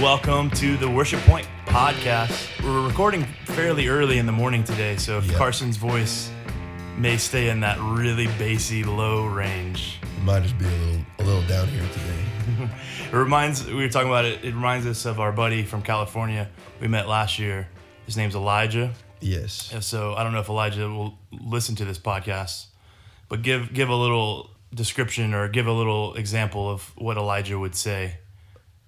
welcome 0.00 0.50
to 0.52 0.76
the 0.78 0.88
Worship 0.88 1.20
Point 1.20 1.46
podcast. 1.66 2.48
We're 2.64 2.86
recording 2.86 3.24
fairly 3.44 3.88
early 3.88 4.16
in 4.18 4.24
the 4.26 4.32
morning 4.32 4.64
today, 4.64 4.96
so 4.96 5.18
if 5.18 5.26
Yep. 5.26 5.36
Carson's 5.36 5.76
voice 5.76 6.30
may 6.96 7.16
stay 7.16 7.50
in 7.50 7.60
that 7.60 7.78
really 7.80 8.26
bassy 8.38 8.82
low 8.82 9.26
range. 9.26 9.98
It 10.02 10.24
might 10.24 10.42
just 10.42 10.58
be 10.58 10.64
a 10.64 10.68
little 10.68 11.04
a 11.18 11.22
little 11.22 11.42
down 11.42 11.68
here 11.68 11.82
today. 11.92 12.70
It 13.12 13.16
reminds 13.16 13.66
we 13.66 13.74
were 13.74 13.88
talking 13.88 14.08
about 14.08 14.24
it. 14.24 14.44
It 14.44 14.54
reminds 14.54 14.86
us 14.86 15.04
of 15.04 15.18
our 15.18 15.32
buddy 15.32 15.64
from 15.64 15.82
California 15.82 16.48
we 16.80 16.86
met 16.88 17.08
last 17.08 17.38
year. 17.40 17.68
His 18.06 18.16
name's 18.16 18.36
Elijah. 18.36 18.92
Yes. 19.20 19.72
And 19.72 19.82
so 19.82 20.14
I 20.14 20.22
don't 20.22 20.32
know 20.32 20.38
if 20.40 20.48
Elijah 20.48 20.88
will 20.88 21.18
listen 21.32 21.74
to 21.76 21.84
this 21.84 21.98
podcast, 21.98 22.66
but 23.28 23.42
give 23.42 23.74
give 23.74 23.88
a 23.88 23.94
little 23.94 24.50
description 24.72 25.34
or 25.34 25.48
give 25.48 25.66
a 25.66 25.72
little 25.72 26.14
example 26.14 26.70
of 26.70 26.92
what 26.96 27.16
Elijah 27.16 27.58
would 27.58 27.74
say. 27.74 28.19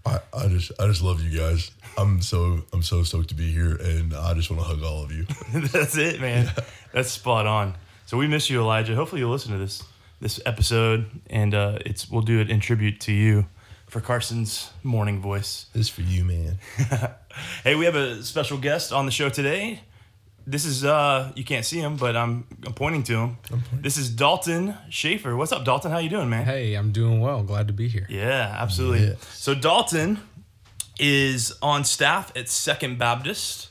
I, 0.05 0.19
I 0.33 0.49
just 0.49 0.73
I 0.81 0.87
just 0.87 1.03
love 1.03 1.23
you 1.23 1.39
guys. 1.39 1.71
I'm 1.97 2.21
so 2.23 2.63
I'm 2.73 2.83
so 2.83 3.03
stoked 3.03 3.29
to 3.29 3.35
be 3.35 3.53
here 3.53 3.77
and 3.77 4.15
I 4.15 4.35
just 4.35 4.51
want 4.51 4.63
to 4.63 4.69
hug 4.69 4.83
all 4.83 5.05
of 5.05 5.13
you. 5.13 5.27
That's 5.69 5.97
it, 5.97 6.21
man. 6.21 6.51
That's 6.93 7.11
spot 7.11 7.47
on. 7.47 7.75
So 8.07 8.17
we 8.17 8.27
miss 8.27 8.51
you, 8.51 8.61
Elijah. 8.61 8.95
Hopefully 8.95 9.21
you'll 9.21 9.31
listen 9.31 9.53
to 9.53 9.59
this 9.59 9.83
this 10.21 10.41
episode, 10.47 11.07
and 11.29 11.55
uh, 11.55 11.79
it's 11.85 12.11
we'll 12.11 12.23
do 12.23 12.41
it 12.41 12.51
in 12.51 12.61
tribute 12.61 13.01
to 13.01 13.13
you 13.13 13.47
for 13.87 14.01
Carson's 14.01 14.71
morning 14.83 15.21
voice. 15.21 15.67
This 15.73 15.83
is 15.83 15.89
for 15.89 16.03
you, 16.03 16.25
man. 16.25 16.59
Hey, 17.65 17.77
we 17.77 17.87
have 17.87 17.95
a 17.95 18.23
special 18.23 18.59
guest 18.59 18.93
on 18.93 19.07
the 19.07 19.11
show 19.11 19.31
today. 19.31 19.81
This 20.47 20.65
is 20.65 20.85
uh 20.85 21.31
you 21.37 21.45
can't 21.45 21.65
see 21.65 21.79
him, 21.79 21.97
but 21.97 22.17
I'm 22.17 22.47
I'm 22.67 22.75
pointing 22.75 23.03
to 23.05 23.17
him. 23.17 23.37
This 23.73 23.97
is 23.97 24.11
Dalton 24.11 24.75
Shaffer. 24.91 25.37
What's 25.37 25.53
up, 25.53 25.65
Dalton? 25.65 25.91
How 25.93 25.99
you 25.99 26.09
doing, 26.11 26.29
man? 26.29 26.45
Hey, 26.45 26.75
I'm 26.75 26.91
doing 26.93 27.21
well. 27.21 27.43
Glad 27.43 27.69
to 27.69 27.73
be 27.73 27.89
here. 27.89 28.07
Yeah, 28.11 28.55
absolutely. 28.59 29.07
Yes. 29.07 29.25
So 29.39 29.55
Dalton 29.55 30.19
is 30.99 31.53
on 31.63 31.85
staff 31.85 32.33
at 32.37 32.49
Second 32.49 32.99
Baptist 32.99 33.69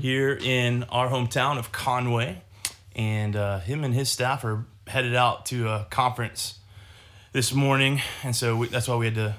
here 0.00 0.32
in 0.40 0.84
our 0.84 1.08
hometown 1.10 1.58
of 1.58 1.70
Conway, 1.72 2.40
and 2.96 3.36
uh, 3.36 3.58
him 3.58 3.84
and 3.84 3.92
his 3.92 4.08
staff 4.08 4.42
are 4.44 4.64
headed 4.86 5.14
out 5.14 5.44
to 5.46 5.68
a 5.68 5.86
conference 5.90 6.58
this 7.32 7.52
morning, 7.52 8.00
and 8.22 8.34
so 8.34 8.56
we, 8.56 8.68
that's 8.68 8.88
why 8.88 8.96
we 8.96 9.04
had 9.06 9.14
to 9.16 9.34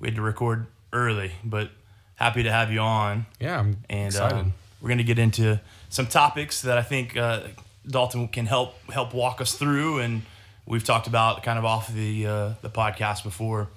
we 0.00 0.08
had 0.08 0.14
to 0.16 0.22
record 0.22 0.66
early. 0.94 1.32
But 1.44 1.70
happy 2.14 2.42
to 2.44 2.50
have 2.50 2.72
you 2.72 2.80
on, 2.80 3.26
Yeah, 3.38 3.58
I'm 3.58 3.78
and 3.90 4.06
excited. 4.06 4.38
um, 4.38 4.54
we're 4.82 4.88
going 4.88 4.98
to 4.98 5.04
get 5.04 5.18
into 5.18 5.60
some 5.88 6.06
topics 6.08 6.60
that 6.62 6.76
I 6.76 6.82
think 6.82 7.16
uh, 7.16 7.44
Dalton 7.88 8.28
can 8.28 8.44
help 8.46 8.74
help 8.90 9.14
walk 9.14 9.40
us 9.40 9.54
through, 9.54 10.00
and 10.00 10.22
we've 10.66 10.84
talked 10.84 11.06
about 11.06 11.42
kind 11.44 11.58
of 11.58 11.64
off 11.64 11.88
the 11.92 12.26
uh, 12.26 12.52
the 12.62 12.68
podcast 12.68 13.22
before, 13.22 13.68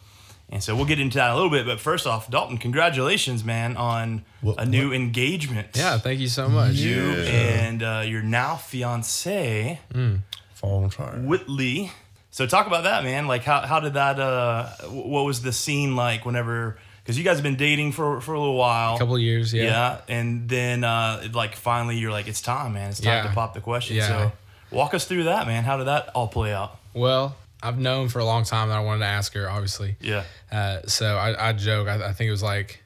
and 0.49 0.61
so 0.63 0.75
we'll 0.75 0.85
get 0.85 0.99
into 0.99 1.17
that 1.19 1.29
a 1.29 1.35
little 1.35 1.49
bit. 1.51 1.65
But 1.65 1.79
first 1.79 2.07
off, 2.07 2.29
Dalton, 2.29 2.57
congratulations, 2.57 3.43
man, 3.43 3.77
on 3.77 4.25
What- 4.41 4.59
a 4.59 4.65
new 4.65 4.91
engagement. 4.93 5.69
yeah, 5.75 5.97
thank 5.99 6.19
you 6.19 6.27
so 6.27 6.49
much. 6.49 6.73
you 6.73 6.95
Yeah. 7.11 7.29
and 7.29 7.83
uh, 7.83 8.03
your 8.05 8.23
now 8.23 8.55
fiance 8.55 9.79
Fall 10.55 10.91
on. 10.97 11.25
Whitley. 11.27 11.91
So 12.31 12.45
talk 12.45 12.67
about 12.67 12.83
that, 12.83 13.03
man. 13.03 13.27
Like 13.27 13.43
how 13.43 13.61
how 13.61 13.79
did 13.79 13.93
that? 13.93 14.19
Uh, 14.19 14.67
what 14.89 15.23
was 15.25 15.41
the 15.41 15.51
scene 15.53 15.95
like 15.95 16.25
whenever? 16.25 16.77
Because 17.05 17.19
you 17.19 17.23
guys 17.23 17.37
have 17.37 17.43
been 17.43 17.55
dating 17.55 17.91
for 17.91 18.19
for 18.19 18.33
a 18.33 18.39
little 18.39 18.57
while. 18.57 18.95
A 18.95 18.99
couple 18.99 19.15
of 19.15 19.21
years, 19.21 19.53
yeah. 19.53 19.63
Yeah, 19.63 20.01
and 20.09 20.49
then 20.49 20.83
uh, 20.83 21.21
it, 21.23 21.35
like 21.35 21.55
finally 21.55 21.97
you're 21.97 22.11
like, 22.11 22.27
it's 22.27 22.41
time, 22.41 22.73
man. 22.73 22.89
It's 22.89 22.99
time 22.99 23.23
Yeah. 23.23 23.29
to 23.29 23.33
pop 23.35 23.53
the 23.53 23.61
question. 23.61 23.95
Yeah. 23.97 24.07
So 24.07 24.31
walk 24.71 24.93
us 24.95 25.05
through 25.05 25.25
that, 25.25 25.45
man. 25.45 25.63
How 25.63 25.77
did 25.77 25.85
that 25.85 26.09
all 26.15 26.27
play 26.27 26.51
out? 26.51 26.79
Well, 26.95 27.35
I've 27.61 27.77
known 27.79 28.09
for 28.09 28.17
a 28.19 28.25
long 28.25 28.44
time 28.44 28.69
that 28.69 28.77
I 28.77 28.79
wanted 28.81 28.99
to 29.01 29.05
ask 29.05 29.33
her, 29.35 29.47
obviously. 29.49 29.95
Yeah, 30.01 30.23
Uh, 30.51 30.79
so 30.88 31.15
I, 31.15 31.49
I 31.49 31.53
joke. 31.53 31.88
I, 31.88 32.07
I 32.09 32.13
think 32.13 32.27
it 32.27 32.31
was 32.31 32.41
like 32.44 32.81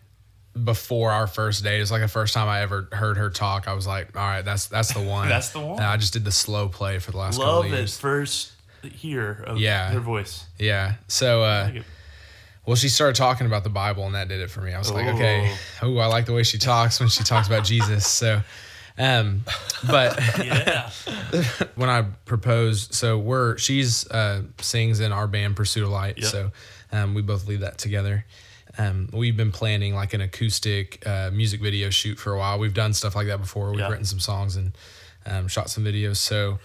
before 0.62 1.12
our 1.12 1.28
first 1.28 1.64
date. 1.64 1.80
It's 1.80 1.92
like 1.92 2.02
the 2.02 2.08
first 2.10 2.34
time 2.34 2.50
I 2.50 2.62
ever 2.62 2.90
heard 2.92 3.16
her 3.18 3.30
talk. 3.30 3.68
I 3.70 3.74
was 3.74 3.88
like, 3.88 4.18
all 4.18 4.22
right, 4.28 4.42
that's 4.44 4.68
that's 4.68 4.94
the 4.94 5.02
one. 5.02 5.30
That's 5.36 5.50
the 5.52 5.60
one. 5.62 5.78
And 5.78 5.86
I 5.86 5.96
just 5.98 6.12
did 6.14 6.26
the 6.26 6.32
slow 6.32 6.68
play 6.68 7.00
for 7.00 7.12
the 7.12 7.18
last 7.18 7.40
love 7.40 7.64
couple 7.64 7.78
years. 7.78 7.98
first 7.98 8.52
hear 8.84 9.44
of 9.48 9.58
Yeah. 9.60 9.92
her 9.92 10.00
voice. 10.02 10.46
Yeah. 10.58 10.96
So, 11.08 11.44
uh, 11.44 11.72
well, 12.70 12.76
she 12.76 12.88
started 12.88 13.16
talking 13.16 13.48
about 13.48 13.64
the 13.64 13.70
Bible, 13.72 14.06
and 14.06 14.14
that 14.14 14.28
did 14.28 14.42
it 14.42 14.52
for 14.52 14.62
me. 14.62 14.74
I 14.76 14.78
was 14.78 14.92
like, 14.92 15.08
okay, 15.08 15.52
oh, 15.82 15.98
I 15.98 16.06
like 16.06 16.28
the 16.28 16.34
way 16.34 16.44
she 16.44 16.60
talks 16.60 17.00
when 17.00 17.10
she 17.10 17.24
talks 17.24 17.48
about 17.48 17.64
Jesus. 17.64 18.06
So, 18.06 18.44
um, 18.96 19.44
but 19.88 20.20
yeah, 20.46 20.92
when 21.76 21.90
I 21.90 22.04
proposed, 22.26 22.94
so 22.94 23.18
we're 23.18 23.58
she's 23.58 24.08
uh, 24.12 24.44
sings 24.60 25.00
in 25.00 25.12
our 25.12 25.26
band 25.28 25.56
Pursuit 25.56 25.84
of 25.84 25.90
Light, 25.90 26.20
Yep. 26.20 26.26
so 26.28 26.52
um, 26.92 27.16
we 27.16 27.24
both 27.24 27.48
lead 27.48 27.62
that 27.62 27.80
together. 27.80 28.24
Um, 28.78 29.10
we've 29.12 29.36
been 29.36 29.52
planning 29.52 29.96
like 29.96 30.14
an 30.14 30.22
acoustic 30.22 31.02
uh, 31.08 31.32
music 31.34 31.62
video 31.62 31.90
shoot 31.90 32.20
for 32.20 32.34
a 32.34 32.38
while. 32.38 32.60
We've 32.60 32.74
done 32.76 32.94
stuff 32.94 33.16
like 33.16 33.26
that 33.28 33.40
before. 33.42 33.72
We've 33.72 33.80
Yeah. 33.80 33.90
written 33.90 34.06
some 34.06 34.20
songs 34.20 34.56
and 34.56 34.74
um, 35.26 35.48
shot 35.48 35.72
some 35.72 35.84
videos. 35.84 36.18
So 36.18 36.60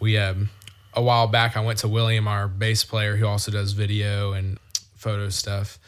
we 0.00 0.18
um, 0.18 0.50
a 0.92 1.02
while 1.02 1.28
back 1.28 1.56
I 1.56 1.60
went 1.60 1.78
to 1.80 1.88
William, 1.88 2.26
our 2.26 2.48
bass 2.48 2.82
player, 2.82 3.16
who 3.16 3.26
also 3.28 3.52
does 3.52 3.72
video 3.72 4.32
and 4.32 4.58
photo 4.96 5.28
stuff. 5.28 5.78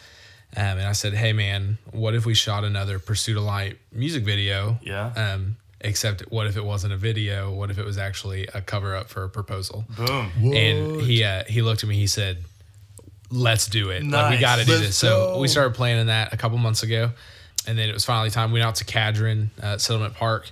Um, 0.57 0.79
and 0.79 0.87
I 0.87 0.93
said, 0.93 1.13
"Hey 1.13 1.33
man, 1.33 1.79
what 1.91 2.15
if 2.15 2.25
we 2.25 2.35
shot 2.35 2.65
another 2.65 2.99
Pursuit 2.99 3.37
of 3.37 3.43
Light 3.43 3.79
music 3.93 4.25
video? 4.25 4.79
Yeah. 4.83 5.13
Um, 5.15 5.57
except 5.81 6.23
what 6.31 6.47
if 6.47 6.57
it 6.57 6.65
wasn't 6.65 6.93
a 6.93 6.97
video? 6.97 7.53
What 7.53 7.71
if 7.71 7.79
it 7.79 7.85
was 7.85 7.99
actually 7.99 8.49
a 8.55 8.63
cover 8.63 8.97
up 8.97 9.11
for 9.11 9.25
a 9.25 9.29
proposal?" 9.29 9.85
boom. 9.95 10.31
And 10.55 11.01
he 11.03 11.23
uh, 11.23 11.45
he 11.45 11.61
looked 11.61 11.83
at 11.83 11.89
me. 11.89 11.97
He 11.97 12.07
said, 12.07 12.39
"Let's 13.31 13.67
do 13.67 13.91
it. 13.91 14.05
Like, 14.05 14.31
we 14.31 14.39
got 14.39 14.57
to 14.57 14.65
do 14.65 14.73
Let's 14.73 14.87
this." 14.87 14.97
So 14.97 15.39
we 15.39 15.49
started 15.49 15.75
planning 15.75 16.07
that 16.07 16.33
a 16.33 16.39
couple 16.39 16.57
months 16.57 16.83
ago, 16.83 17.11
and 17.67 17.79
then 17.79 17.91
it 17.91 17.93
was 17.93 18.07
finally 18.07 18.31
time. 18.31 18.51
We 18.51 18.61
went 18.61 18.69
out 18.69 18.77
to 18.77 18.87
Cadron 18.87 19.51
uh, 19.63 19.77
Settlement 19.77 20.15
Park, 20.15 20.51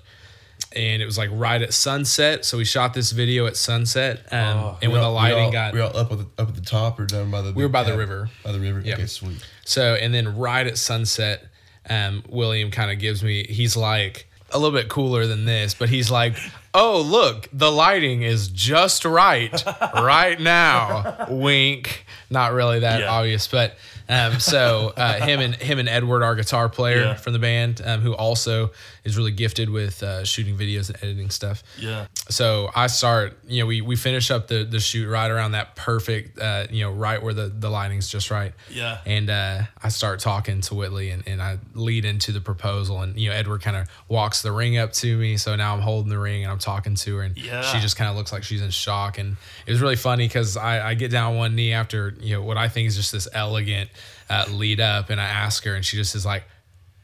and 0.75 1.00
it 1.00 1.06
was 1.06 1.16
like 1.19 1.31
right 1.32 1.60
at 1.62 1.72
sunset. 1.72 2.44
So 2.44 2.59
we 2.59 2.65
shot 2.65 2.93
this 2.94 3.12
video 3.12 3.47
at 3.47 3.56
sunset, 3.56 4.27
um, 4.32 4.38
Oh. 4.59 4.78
and 4.82 4.93
when 4.93 5.00
the 5.00 5.09
lighting 5.09 5.38
we 5.38 5.44
all, 5.44 5.53
got 5.53 5.75
we 5.75 5.81
all 5.81 5.97
up 5.97 6.12
at 6.12 6.19
the 6.19 6.27
up 6.43 6.49
at 6.49 6.54
the 6.54 6.60
top 6.60 6.99
or 7.00 7.06
down 7.06 7.31
by 7.31 7.43
the 7.43 7.53
We 7.53 7.62
were 7.62 7.69
by 7.69 7.82
the 7.84 7.97
river. 7.97 8.28
By 8.44 8.53
the 8.53 8.60
river. 8.60 8.81
Yep. 8.81 8.99
Okay, 8.99 9.06
sweet. 9.06 9.44
So, 9.65 9.94
and 9.94 10.12
then 10.15 10.37
right 10.37 10.66
at 10.66 10.78
sunset, 10.78 11.44
um, 11.88 12.22
William 12.28 12.71
kind 12.71 12.91
of 12.91 12.99
gives 12.99 13.22
me, 13.22 13.44
he's 13.44 13.77
like 13.77 14.28
a 14.50 14.59
little 14.59 14.77
bit 14.77 14.88
cooler 14.88 15.27
than 15.27 15.44
this, 15.44 15.75
but 15.75 15.88
he's 15.88 16.10
like, 16.10 16.37
oh, 16.75 17.00
look, 17.00 17.49
the 17.53 17.71
lighting 17.72 18.22
is 18.22 18.49
just 18.49 19.04
right 19.04 19.62
right 19.94 20.38
now. 20.41 21.27
Wink. 21.31 22.04
Not 22.31 22.53
really 22.53 22.81
that 22.81 23.00
Yeah. 23.00 23.10
obvious, 23.12 23.47
but 23.47 23.77
um, 24.09 24.38
so 24.41 24.93
uh, 24.97 25.15
him 25.21 25.41
and 25.41 25.54
him 25.54 25.78
and 25.81 25.88
Edward, 25.88 26.22
our 26.22 26.34
guitar 26.37 26.69
player 26.69 27.00
Yeah. 27.03 27.15
from 27.15 27.32
the 27.32 27.38
band, 27.41 27.81
um, 27.84 28.00
who 28.00 28.15
also 28.15 28.71
is 29.04 29.16
really 29.16 29.31
gifted 29.32 29.71
with 29.71 30.03
uh, 30.03 30.25
shooting 30.25 30.56
videos 30.56 30.88
and 30.88 30.97
editing 31.03 31.31
stuff 31.31 31.62
Yeah, 31.78 32.06
so 32.28 32.71
I 32.75 32.88
start, 32.88 33.38
you 33.47 33.60
know, 33.60 33.66
we 33.66 33.81
we 33.81 33.94
finish 33.97 34.31
up 34.33 34.48
the 34.48 34.65
the 34.65 34.81
shoot 34.81 35.09
right 35.09 35.31
around 35.31 35.53
that 35.53 35.77
perfect, 35.77 36.38
uh, 36.41 36.66
you 36.71 36.83
know, 36.84 36.91
right 36.93 37.22
where 37.22 37.34
the 37.34 37.48
the 37.48 37.71
lighting's 37.71 38.09
just 38.09 38.31
right. 38.31 38.53
Yeah. 38.71 38.98
And 39.06 39.31
uh, 39.31 39.62
I 39.83 39.88
start 39.88 40.19
talking 40.21 40.60
to 40.62 40.75
Whitley, 40.75 41.10
and, 41.10 41.22
and 41.27 41.41
I 41.41 41.59
lead 41.75 42.04
into 42.04 42.33
the 42.33 42.41
proposal, 42.41 43.00
and 43.03 43.16
you 43.19 43.28
know, 43.31 43.37
Edward 43.37 43.62
kind 43.62 43.77
of 43.77 43.88
walks 44.09 44.43
the 44.43 44.50
ring 44.53 44.77
up 44.78 44.93
to 44.94 45.16
me, 45.16 45.37
so 45.37 45.54
now 45.56 45.75
I'm 45.75 45.81
holding 45.83 46.10
the 46.10 46.19
ring 46.19 46.43
and 46.43 46.50
I'm 46.53 46.59
talking 46.66 46.94
to 46.97 47.16
her, 47.16 47.22
and 47.22 47.37
Yeah. 47.38 47.62
she 47.62 47.78
just 47.81 47.97
kind 47.97 48.10
of 48.10 48.16
looks 48.16 48.32
like 48.32 48.43
she's 48.43 48.60
in 48.60 48.71
shock, 48.71 49.19
and 49.19 49.37
it 49.66 49.71
was 49.71 49.81
really 49.81 49.97
funny 49.97 50.27
because 50.27 50.56
I 50.56 50.91
I 50.91 50.94
get 50.94 51.10
down 51.10 51.32
on 51.32 51.37
one 51.38 51.54
knee 51.54 51.72
after 51.72 52.15
you 52.21 52.34
know 52.34 52.43
what 52.43 52.56
I 52.59 52.69
think 52.69 52.88
is 52.88 52.97
just 52.97 53.12
this 53.12 53.28
elegant 53.32 53.88
uh, 54.28 54.44
lead 54.50 54.81
up, 54.81 55.09
and 55.10 55.21
I 55.21 55.25
ask 55.27 55.65
her, 55.65 55.74
and 55.74 55.84
she 55.84 55.97
just 55.97 56.15
is 56.15 56.27
like, 56.27 56.45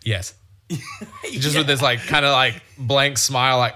yes. 0.04 0.34
just 1.32 1.56
with 1.56 1.66
this 1.66 1.82
like 1.82 2.00
kind 2.06 2.24
of 2.24 2.32
like 2.32 2.60
blank 2.78 3.18
smile, 3.18 3.58
like 3.58 3.74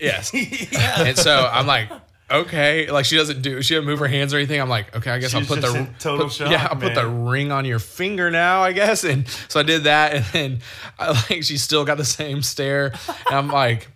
yes. 0.00 0.32
And 0.74 1.16
so 1.16 1.48
I'm 1.52 1.66
like, 1.66 1.90
okay, 2.30 2.90
like 2.90 3.04
she 3.04 3.16
doesn't 3.16 3.42
do, 3.42 3.60
she 3.62 3.74
doesn't 3.74 3.86
move 3.86 3.98
her 3.98 4.06
hands 4.06 4.32
or 4.32 4.38
anything. 4.38 4.60
I'm 4.60 4.68
like, 4.68 4.94
okay, 4.96 5.10
I 5.10 5.18
guess 5.18 5.30
She's 5.32 5.50
I'll 5.50 5.56
put 5.56 5.60
the 5.62 5.88
total 5.98 6.26
put- 6.26 6.32
shock, 6.34 6.50
yeah, 6.50 6.68
I'll 6.70 6.76
put 6.80 6.94
the 6.94 7.06
ring 7.06 7.52
on 7.52 7.64
your 7.64 7.78
finger 7.78 8.30
now, 8.30 8.62
I 8.62 8.72
guess. 8.72 9.04
And 9.04 9.28
so 9.48 9.60
I 9.60 9.62
did 9.62 9.84
that, 9.84 10.14
and 10.14 10.24
then 10.32 10.60
I 10.98 11.08
like 11.30 11.42
she 11.44 11.58
still 11.58 11.84
got 11.84 11.98
the 11.98 12.04
same 12.04 12.42
stare, 12.42 12.86
and 13.28 13.36
I'm 13.36 13.48
like, 13.48 13.88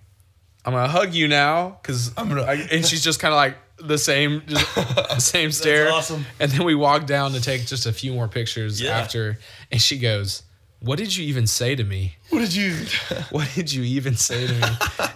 I'm 0.65 0.73
gonna 0.73 0.89
hug 0.89 1.13
you 1.15 1.29
now 1.29 1.79
because 1.83 2.13
I'm 2.17 2.29
gonna- 2.29 2.43
I, 2.43 2.55
and 2.71 2.87
she's 2.87 3.03
just 3.03 3.19
kind 3.21 3.33
of 3.33 3.37
like 3.37 3.57
the 3.79 3.99
same, 3.99 4.43
just 4.47 5.21
same 5.33 5.51
stare. 5.51 5.91
awesome. 5.91 6.25
And 6.39 6.51
then 6.53 6.65
we 6.65 6.75
walk 6.75 7.07
down 7.07 7.33
to 7.33 7.41
take 7.41 7.67
just 7.67 7.85
a 7.87 7.93
few 7.93 8.13
more 8.13 8.29
pictures 8.29 8.81
Yeah. 8.81 8.99
after, 8.99 9.39
and 9.71 9.81
she 9.81 9.99
goes. 9.99 10.43
What 10.85 10.99
did 10.99 11.17
you 11.17 11.25
even 11.27 11.47
say 11.47 11.77
to 11.77 11.85
me? 11.85 12.17
What 12.31 12.41
did 12.41 12.53
you? 12.57 12.75
What 13.31 13.49
did 13.55 13.73
you 13.73 13.85
even 13.85 14.17
say 14.17 14.49
to 14.49 14.53
me? 14.53 14.67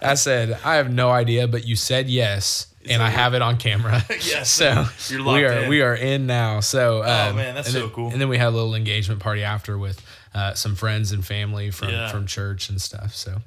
I 0.01 0.15
said, 0.15 0.57
I 0.65 0.77
have 0.77 0.93
no 0.93 1.11
idea, 1.11 1.49
but 1.49 1.67
you 1.67 1.75
said 1.75 2.09
yes, 2.09 2.69
and 2.89 3.03
I 3.03 3.09
have 3.11 3.35
it 3.35 3.43
on 3.43 3.57
camera. 3.57 4.01
Yes, 4.25 4.49
so 4.49 4.85
you're 5.09 5.23
locked 5.23 5.35
we 5.39 5.45
are 5.45 5.53
in. 5.65 5.69
we 5.69 5.83
are 5.83 5.95
in 5.97 6.27
now. 6.29 6.61
So 6.61 7.01
um, 7.03 7.35
man, 7.35 7.57
that's 7.57 7.67
and 7.67 7.75
so 7.75 7.81
then- 7.81 7.91
cool. 7.91 8.11
And 8.13 8.21
then 8.21 8.29
we 8.29 8.39
had 8.39 8.47
a 8.47 8.51
little 8.51 8.77
engagement 8.77 9.19
party 9.21 9.43
after 9.43 9.77
with 9.77 10.01
uh, 10.37 10.55
some 10.55 10.77
friends 10.77 11.11
and 11.11 11.27
family 11.27 11.73
from 11.73 11.89
Yeah. 11.89 12.11
from 12.13 12.27
church 12.29 12.69
and 12.69 12.81
stuff. 12.81 13.17
So 13.17 13.43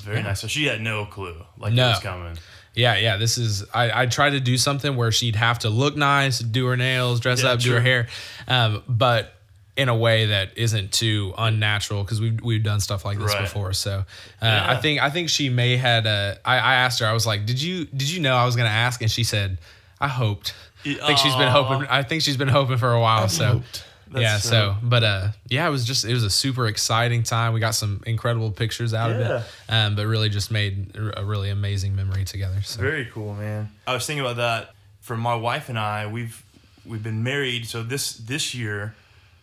Very 0.00 0.22
nice. 0.22 0.40
So 0.40 0.46
she 0.48 0.66
had 0.66 0.80
no 0.80 1.06
clue 1.06 1.36
like 1.58 1.72
No. 1.72 1.86
it 1.86 1.90
was 1.90 1.98
coming. 2.00 2.36
Yeah, 2.74 2.96
yeah. 2.96 3.16
This 3.16 3.36
is 3.38 3.64
I, 3.74 4.02
I 4.02 4.06
tried 4.06 4.30
to 4.30 4.40
do 4.40 4.56
something 4.56 4.96
where 4.96 5.10
she'd 5.12 5.36
have 5.36 5.60
to 5.60 5.70
look 5.70 5.96
nice, 5.96 6.38
do 6.38 6.66
her 6.66 6.76
nails, 6.76 7.20
dress 7.20 7.42
Yeah, 7.42 7.50
up, 7.50 7.60
do 7.60 7.72
her 7.72 7.80
hair, 7.80 8.08
um, 8.46 8.82
but 8.88 9.34
in 9.76 9.88
a 9.88 9.96
way 9.96 10.26
that 10.26 10.56
isn't 10.58 10.92
too 10.92 11.32
unnatural 11.38 12.02
because 12.04 12.20
we've 12.20 12.40
we've 12.42 12.62
done 12.62 12.80
stuff 12.80 13.04
like 13.04 13.18
this 13.18 13.32
Right. 13.34 13.42
before. 13.42 13.72
So 13.72 14.04
uh, 14.42 14.64
I 14.68 14.76
think 14.76 15.00
I 15.02 15.10
think 15.10 15.28
she 15.30 15.48
may 15.48 15.76
had 15.76 16.06
a. 16.06 16.38
I, 16.44 16.56
I 16.58 16.74
asked 16.76 17.00
her. 17.00 17.06
I 17.06 17.12
was 17.12 17.26
like, 17.26 17.44
"Did 17.46 17.60
you 17.60 17.86
did 17.86 18.10
you 18.10 18.20
know 18.20 18.34
I 18.36 18.44
was 18.44 18.56
going 18.56 18.68
to 18.68 18.74
ask?" 18.74 19.00
And 19.02 19.10
she 19.10 19.24
said, 19.24 19.58
"I 20.00 20.08
hoped." 20.08 20.54
I 20.84 20.94
think 20.94 21.18
she's 21.18 21.34
been 21.36 21.48
hoping. 21.48 21.86
I 21.88 22.02
think 22.02 22.22
she's 22.22 22.36
been 22.36 22.48
hoping 22.48 22.78
for 22.78 22.92
a 22.92 23.00
while. 23.00 23.28
so 23.28 23.46
hoped. 23.46 23.84
Yeah. 24.12 24.32
That's 24.34 24.44
So 24.44 24.76
but 24.82 25.04
uh 25.04 25.28
yeah, 25.48 25.66
it 25.66 25.70
was 25.70 25.84
just 25.84 26.04
it 26.04 26.12
was 26.12 26.24
a 26.24 26.30
super 26.30 26.66
exciting 26.66 27.22
time. 27.22 27.52
We 27.52 27.60
got 27.60 27.74
some 27.74 28.02
incredible 28.06 28.50
pictures 28.50 28.94
out 28.94 29.10
of 29.10 29.20
it. 29.20 29.42
Um, 29.68 29.96
but 29.96 30.06
really 30.06 30.28
just 30.28 30.50
made 30.50 30.96
a 31.16 31.24
really 31.24 31.50
amazing 31.50 31.94
memory 31.94 32.24
together. 32.24 32.62
So 32.62 32.80
Very 32.80 33.06
cool, 33.06 33.34
man. 33.34 33.70
I 33.86 33.94
was 33.94 34.06
thinking 34.06 34.24
about 34.24 34.36
that 34.36 34.74
for 35.00 35.16
my 35.16 35.34
wife 35.34 35.68
and 35.68 35.78
I. 35.78 36.06
We've 36.06 36.42
we've 36.84 37.02
been 37.02 37.22
married, 37.22 37.66
so 37.66 37.82
this 37.82 38.14
this 38.14 38.54
year 38.54 38.94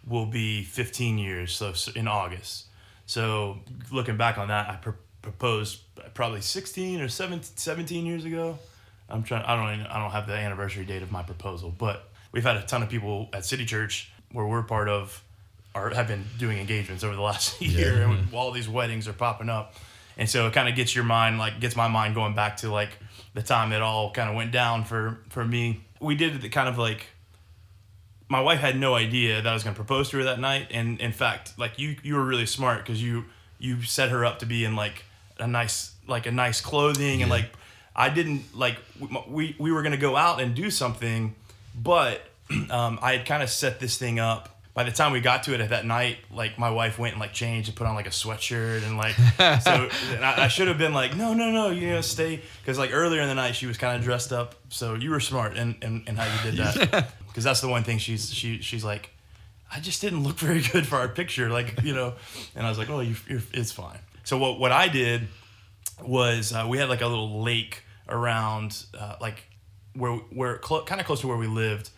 will 0.07 0.25
be 0.25 0.63
15 0.63 1.17
years. 1.17 1.53
So 1.53 1.73
in 1.95 2.07
August. 2.07 2.65
So 3.05 3.59
looking 3.91 4.17
back 4.17 4.37
on 4.37 4.49
that, 4.49 4.69
I 4.69 4.75
pr- 4.75 4.91
proposed 5.21 5.81
probably 6.13 6.41
16 6.41 7.01
or 7.01 7.07
17, 7.07 7.43
17 7.55 8.05
years 8.05 8.25
ago. 8.25 8.59
I'm 9.09 9.23
trying. 9.23 9.43
I 9.43 9.55
don't. 9.55 9.73
Even, 9.79 9.87
I 9.87 9.99
don't 9.99 10.11
have 10.11 10.27
the 10.27 10.33
anniversary 10.33 10.85
date 10.85 11.01
of 11.01 11.11
my 11.11 11.23
proposal, 11.23 11.73
but 11.77 12.09
we've 12.31 12.43
had 12.43 12.57
a 12.57 12.63
ton 12.63 12.83
of 12.83 12.89
people 12.89 13.29
at 13.33 13.45
City 13.45 13.65
Church 13.65 14.11
where 14.31 14.45
we're 14.45 14.63
part 14.63 14.89
of, 14.89 15.23
or 15.73 15.89
have 15.91 16.07
been 16.07 16.25
doing 16.37 16.57
engagements 16.57 17.03
over 17.03 17.15
the 17.15 17.21
last 17.21 17.61
year, 17.61 18.03
and 18.03 18.33
all 18.33 18.51
these 18.51 18.69
weddings 18.69 19.07
are 19.07 19.13
popping 19.13 19.49
up, 19.49 19.75
and 20.17 20.29
so 20.29 20.47
it 20.47 20.53
kind 20.53 20.67
of 20.69 20.75
gets 20.75 20.95
your 20.95 21.03
mind 21.03 21.37
like 21.39 21.59
gets 21.59 21.75
my 21.75 21.87
mind 21.87 22.15
going 22.15 22.35
back 22.35 22.57
to 22.57 22.71
like 22.71 22.89
the 23.33 23.41
time 23.41 23.71
it 23.71 23.81
all 23.81 24.11
kind 24.11 24.29
of 24.29 24.35
went 24.35 24.51
down 24.51 24.83
for 24.83 25.19
for 25.29 25.45
me. 25.45 25.81
We 25.99 26.15
did 26.15 26.43
it 26.43 26.49
kind 26.49 26.69
of 26.69 26.77
like 26.77 27.07
my 28.29 28.41
wife 28.41 28.59
had 28.59 28.77
no 28.77 28.93
idea 28.93 29.41
that 29.41 29.47
I 29.47 29.53
was 29.53 29.63
going 29.63 29.73
to 29.73 29.77
propose 29.77 30.09
to 30.09 30.17
her 30.17 30.23
that 30.25 30.39
night, 30.39 30.67
and 30.71 30.99
in 30.99 31.11
fact, 31.11 31.57
like 31.57 31.79
you, 31.79 31.95
you 32.03 32.15
were 32.15 32.25
really 32.25 32.45
smart 32.45 32.79
because 32.79 33.01
you 33.01 33.25
you 33.59 33.81
set 33.83 34.09
her 34.09 34.25
up 34.25 34.39
to 34.39 34.45
be 34.45 34.65
in 34.65 34.75
like 34.75 35.05
a 35.39 35.47
nice 35.47 35.93
like 36.07 36.25
a 36.25 36.31
nice 36.31 36.61
clothing 36.61 37.21
and 37.21 37.29
like 37.29 37.51
I 37.95 38.09
didn't 38.09 38.55
like 38.55 38.77
we 39.27 39.55
we 39.57 39.71
were 39.71 39.81
going 39.81 39.93
to 39.93 39.97
go 39.97 40.15
out 40.15 40.39
and 40.39 40.53
do 40.53 40.69
something, 40.69 41.35
but 41.75 42.21
um, 42.69 42.99
I 43.01 43.13
had 43.13 43.25
kind 43.25 43.43
of 43.43 43.49
set 43.49 43.79
this 43.79 43.97
thing 43.97 44.19
up. 44.19 44.49
By 44.73 44.83
the 44.83 44.91
time 44.91 45.11
we 45.11 45.21
got 45.21 45.43
to 45.43 45.55
it 45.55 45.61
at 45.61 45.69
that 45.69 45.87
night, 45.87 46.17
like 46.31 46.59
my 46.59 46.69
wife 46.69 46.99
went 46.99 47.13
and 47.13 47.19
like 47.19 47.33
changed 47.33 47.67
and 47.67 47.75
put 47.75 47.87
on 47.87 47.95
like 47.95 48.05
a 48.05 48.11
sweatshirt 48.11 48.85
and 48.85 48.95
like 48.95 49.15
so 49.61 49.89
and 50.13 50.23
I, 50.23 50.43
I 50.43 50.47
should 50.49 50.67
have 50.67 50.77
been 50.77 50.93
like 50.93 51.15
no 51.15 51.33
no 51.33 51.49
no 51.49 51.71
you 51.71 51.89
know 51.89 52.01
stay 52.01 52.43
because 52.61 52.77
like 52.77 52.91
earlier 52.93 53.21
in 53.21 53.27
the 53.27 53.33
night 53.33 53.55
she 53.55 53.65
was 53.65 53.77
kind 53.77 53.97
of 53.97 54.03
dressed 54.03 54.31
up. 54.31 54.53
So 54.69 54.93
you 54.93 55.09
were 55.09 55.19
smart 55.19 55.57
and 55.57 55.75
and, 55.81 56.07
in 56.07 56.15
how 56.15 56.25
you 56.25 56.51
did 56.51 56.59
that. 56.59 57.13
Because 57.27 57.43
that's 57.43 57.61
the 57.61 57.67
one 57.67 57.83
thing 57.83 57.99
she's 57.99 58.33
she 58.33 58.61
she's 58.61 58.83
like 58.83 59.11
I 59.71 59.79
just 59.79 60.01
didn't 60.01 60.23
look 60.23 60.37
very 60.39 60.61
good 60.61 60.87
for 60.87 60.95
our 60.95 61.07
picture 61.07 61.49
like 61.49 61.81
you 61.83 61.93
know? 61.93 62.13
And 62.55 62.65
I 62.65 62.69
was 62.69 62.77
like 62.77 62.89
oh 62.89 62.99
you, 62.99 63.15
it's 63.27 63.71
fine. 63.71 63.99
So 64.23 64.37
what 64.37 64.59
what 64.59 64.71
I 64.71 64.87
did 64.89 65.27
was 66.03 66.53
uh, 66.53 66.65
we 66.69 66.77
had 66.77 66.89
like 66.89 67.01
a 67.01 67.07
little 67.07 67.41
lake 67.41 67.83
around 68.07 68.85
uh, 68.97 69.15
like 69.19 69.43
where 69.93 70.13
where 70.13 70.59
cl- 70.63 70.83
kind 70.83 71.01
of 71.01 71.07
close 71.07 71.21
to 71.21 71.27
where 71.27 71.37
we 71.37 71.47
lived 71.47 71.89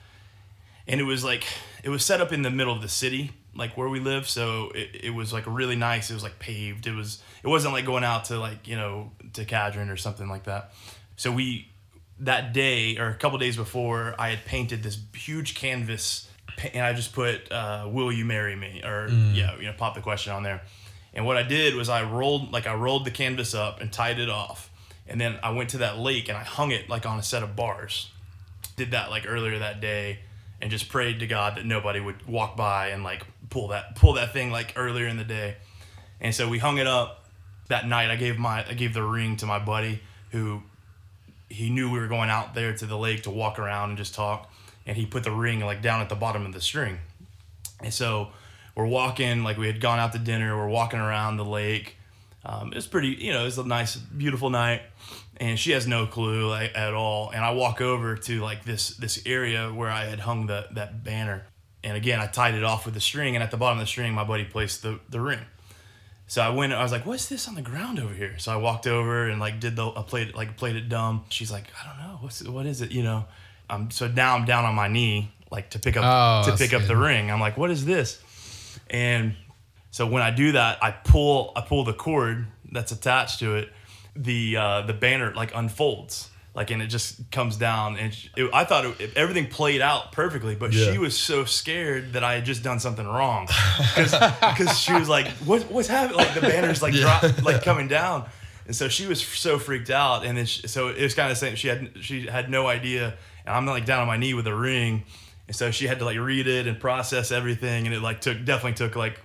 and 0.89 1.00
it 1.00 1.06
was 1.06 1.24
like 1.24 1.45
it 1.83 1.89
was 1.89 2.03
set 2.03 2.19
up 2.19 2.33
in 2.33 2.41
the 2.41 2.50
middle 2.50 2.74
of 2.74 2.81
the 2.81 2.89
city 2.89 3.31
like 3.56 3.77
where 3.77 3.88
we 3.88 4.00
live 4.00 4.27
so 4.27 4.71
it, 4.75 5.06
it 5.06 5.09
was 5.12 5.31
like 5.31 5.44
really 5.47 5.75
nice. 5.75 6.09
It 6.09 6.13
was 6.13 6.24
like 6.24 6.39
paved. 6.39 6.88
It 6.88 6.94
was 6.94 7.21
it 7.44 7.47
wasn't 7.47 7.74
like 7.74 7.86
going 7.86 8.03
out 8.03 8.25
to 8.25 8.39
like 8.39 8.68
you 8.68 8.75
know 8.75 9.12
to 9.33 9.45
Cadron 9.45 9.89
or 9.89 9.97
something 9.97 10.27
like 10.27 10.44
that. 10.44 10.74
So 11.15 11.31
we 11.31 11.69
that 12.19 12.53
day 12.53 12.97
or 12.97 13.07
a 13.09 13.15
couple 13.15 13.38
days 13.38 13.56
before 13.56 14.13
i 14.19 14.30
had 14.30 14.44
painted 14.44 14.83
this 14.83 15.00
huge 15.13 15.56
canvas 15.56 16.30
and 16.74 16.83
i 16.83 16.92
just 16.92 17.13
put 17.13 17.50
uh, 17.50 17.88
will 17.89 18.12
you 18.12 18.25
marry 18.25 18.57
me? 18.57 18.81
or 18.83 19.07
yeah 19.07 19.56
you 19.57 19.63
know 19.63 19.74
pop 19.77 19.95
the 19.95 20.01
question 20.01 20.33
on 20.33 20.44
there. 20.44 20.62
And 21.13 21.25
what 21.25 21.38
i 21.38 21.44
did 21.44 21.75
was 21.75 21.88
i 21.89 22.03
rolled 22.03 22.51
like 22.51 22.68
i 22.68 22.74
rolled 22.74 23.06
the 23.06 23.12
canvas 23.12 23.53
up 23.56 23.80
and 23.81 23.92
tied 23.92 24.19
it 24.19 24.30
off. 24.30 24.69
And 25.07 25.19
then 25.19 25.39
i 25.42 25.51
went 25.51 25.69
to 25.71 25.77
that 25.80 25.97
lake 25.97 26.27
and 26.30 26.38
i 26.38 26.44
hung 26.44 26.71
it 26.71 26.89
like 26.89 27.06
on 27.06 27.18
a 27.19 27.24
set 27.24 27.42
of 27.42 27.56
bars. 27.56 28.12
Did 28.75 28.92
that 28.92 29.09
like 29.09 29.24
earlier 29.27 29.59
that 29.59 29.80
day 29.81 30.19
and 30.61 30.69
just 30.71 30.89
prayed 30.89 31.19
to 31.19 31.27
God 31.27 31.57
that 31.57 31.65
nobody 31.65 32.00
would 32.00 32.27
walk 32.27 32.57
by 32.57 32.89
and 32.89 33.03
like 33.03 33.25
pull 33.50 33.69
that 33.69 33.95
pull 33.95 34.13
that 34.13 34.33
thing 34.33 34.51
like 34.51 34.73
earlier 34.75 35.07
in 35.07 35.17
the 35.17 35.23
day. 35.23 35.56
And 36.21 36.35
so 36.35 36.50
we 36.50 36.59
hung 36.59 36.77
it 36.77 36.88
up 36.88 37.25
that 37.69 37.88
night. 37.88 38.09
I 38.09 38.15
gave 38.15 38.38
my 38.38 38.67
I 38.67 38.73
gave 38.73 38.94
the 38.94 39.03
ring 39.03 39.38
to 39.38 39.45
my 39.45 39.59
buddy 39.59 40.01
who 40.31 40.61
he 41.50 41.69
knew 41.69 41.91
we 41.91 42.00
were 42.00 42.07
going 42.07 42.29
out 42.29 42.53
there 42.53 42.73
to 42.75 42.85
the 42.85 42.97
lake 42.97 43.23
to 43.23 43.31
walk 43.31 43.57
around 43.57 43.89
and 43.89 43.97
just 43.97 44.13
talk 44.13 44.51
and 44.85 44.97
he 44.97 45.06
put 45.06 45.23
the 45.23 45.31
ring 45.31 45.59
like 45.59 45.81
down 45.81 46.01
at 46.01 46.09
the 46.09 46.15
bottom 46.15 46.45
of 46.45 46.53
the 46.53 46.61
string. 46.61 47.00
And 47.81 47.94
so 47.94 48.29
we're 48.75 48.88
walking 48.88 49.44
like 49.44 49.57
we 49.57 49.67
had 49.67 49.79
gone 49.79 50.00
out 50.00 50.13
to 50.13 50.19
dinner, 50.19 50.57
we're 50.57 50.67
walking 50.67 51.00
around 51.00 51.38
the 51.38 51.45
lake. 51.45 51.95
Um, 52.45 52.71
it 52.71 52.75
was 52.75 52.88
pretty, 52.88 53.09
you 53.09 53.33
know, 53.33 53.41
it 53.41 53.45
was 53.45 53.57
a 53.57 53.63
nice, 53.63 53.95
beautiful 53.97 54.50
night, 54.50 54.81
and 55.39 55.57
she 55.57 55.71
has 55.71 55.88
no 55.88 56.06
clue 56.06 56.50
like, 56.50 56.71
at 56.75 56.94
all. 56.94 57.30
And 57.30 57.44
I 57.44 57.51
walk 57.51 57.81
over 57.81 58.15
to 58.15 58.41
like 58.41 58.65
this 58.65 58.89
this 58.97 59.21
area 59.25 59.74
where 59.74 59.89
I 59.89 60.06
had 60.06 60.19
hung 60.19 60.47
the 60.47 60.68
that 60.71 61.03
banner, 61.03 61.45
and 61.83 61.95
again 61.95 62.19
I 62.19 62.27
tied 62.27 62.56
it 62.56 62.63
off 62.63 62.86
with 62.86 62.94
the 62.94 63.01
string, 63.01 63.36
and 63.36 63.44
at 63.44 63.51
the 63.51 63.57
bottom 63.57 63.80
of 63.80 63.83
the 63.83 63.88
string 63.88 64.13
my 64.13 64.24
buddy 64.24 64.45
placed 64.45 64.81
the 64.81 65.00
the 65.09 65.21
ring. 65.21 65.39
So 66.27 66.44
I 66.44 66.50
went. 66.50 66.74
I 66.74 66.83
was 66.83 66.91
like, 66.91 67.07
"What's 67.07 67.27
this 67.27 67.47
on 67.47 67.56
the 67.56 67.62
ground 67.63 68.00
over 68.00 68.13
here?" 68.13 68.38
So 68.38 68.51
I 68.51 68.57
walked 68.57 68.86
over 68.86 69.27
and 69.27 69.39
like 69.39 69.59
did 69.59 69.75
the 69.75 69.89
I 69.89 70.03
played 70.03 70.30
it 70.30 70.36
like 70.36 70.57
played 70.57 70.75
it 70.75 70.88
dumb. 70.88 71.25
She's 71.30 71.51
like, 71.51 71.65
"I 71.81 71.88
don't 71.88 71.97
know. 72.07 72.18
What's 72.21 72.44
what 72.44 72.65
is 72.68 72.81
it?" 72.81 72.92
You 72.92 73.03
know. 73.03 73.25
Um. 73.69 73.89
So 73.89 74.07
now 74.07 74.35
I'm 74.35 74.45
down 74.45 74.63
on 74.65 74.75
my 74.75 74.88
knee 74.88 75.33
like 75.50 75.71
to 75.71 75.80
pick 75.80 75.97
up 75.97 76.03
Oh, 76.06 76.51
to 76.51 76.57
pick 76.57 76.74
up 76.74 76.83
the 76.83 76.95
ring. 76.95 77.31
I'm 77.31 77.39
like, 77.39 77.57
"What 77.57 77.71
is 77.71 77.83
this?" 77.83 78.21
And 78.92 79.35
so 79.89 80.06
when 80.06 80.21
I 80.21 80.30
do 80.30 80.51
that, 80.51 80.83
I 80.83 80.92
pull 80.92 81.51
I 81.56 81.62
pull 81.62 81.83
the 81.83 81.94
cord 81.94 82.45
that's 82.71 82.92
attached 82.92 83.39
to 83.39 83.56
it. 83.56 83.74
The 84.15 84.57
uh, 84.57 84.81
the 84.83 84.94
banner 84.94 85.33
like 85.33 85.53
unfolds 85.56 86.29
like 86.56 86.71
and 86.71 86.81
it 86.81 86.88
just 86.88 87.29
comes 87.31 87.57
down 87.57 87.95
and 87.95 88.11
it, 88.35 88.50
I 88.51 88.63
thought 88.65 88.83
it, 89.00 89.15
everything 89.15 89.47
played 89.47 89.81
out 89.81 90.11
perfectly, 90.11 90.56
but 90.56 90.73
Yeah. 90.73 90.91
she 90.91 90.97
was 90.97 91.15
so 91.15 91.45
scared 91.45 92.13
that 92.13 92.23
I 92.23 92.33
had 92.33 92.44
just 92.45 92.63
done 92.63 92.79
something 92.79 93.06
wrong 93.06 93.47
because 93.85 94.77
she 94.81 94.94
was 94.94 95.07
like, 95.07 95.27
"What 95.45 95.69
what's 95.71 95.87
happening?" 95.87 96.18
Like 96.18 96.33
the 96.33 96.42
banner's 96.42 96.81
like 96.81 96.94
Yeah. 96.95 97.19
drop, 97.21 97.44
like 97.44 97.63
coming 97.63 97.87
down, 97.87 98.28
and 98.66 98.75
so 98.75 98.89
she 98.89 99.06
was 99.06 99.21
so 99.21 99.59
freaked 99.59 99.89
out. 99.92 100.25
And 100.25 100.37
then 100.37 100.45
she, 100.47 100.68
so 100.68 100.87
it 100.89 101.01
was 101.01 101.13
kind 101.13 101.31
of 101.31 101.37
the 101.39 101.45
same. 101.45 101.56
She 101.56 101.68
had 101.68 101.92
she 102.01 102.25
had 102.25 102.49
no 102.49 102.68
idea, 102.68 103.13
and 103.45 103.56
I'm 103.56 103.66
like 103.68 103.85
down 103.85 104.01
on 104.01 104.07
my 104.07 104.18
knee 104.18 104.33
with 104.33 104.47
a 104.47 104.56
ring, 104.56 105.04
and 105.47 105.56
so 105.56 105.69
she 105.71 105.85
had 105.87 105.99
to 105.99 106.06
like 106.06 106.18
read 106.18 106.47
it 106.47 106.66
and 106.68 106.80
process 106.80 107.31
everything, 107.31 107.85
and 107.85 107.94
it 107.95 108.01
like 108.01 108.21
took 108.21 108.44
definitely 108.44 108.73
took 108.73 108.95
like 108.95 109.19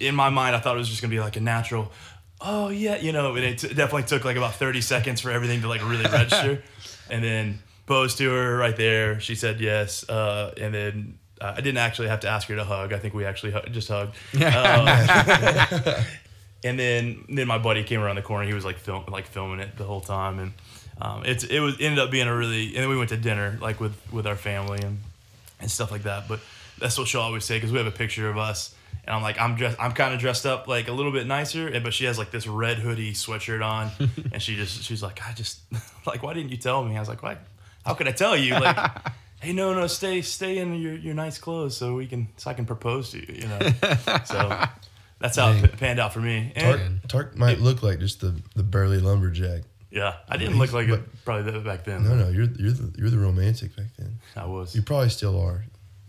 in 0.00 0.14
my 0.14 0.30
mind 0.30 0.56
I 0.56 0.60
thought 0.60 0.74
it 0.74 0.78
was 0.78 0.88
just 0.88 1.02
gonna 1.02 1.10
be 1.12 1.20
like 1.20 1.36
a 1.36 1.40
natural. 1.40 1.92
Oh 2.40 2.68
yeah, 2.68 2.96
you 2.96 3.12
know, 3.12 3.34
and 3.34 3.44
it 3.44 3.58
t- 3.58 3.68
definitely 3.68 4.04
took 4.04 4.24
like 4.24 4.36
about 4.36 4.54
30 4.54 4.80
seconds 4.80 5.20
for 5.20 5.30
everything 5.30 5.62
to 5.62 5.68
like 5.68 5.82
really 5.82 6.04
register, 6.04 6.62
and 7.10 7.24
then 7.24 7.58
posed 7.86 8.18
to 8.18 8.30
her 8.30 8.56
right 8.56 8.76
there. 8.76 9.20
She 9.20 9.34
said 9.34 9.60
yes, 9.60 10.08
uh, 10.08 10.52
and 10.60 10.74
then 10.74 11.18
uh, 11.40 11.54
I 11.56 11.60
didn't 11.60 11.78
actually 11.78 12.08
have 12.08 12.20
to 12.20 12.28
ask 12.28 12.48
her 12.48 12.56
to 12.56 12.64
hug. 12.64 12.92
I 12.92 12.98
think 12.98 13.14
we 13.14 13.24
actually 13.24 13.52
hu- 13.52 13.70
just 13.70 13.88
hugged. 13.88 14.14
Um, 14.34 16.04
and 16.64 16.78
then 16.78 17.24
then 17.28 17.46
my 17.46 17.58
buddy 17.58 17.84
came 17.84 18.00
around 18.00 18.16
the 18.16 18.22
corner. 18.22 18.46
He 18.46 18.54
was 18.54 18.64
like 18.64 18.78
film 18.78 19.04
like 19.08 19.26
filming 19.26 19.60
it 19.60 19.76
the 19.76 19.84
whole 19.84 20.00
time, 20.00 20.38
and 20.38 20.52
um, 21.00 21.22
it's 21.24 21.44
it 21.44 21.60
was 21.60 21.76
ended 21.80 21.98
up 21.98 22.10
being 22.10 22.26
a 22.28 22.34
really. 22.36 22.66
And 22.68 22.76
then 22.76 22.88
we 22.88 22.96
went 22.96 23.10
to 23.10 23.16
dinner 23.16 23.58
like 23.60 23.80
with 23.80 23.94
with 24.12 24.26
our 24.26 24.36
family 24.36 24.80
and 24.82 24.98
and 25.60 25.70
stuff 25.70 25.90
like 25.90 26.02
that. 26.04 26.28
But 26.28 26.40
that's 26.78 26.98
what 26.98 27.08
she'll 27.08 27.20
always 27.22 27.44
say 27.44 27.56
because 27.56 27.72
we 27.72 27.78
have 27.78 27.86
a 27.86 27.90
picture 27.96 28.28
of 28.28 28.36
us. 28.36 28.74
And 29.06 29.14
I'm 29.14 29.22
like, 29.22 29.40
I'm 29.40 29.54
dressed, 29.54 29.76
I'm 29.80 29.92
kind 29.92 30.12
of 30.12 30.18
dressed 30.20 30.46
up 30.46 30.66
like 30.66 30.88
a 30.88 30.92
little 30.92 31.12
bit 31.12 31.26
nicer, 31.26 31.68
and 31.68 31.84
but 31.84 31.94
she 31.94 32.06
has 32.06 32.18
like 32.18 32.30
this 32.32 32.46
red 32.46 32.78
hoodie 32.78 33.12
sweatshirt 33.12 33.64
on, 33.64 33.90
and 34.32 34.42
she 34.42 34.56
just, 34.56 34.82
she's 34.82 35.02
like, 35.02 35.20
I 35.26 35.32
just, 35.32 35.60
like, 36.06 36.22
why 36.22 36.34
didn't 36.34 36.50
you 36.50 36.56
tell 36.56 36.84
me? 36.84 36.96
I 36.96 37.00
was 37.00 37.08
like, 37.08 37.22
why? 37.22 37.38
How 37.84 37.94
could 37.94 38.08
I 38.08 38.12
tell 38.12 38.36
you? 38.36 38.54
Like, 38.54 38.76
hey, 39.40 39.52
no, 39.52 39.72
no, 39.74 39.86
stay, 39.86 40.22
stay 40.22 40.58
in 40.58 40.74
your, 40.74 40.94
your 40.96 41.14
nice 41.14 41.38
clothes 41.38 41.76
so 41.76 41.94
we 41.94 42.06
can, 42.06 42.26
so 42.36 42.50
I 42.50 42.54
can 42.54 42.66
propose 42.66 43.10
to 43.12 43.18
you, 43.18 43.42
you 43.42 43.46
know. 43.46 43.58
so 44.24 44.64
that's 45.20 45.36
how 45.36 45.50
it 45.50 45.60
Dang. 45.60 45.70
p- 45.70 45.76
panned 45.76 46.00
out 46.00 46.12
for 46.12 46.20
me. 46.20 46.52
And, 46.56 47.00
Tark, 47.02 47.08
Tark 47.08 47.36
might 47.36 47.60
look 47.60 47.84
like 47.84 48.00
just 48.00 48.20
the, 48.20 48.34
the 48.56 48.64
burly 48.64 48.98
lumberjack. 48.98 49.62
yeah, 49.92 50.14
I 50.28 50.36
didn't 50.36 50.58
look 50.58 50.72
like 50.72 50.88
it 50.88 51.24
probably 51.24 51.52
that 51.52 51.64
back 51.64 51.84
then. 51.84 52.02
No, 52.02 52.16
no, 52.16 52.28
you're 52.28 52.50
you're 52.58 52.72
the, 52.72 52.92
you're 52.98 53.10
the 53.10 53.18
romantic 53.18 53.76
back 53.76 53.86
then. 53.96 54.18
I 54.34 54.46
was. 54.46 54.74
You 54.74 54.82
probably 54.82 55.10
still 55.10 55.40
are. 55.40 55.64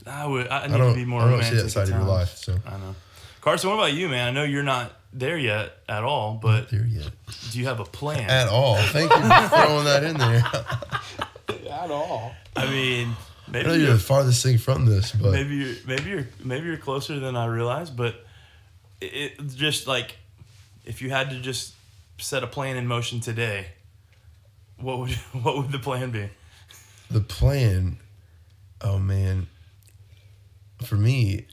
I 0.07 0.25
would. 0.25 0.47
I 0.47 0.67
need 0.67 0.73
I 0.73 0.77
don't. 0.77 0.89
to 0.93 0.95
be 0.95 1.05
more 1.05 1.21
I 1.21 1.23
don't 1.25 1.33
romantic. 1.33 1.57
see 1.59 1.63
that 1.63 1.69
side 1.69 1.83
of 1.83 1.89
your 1.89 1.97
times. 1.99 2.09
life. 2.09 2.37
So 2.37 2.57
I 2.65 2.77
know. 2.77 2.95
Carson, 3.41 3.69
what 3.69 3.75
about 3.77 3.93
you, 3.93 4.09
man? 4.09 4.27
I 4.27 4.31
know 4.31 4.43
you're 4.43 4.63
not 4.63 4.91
there 5.13 5.37
yet 5.37 5.71
at 5.87 6.03
all, 6.03 6.35
but 6.41 6.69
there 6.69 6.85
yet 6.85 7.11
do 7.51 7.59
you 7.59 7.65
have 7.65 7.79
a 7.79 7.85
plan? 7.85 8.29
at 8.29 8.47
all. 8.49 8.77
Thank 8.77 9.09
you 9.11 9.21
for 9.21 9.47
throwing 9.47 9.85
that 9.85 10.03
in 10.03 10.17
there. 10.17 10.43
At 11.71 11.91
all. 11.91 12.33
I 12.55 12.69
mean, 12.69 13.09
I 13.47 13.51
maybe 13.51 13.67
know 13.67 13.73
you're 13.73 13.83
you're, 13.83 13.93
the 13.93 13.99
farthest 13.99 14.41
thing 14.43 14.57
from 14.57 14.85
this, 14.85 15.11
but 15.11 15.31
maybe 15.31 15.55
you're 15.55 15.75
maybe 15.85 16.09
you're 16.09 16.27
maybe 16.43 16.65
you're 16.67 16.77
closer 16.77 17.19
than 17.19 17.35
I 17.35 17.45
realize, 17.45 17.89
but 17.89 18.25
it, 18.99 19.05
it 19.39 19.47
just 19.55 19.85
like 19.87 20.17
if 20.85 21.01
you 21.01 21.09
had 21.11 21.29
to 21.29 21.39
just 21.39 21.73
set 22.17 22.43
a 22.43 22.47
plan 22.47 22.77
in 22.77 22.87
motion 22.87 23.19
today, 23.19 23.67
what 24.77 24.99
would 24.99 25.11
what 25.43 25.57
would 25.57 25.71
the 25.71 25.79
plan 25.79 26.09
be? 26.11 26.29
the 27.11 27.21
plan. 27.21 27.97
Oh 28.81 28.97
man, 28.97 29.47
for 30.83 30.95
me, 30.95 31.45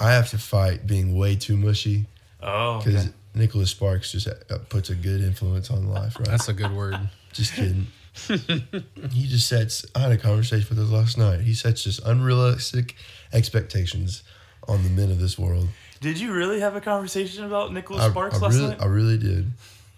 I 0.00 0.12
have 0.12 0.30
to 0.30 0.38
fight 0.38 0.86
being 0.86 1.16
way 1.16 1.36
too 1.36 1.56
mushy 1.56 2.06
Oh, 2.42 2.78
because 2.78 3.06
okay. 3.06 3.14
Nicholas 3.34 3.70
Sparks 3.70 4.12
just 4.12 4.28
uh, 4.28 4.58
puts 4.68 4.90
a 4.90 4.94
good 4.94 5.22
influence 5.22 5.70
on 5.70 5.88
life, 5.88 6.18
right? 6.18 6.28
That's 6.28 6.48
a 6.48 6.52
good 6.52 6.72
word. 6.72 6.96
Just 7.32 7.54
kidding. 7.54 7.86
he 8.28 9.26
just 9.26 9.48
sets. 9.48 9.84
I 9.94 10.00
had 10.00 10.12
a 10.12 10.16
conversation 10.18 10.68
with 10.68 10.78
him 10.78 10.92
last 10.92 11.18
night. 11.18 11.40
He 11.40 11.54
sets 11.54 11.82
just 11.82 12.00
unrealistic 12.06 12.94
expectations 13.32 14.22
on 14.68 14.82
the 14.84 14.90
men 14.90 15.10
of 15.10 15.18
this 15.18 15.38
world. 15.38 15.68
Did 16.00 16.20
you 16.20 16.32
really 16.32 16.60
have 16.60 16.76
a 16.76 16.80
conversation 16.80 17.44
about 17.44 17.72
Nicholas 17.72 18.04
I, 18.04 18.10
Sparks 18.10 18.36
I 18.36 18.38
last 18.38 18.54
really, 18.54 18.68
night? 18.68 18.82
I 18.82 18.86
really 18.86 19.18
did. 19.18 19.50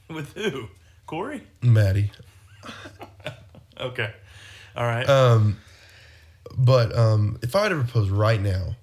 With 0.08 0.32
who? 0.34 0.68
Corey? 1.06 1.42
Maddie. 1.62 2.10
Okay. 3.78 4.10
All 4.74 4.84
right. 4.86 5.06
Um, 5.06 5.58
but 6.56 6.96
um, 6.96 7.38
if 7.42 7.54
I 7.54 7.64
had 7.64 7.68
to 7.70 7.76
propose 7.76 8.08
right 8.10 8.40
now, 8.40 8.76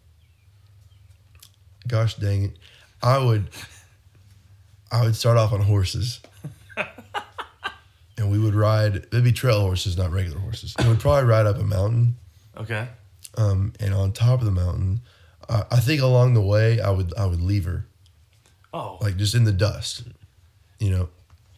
gosh 1.87 2.15
dang 2.15 2.43
it, 2.43 2.57
I 3.01 3.17
would. 3.17 3.49
I 4.91 5.01
would 5.03 5.15
start 5.15 5.37
off 5.37 5.51
on 5.51 5.61
horses, 5.61 6.21
and 8.17 8.31
we 8.31 8.37
would 8.37 8.53
ride. 8.53 8.97
It'd 8.97 9.23
be 9.23 9.31
trail 9.31 9.59
horses, 9.61 9.97
not 9.97 10.11
regular 10.11 10.39
horses. 10.39 10.75
And 10.77 10.87
we'd 10.89 10.99
probably 10.99 11.27
ride 11.27 11.45
up 11.47 11.57
a 11.57 11.63
mountain. 11.63 12.15
okay. 12.57 12.87
Um, 13.35 13.73
and 13.79 13.95
on 13.95 14.11
top 14.11 14.39
of 14.41 14.45
the 14.45 14.51
mountain, 14.51 15.01
I, 15.49 15.63
I 15.71 15.79
think 15.79 15.99
along 16.01 16.35
the 16.35 16.41
way, 16.41 16.79
I 16.79 16.91
would 16.91 17.11
I 17.17 17.25
would 17.25 17.41
leave 17.41 17.65
her 17.65 17.87
Oh, 18.71 18.99
like 19.01 19.17
just 19.17 19.33
in 19.33 19.43
the 19.45 19.51
dust, 19.51 20.03
you 20.79 20.91
know. 20.91 21.09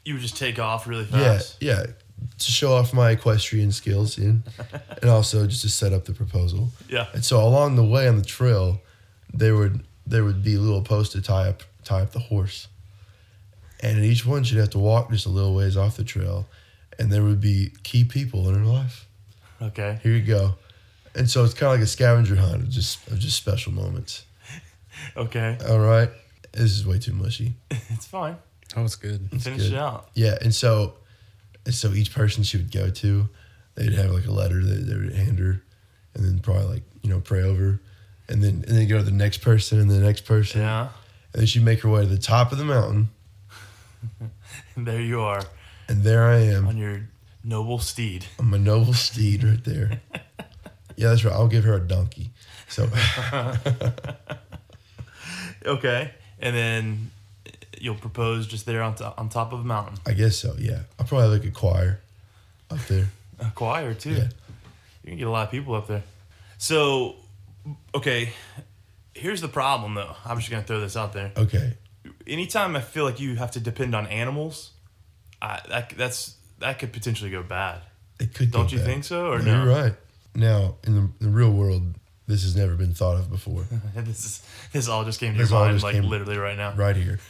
you 0.06 0.14
would 0.14 0.22
just 0.22 0.38
take 0.38 0.58
off 0.60 0.88
really 0.88 1.04
fast. 1.04 1.58
Yeah, 1.62 1.76
fast. 1.76 1.88
yeah. 1.90 1.94
To 2.40 2.52
show 2.52 2.74
off 2.74 2.94
my 2.94 3.12
equestrian 3.12 3.72
skills, 3.72 4.18
and 4.18 4.44
and 5.02 5.10
also 5.10 5.48
just 5.48 5.62
to 5.62 5.70
set 5.70 5.94
up 5.94 6.06
the 6.06 6.14
proposal. 6.14 6.70
Yeah. 6.90 7.08
And 7.14 7.24
so 7.24 7.42
along 7.42 7.76
the 7.76 7.84
way 7.84 8.08
on 8.08 8.18
the 8.18 8.26
trail, 8.26 8.82
there 9.34 9.56
would 9.56 9.86
there 10.08 10.24
would 10.24 10.44
be 10.44 10.58
little 10.58 10.82
posts 10.82 11.14
to 11.14 11.22
tie 11.22 11.50
up 11.50 11.64
tie 11.84 12.02
up 12.02 12.12
the 12.12 12.20
horse, 12.20 12.68
and 13.80 14.04
each 14.04 14.26
one 14.26 14.44
she'd 14.44 14.58
have 14.58 14.72
to 14.72 14.80
walk 14.80 15.12
just 15.12 15.26
a 15.26 15.30
little 15.30 15.56
ways 15.56 15.78
off 15.78 15.98
the 15.98 16.04
trail, 16.04 16.48
and 17.00 17.12
there 17.12 17.24
would 17.24 17.42
be 17.42 17.72
key 17.84 18.04
people 18.04 18.48
in 18.50 18.56
her 18.56 18.66
life. 18.66 19.08
Okay. 19.62 20.00
Here 20.04 20.14
you 20.14 20.22
go, 20.22 20.56
and 21.16 21.30
so 21.30 21.44
it's 21.44 21.54
kind 21.54 21.72
of 21.74 21.80
like 21.80 21.84
a 21.84 21.88
scavenger 21.88 22.36
hunt 22.36 22.56
of 22.56 22.70
just 22.70 23.08
of 23.08 23.20
just 23.20 23.38
special 23.38 23.72
moments. 23.72 24.24
Okay. 25.18 25.58
All 25.68 25.80
right, 25.80 26.10
this 26.54 26.72
is 26.72 26.88
way 26.88 27.00
too 27.00 27.12
mushy. 27.14 27.54
It's 27.90 28.08
fine. 28.08 28.38
That 28.74 28.82
was 28.82 28.96
good. 28.96 29.30
Finish 29.30 29.64
good. 29.64 29.74
it 29.74 29.78
out. 29.78 30.10
Yeah, 30.14 30.38
and 30.42 30.56
so, 30.56 30.72
and 30.82 30.94
so 31.74 31.94
each 31.94 32.14
person 32.14 32.44
she 32.44 32.58
would 32.58 32.72
go 32.72 32.90
to, 32.90 33.30
they'd 33.76 33.94
have 33.94 34.12
like 34.12 34.26
a 34.26 34.32
letter 34.32 34.64
that 34.64 34.76
they 34.88 34.96
would 34.96 35.14
hand 35.14 35.40
her, 35.40 35.62
and 36.14 36.26
then 36.26 36.40
probably 36.40 36.66
like 36.66 36.84
you 37.02 37.10
know 37.10 37.20
pray 37.20 37.42
over, 37.42 37.80
and 38.30 38.44
then 38.44 38.64
and 38.68 38.78
then 38.78 38.88
go 38.88 38.98
to 38.98 39.04
the 39.04 39.12
next 39.12 39.40
person 39.40 39.80
and 39.80 39.90
the 39.90 40.00
next 40.00 40.22
person, 40.26 40.62
Yeah. 40.62 40.90
and 41.34 41.42
then 41.42 41.46
she'd 41.46 41.64
make 41.64 41.82
her 41.82 41.90
way 41.90 42.02
to 42.02 42.08
the 42.08 42.18
top 42.18 42.52
of 42.52 42.58
the 42.58 42.66
mountain, 42.66 43.10
And 44.76 44.86
there 44.88 45.02
you 45.02 45.22
are 45.22 45.42
and 45.88 46.04
there 46.04 46.24
I 46.30 46.38
am 46.40 46.68
on 46.68 46.78
your 46.78 47.02
noble 47.44 47.80
steed. 47.80 48.26
on 48.40 48.50
my 48.50 48.58
noble 48.58 48.94
steed 48.94 49.44
right 49.44 49.64
there. 49.64 50.02
yeah, 50.96 51.10
that's 51.10 51.24
right. 51.24 51.34
I'll 51.34 51.48
give 51.48 51.64
her 51.64 51.74
a 51.76 51.80
donkey. 51.80 52.32
So 52.68 52.90
Okay. 55.66 56.12
And 56.40 56.56
then 56.56 57.12
you'll 57.86 57.94
propose 57.96 58.48
just 58.48 58.66
there 58.66 58.82
on, 58.82 58.96
to- 58.96 59.14
on 59.16 59.30
top 59.30 59.54
of 59.54 59.60
a 59.60 59.64
mountain. 59.64 60.00
I 60.08 60.14
guess 60.14 60.36
so. 60.38 60.56
Yeah, 60.58 60.80
I'll 61.00 61.06
probably 61.06 61.30
have 61.30 61.44
like 61.44 61.48
a 61.48 61.54
choir 61.54 62.00
up 62.72 62.80
there. 62.88 63.08
A 63.40 63.52
choir, 63.54 63.94
too. 63.94 64.12
Yeah. 64.14 64.28
You 65.04 65.10
can 65.12 65.18
get 65.20 65.28
a 65.28 65.30
lot 65.30 65.46
of 65.46 65.52
people 65.52 65.76
up 65.76 65.88
there. 65.88 66.02
So, 66.58 67.16
okay. 67.94 68.30
Here's 69.14 69.40
the 69.40 69.48
problem, 69.48 69.94
though. 69.94 70.16
I'm 70.26 70.40
just 70.40 70.50
to 70.50 70.62
throw 70.64 70.80
this 70.80 70.98
out 70.98 71.14
there. 71.14 71.32
Okay. 71.38 71.74
Anytime 72.26 72.76
I 72.76 72.82
feel 72.82 73.06
like 73.06 73.20
you 73.20 73.36
have 73.36 73.52
to 73.52 73.60
depend 73.60 73.94
on 73.94 74.08
animals, 74.08 74.72
I, 75.42 75.62
that, 75.70 75.90
that's 75.96 76.36
that 76.60 76.80
could 76.80 76.92
potentially 76.92 77.30
go 77.30 77.44
bad. 77.44 77.82
It 78.20 78.34
could. 78.34 78.52
Don't 78.52 78.72
you 78.72 78.80
bad. 78.80 78.88
think 78.88 79.04
so, 79.04 79.28
or 79.32 79.40
No, 79.40 79.46
no? 79.46 79.64
You're 79.64 79.84
right. 79.84 79.94
Now, 80.34 80.76
in 80.86 80.96
the, 80.96 81.26
the 81.26 81.30
real 81.30 81.52
world, 81.52 81.84
this 82.28 82.44
has 82.44 82.56
never 82.56 82.76
been 82.76 82.94
thought 82.94 83.18
of 83.18 83.30
before. 83.30 83.66
this 83.96 84.26
is 84.26 84.42
this 84.72 84.88
all 84.88 85.04
just 85.06 85.20
came 85.20 85.34
to 85.34 85.40
This 85.40 85.52
your 85.52 85.60
mind 85.60 85.84
like 85.84 86.02
literally 86.04 86.38
right 86.38 86.58
now. 86.58 86.74
right 86.76 86.96
here. 86.96 87.20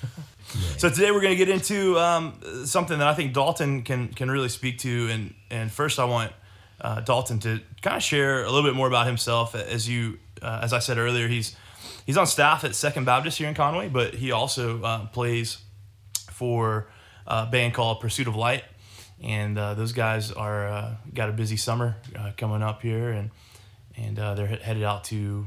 So 0.78 0.90
today 0.90 1.10
we're 1.10 1.22
going 1.22 1.36
to 1.36 1.44
get 1.44 1.50
into 1.50 1.98
um, 1.98 2.40
something 2.66 3.00
that 3.00 3.08
I 3.08 3.16
think 3.16 3.34
Dalton 3.34 3.82
can 3.82 4.10
can 4.10 4.30
really 4.30 4.48
speak 4.48 4.78
to, 4.80 5.10
and 5.10 5.34
and 5.50 5.72
first 5.72 5.98
I 5.98 6.06
want 6.06 6.34
uh, 6.80 7.02
Dalton 7.02 7.40
to 7.40 7.60
kind 7.82 7.98
of 7.98 8.04
share 8.04 8.44
a 8.44 8.52
little 8.52 8.64
bit 8.70 8.76
more 8.76 8.88
about 8.88 9.08
himself. 9.08 9.56
As 9.56 9.90
you, 9.90 10.20
uh, 10.44 10.60
as 10.62 10.72
I 10.72 10.78
said 10.80 11.00
earlier, 11.00 11.28
he's 11.28 11.56
he's 12.06 12.16
on 12.16 12.28
staff 12.28 12.64
at 12.64 12.76
Second 12.76 13.06
Baptist 13.06 13.40
here 13.40 13.50
in 13.50 13.56
Conway, 13.56 13.90
but 13.90 14.14
he 14.14 14.32
also 14.32 14.84
uh, 14.84 15.08
plays 15.08 15.58
for 16.32 16.88
a 17.26 17.48
band 17.48 17.74
called 17.74 18.00
Pursuit 18.00 18.28
of 18.28 18.36
Light, 18.36 18.64
and 19.24 19.58
uh, 19.58 19.74
those 19.74 19.94
guys 19.94 20.32
are 20.32 20.68
uh, 20.68 20.96
got 21.14 21.28
a 21.28 21.34
busy 21.34 21.58
summer 21.58 21.96
uh, 22.18 22.32
coming 22.38 22.62
up 22.62 22.84
here, 22.84 23.10
and 23.10 23.32
and 23.98 24.18
uh, 24.20 24.36
they're 24.36 24.48
headed 24.48 24.84
out 24.84 25.06
to 25.06 25.46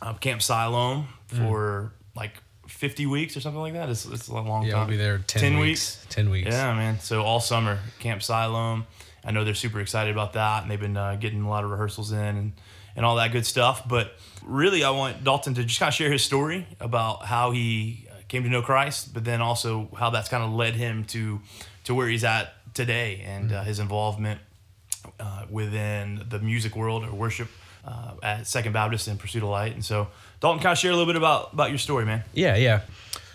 uh, 0.00 0.14
Camp 0.14 0.42
Siloam 0.42 1.08
for 1.26 1.92
like 2.14 2.32
50 2.68 3.06
weeks 3.06 3.36
or 3.36 3.40
something 3.40 3.60
like 3.60 3.74
that. 3.74 3.88
It's, 3.88 4.04
it's 4.06 4.28
a 4.28 4.34
long 4.34 4.46
time. 4.46 4.64
Yeah, 4.64 4.72
time. 4.72 4.82
I'll 4.82 4.88
be 4.88 4.96
there 4.96 5.18
10, 5.26 5.58
weeks. 5.58 6.04
10 6.10 6.30
weeks. 6.30 6.50
Yeah, 6.50 6.74
man. 6.74 7.00
So 7.00 7.22
all 7.22 7.40
summer, 7.40 7.78
Camp 8.00 8.22
Siloam. 8.22 8.86
I 9.24 9.30
know 9.30 9.44
they're 9.44 9.54
super 9.54 9.80
excited 9.80 10.10
about 10.10 10.32
that, 10.32 10.62
and 10.62 10.70
they've 10.70 10.80
been 10.80 10.96
uh, 10.96 11.14
getting 11.16 11.42
a 11.42 11.48
lot 11.48 11.64
of 11.64 11.70
rehearsals 11.70 12.10
in 12.10 12.18
and, 12.18 12.52
and 12.96 13.06
all 13.06 13.16
that 13.16 13.30
good 13.30 13.46
stuff. 13.46 13.86
But 13.88 14.12
really, 14.44 14.82
I 14.82 14.90
want 14.90 15.22
Dalton 15.22 15.54
to 15.54 15.64
just 15.64 15.78
kind 15.78 15.88
of 15.88 15.94
share 15.94 16.10
his 16.10 16.24
story 16.24 16.66
about 16.80 17.24
how 17.26 17.52
he 17.52 18.08
uh, 18.10 18.14
came 18.26 18.42
to 18.42 18.48
know 18.48 18.62
Christ, 18.62 19.14
but 19.14 19.24
then 19.24 19.40
also 19.40 19.88
how 19.96 20.10
that's 20.10 20.28
kind 20.28 20.42
of 20.42 20.50
led 20.52 20.74
him 20.74 21.04
to 21.06 21.40
to 21.84 21.94
where 21.94 22.08
he's 22.08 22.24
at 22.24 22.54
today 22.74 23.22
and 23.24 23.52
uh, 23.52 23.62
his 23.62 23.78
involvement 23.78 24.40
uh, 25.20 25.44
within 25.50 26.24
the 26.28 26.38
music 26.38 26.74
world 26.74 27.04
or 27.04 27.12
worship 27.12 27.48
uh, 27.84 28.12
at 28.22 28.46
Second 28.46 28.72
Baptist 28.72 29.08
and 29.08 29.18
Pursuit 29.18 29.42
of 29.42 29.48
Light. 29.48 29.74
And 29.74 29.84
so, 29.84 30.08
Dalton, 30.40 30.62
kind 30.62 30.72
of 30.72 30.78
share 30.78 30.90
a 30.90 30.94
little 30.96 31.12
bit 31.12 31.16
about 31.16 31.52
about 31.52 31.70
your 31.70 31.78
story, 31.78 32.04
man. 32.04 32.22
Yeah, 32.32 32.56
yeah. 32.56 32.80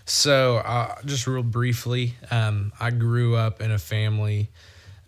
So, 0.06 0.58
uh, 0.58 0.96
just 1.06 1.27
real 1.27 1.44
briefly, 1.44 2.16
um, 2.32 2.72
I 2.80 2.92
grew 2.92 3.36
up 3.36 3.60
in 3.62 3.72
a 3.72 3.77
family 3.77 4.50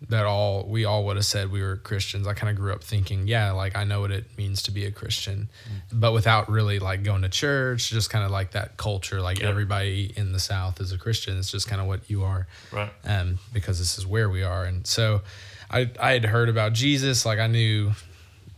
that 0.08 0.24
all 0.24 0.64
we 0.66 0.84
all 0.86 1.04
would 1.04 1.16
have 1.16 1.24
said 1.26 1.50
we 1.52 1.62
were 1.62 1.76
Christians. 1.76 2.26
I 2.26 2.32
kind 2.34 2.50
of 2.50 2.56
grew 2.56 2.72
up 2.72 2.82
thinking, 2.82 3.26
yeah, 3.28 3.52
like 3.52 3.76
I 3.76 3.84
know 3.84 4.00
what 4.00 4.10
it 4.10 4.24
means 4.38 4.62
to 4.62 4.70
be 4.70 4.84
a 4.86 4.90
Christian, 4.90 5.48
but 5.92 6.12
without 6.12 6.50
really 6.50 6.78
like 6.78 7.02
going 7.02 7.20
to 7.22 7.28
church. 7.28 7.90
Just 7.90 8.08
kind 8.10 8.24
of 8.24 8.30
like 8.30 8.52
that 8.52 8.76
culture, 8.78 9.20
like 9.20 9.40
Yep. 9.40 9.48
everybody 9.50 10.12
in 10.16 10.32
the 10.32 10.40
South 10.40 10.80
is 10.80 10.92
a 10.92 10.98
Christian. 10.98 11.38
It's 11.38 11.50
just 11.50 11.68
kind 11.68 11.80
of 11.82 11.86
what 11.86 12.08
you 12.10 12.22
are, 12.24 12.46
Right. 12.72 12.90
um, 13.04 13.38
because 13.52 13.78
this 13.78 13.98
is 13.98 14.06
where 14.06 14.28
we 14.30 14.42
are. 14.42 14.64
And 14.64 14.86
so, 14.86 15.20
I 15.70 15.90
I 16.00 16.12
had 16.12 16.24
heard 16.24 16.48
about 16.48 16.72
Jesus. 16.72 17.24
Like 17.26 17.38
I 17.38 17.46
knew, 17.46 17.92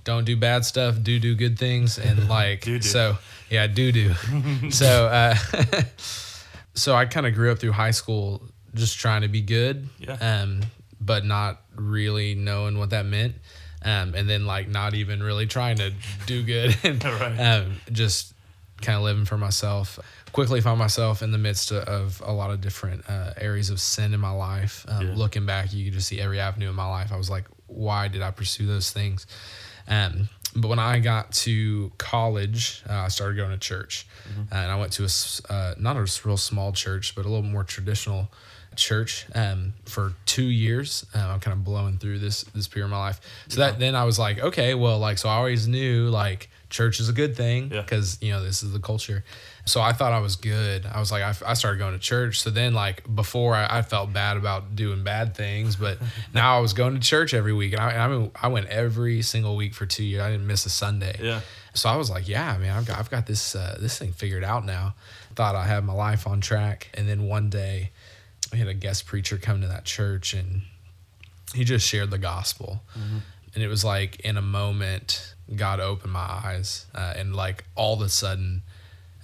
don't 0.05 0.25
do 0.25 0.37
bad 0.37 0.65
stuff, 0.65 0.97
do 1.03 1.19
do 1.19 1.35
good 1.35 1.59
things, 1.59 1.99
and 1.99 2.29
like 2.39 2.63
Do 2.63 2.79
do. 2.79 2.87
so 2.89 3.19
yeah, 3.51 3.67
do 3.67 3.93
do. 3.93 4.15
so 4.71 5.07
uh, 5.07 5.35
so 6.75 6.95
I 6.95 7.05
kind 7.07 7.27
of 7.27 7.35
grew 7.35 7.53
up 7.53 7.59
through 7.59 7.73
high 7.73 7.91
school 7.91 8.43
just 8.75 8.99
trying 8.99 9.23
to 9.23 9.29
be 9.29 9.43
good, 9.43 9.89
Yeah. 9.99 10.15
um, 10.21 10.63
but 11.01 11.25
not 11.25 11.61
really 11.77 12.35
knowing 12.35 12.79
what 12.79 12.91
that 12.91 13.05
meant. 13.07 13.35
Um, 13.85 14.15
and 14.15 14.31
then 14.31 14.47
like 14.47 14.69
not 14.69 14.95
even 14.95 15.23
really 15.23 15.47
trying 15.47 15.77
to 15.79 15.93
do 16.27 16.43
good 16.45 16.77
and 16.85 17.03
Right. 17.05 17.39
um, 17.41 17.81
just 17.91 18.33
kind 18.81 18.97
of 18.97 19.03
living 19.03 19.25
for 19.25 19.37
myself. 19.37 19.99
Quickly 20.33 20.61
found 20.61 20.79
myself 20.79 21.21
in 21.21 21.31
the 21.33 21.37
midst 21.39 21.73
of, 21.73 22.23
a 22.25 22.33
lot 22.33 22.51
of 22.53 22.61
different 22.61 23.05
uh, 23.11 23.33
areas 23.37 23.69
of 23.71 23.81
sin 23.81 24.15
in 24.15 24.21
my 24.21 24.31
life. 24.31 24.87
Um, 24.89 25.09
Yeah. 25.09 25.15
Looking 25.17 25.45
back, 25.47 25.73
you 25.75 25.85
could 25.85 25.95
just 25.95 26.07
see 26.09 26.21
every 26.21 26.39
avenue 26.41 26.71
in 26.71 26.75
my 26.77 26.89
life. 26.89 27.13
I 27.13 27.17
was 27.17 27.29
like, 27.29 27.45
why 27.67 28.09
did 28.09 28.23
I 28.23 28.31
pursue 28.31 28.67
those 28.67 28.91
things? 28.93 29.27
Um, 29.89 30.29
but 30.55 30.69
when 30.69 30.79
I 30.79 30.99
got 30.99 31.33
to 31.33 31.91
college, 31.99 32.83
uh, 32.89 32.93
I 32.93 33.09
started 33.09 33.37
going 33.37 33.51
to 33.53 33.59
church, 33.59 34.07
Mm-hmm. 34.29 34.55
uh, 34.55 34.59
and 34.59 34.71
I 34.71 34.79
went 34.79 34.93
to 34.95 35.05
a 35.05 35.53
uh, 35.53 35.75
not 35.79 35.97
a 35.97 36.01
real 36.25 36.37
small 36.37 36.73
church, 36.73 37.15
but 37.17 37.25
a 37.25 37.29
little 37.29 37.43
more 37.43 37.65
traditional 37.65 38.31
church 38.77 39.27
um, 39.35 39.75
for 39.87 40.13
two 40.27 40.45
years. 40.45 41.05
Uh, 41.15 41.19
I'm 41.21 41.41
kind 41.41 41.53
of 41.57 41.65
blowing 41.65 41.99
through 41.99 42.19
this 42.21 42.43
this 42.55 42.69
period 42.69 42.87
of 42.87 42.91
my 42.93 42.99
life. 42.99 43.21
So 43.49 43.61
that 43.61 43.79
then 43.79 43.95
I 43.95 44.05
was 44.05 44.19
like, 44.19 44.39
okay, 44.39 44.75
well, 44.75 44.99
like 44.99 45.19
so 45.19 45.29
I 45.29 45.35
always 45.37 45.67
knew 45.67 46.09
like 46.09 46.49
church 46.71 47.01
is 47.01 47.09
a 47.09 47.13
good 47.13 47.37
thing 47.37 47.71
Yeah. 47.73 47.83
because 47.83 48.19
you 48.23 48.31
know 48.33 48.43
this 48.43 48.63
is 48.63 48.73
the 48.73 48.79
culture. 48.81 49.25
So 49.65 49.81
I 49.81 49.93
thought 49.93 50.13
I 50.13 50.19
was 50.19 50.35
good. 50.35 50.87
I 50.87 50.99
was 50.99 51.13
like, 51.13 51.23
I, 51.23 51.51
I 51.51 51.55
started 51.55 51.79
going 51.79 51.93
to 51.93 51.99
church. 51.99 52.41
So 52.41 52.51
then, 52.51 52.75
like 52.75 53.03
before, 53.15 53.55
I, 53.55 53.79
I 53.79 53.83
felt 53.83 54.13
bad 54.13 54.37
about 54.37 54.75
doing 54.75 55.05
bad 55.05 55.37
things, 55.37 55.77
but 55.77 55.99
now 56.35 56.57
I 56.57 56.61
was 56.61 56.73
going 56.73 56.95
to 56.95 57.01
church 57.01 57.33
every 57.33 57.53
week, 57.53 57.73
and 57.73 57.81
I, 57.81 58.05
I 58.05 58.09
mean, 58.09 58.33
I 58.41 58.49
went 58.49 58.67
every 58.67 59.23
single 59.23 59.55
week 59.57 59.75
for 59.75 59.87
two 59.87 60.05
years. 60.05 60.23
I 60.23 60.31
didn't 60.33 60.47
miss 60.47 60.67
a 60.67 60.71
Sunday. 60.71 61.17
Yeah. 61.21 61.41
So 61.75 61.89
I 61.89 61.97
was 61.97 62.11
like, 62.11 62.29
yeah, 62.29 62.57
man, 62.59 62.77
I've 62.77 62.87
got 62.87 62.99
I've 62.99 63.11
got 63.11 63.27
this 63.27 63.55
uh, 63.55 63.79
this 63.81 63.99
thing 63.99 64.13
figured 64.13 64.45
out 64.45 64.65
now. 64.67 64.95
Thought 65.37 65.55
I 65.55 65.65
had 65.65 65.85
my 65.85 65.95
life 65.95 66.27
on 66.27 66.41
track, 66.41 66.91
and 66.95 67.09
then 67.09 67.29
one 67.29 67.49
day, 67.49 67.93
we 68.53 68.59
had 68.59 68.69
a 68.69 68.75
guest 68.75 69.07
preacher 69.07 69.39
come 69.39 69.61
to 69.61 69.69
that 69.69 69.85
church, 69.85 70.35
and 70.35 70.63
he 71.55 71.65
just 71.65 71.87
shared 71.87 72.11
the 72.11 72.19
gospel, 72.19 72.83
and 73.55 73.63
it 73.63 73.69
was 73.69 73.85
like 73.85 74.21
in 74.21 74.37
a 74.37 74.43
moment, 74.43 75.35
God 75.55 75.79
opened 75.81 76.13
my 76.13 76.21
eyes, 76.21 76.87
uh, 76.95 77.15
and 77.17 77.35
like 77.37 77.65
all 77.77 77.95
of 77.95 78.01
a 78.01 78.09
sudden, 78.09 78.63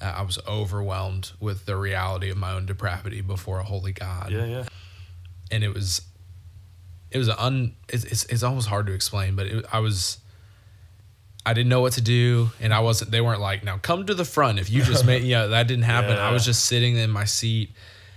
uh, 0.01 0.15
I 0.17 0.23
was 0.23 0.39
overwhelmed 0.47 1.33
with 1.41 1.67
the 1.67 1.77
reality 1.77 2.31
of 2.31 2.37
my 2.37 2.53
own 2.53 2.67
depravity 2.67 3.21
before 3.21 3.59
a 3.59 3.65
holy 3.65 3.93
God. 3.93 4.31
Yeah, 4.31 4.45
yeah. 4.45 4.65
And 5.51 5.65
it 5.65 5.73
was, 5.75 6.03
it 7.11 7.19
was 7.19 7.29
an 7.29 7.37
un. 7.39 7.77
It's 7.89 8.05
it's, 8.05 8.25
it's 8.25 8.43
almost 8.43 8.69
hard 8.69 8.87
to 8.87 8.93
explain, 8.93 9.35
but 9.37 9.47
it, 9.47 9.65
I 9.73 9.81
was. 9.81 10.19
I 11.47 11.55
didn't 11.55 11.71
know 11.71 11.81
what 11.81 11.95
to 11.95 12.03
do, 12.03 12.51
and 12.61 12.75
I 12.75 12.81
wasn't. 12.81 13.11
They 13.11 13.23
weren't 13.23 13.41
like, 13.41 13.65
"Now 13.65 13.79
come 13.79 14.05
to 14.07 14.15
the 14.15 14.27
front." 14.27 14.59
If 14.59 14.71
you 14.71 14.83
just 14.83 15.07
made, 15.07 15.23
yeah, 15.25 15.47
that 15.47 15.67
didn't 15.67 15.85
happen. 15.85 16.19
I 16.19 16.31
was 16.33 16.45
just 16.45 16.67
sitting 16.67 16.97
in 16.97 17.11
my 17.11 17.25
seat, 17.25 17.71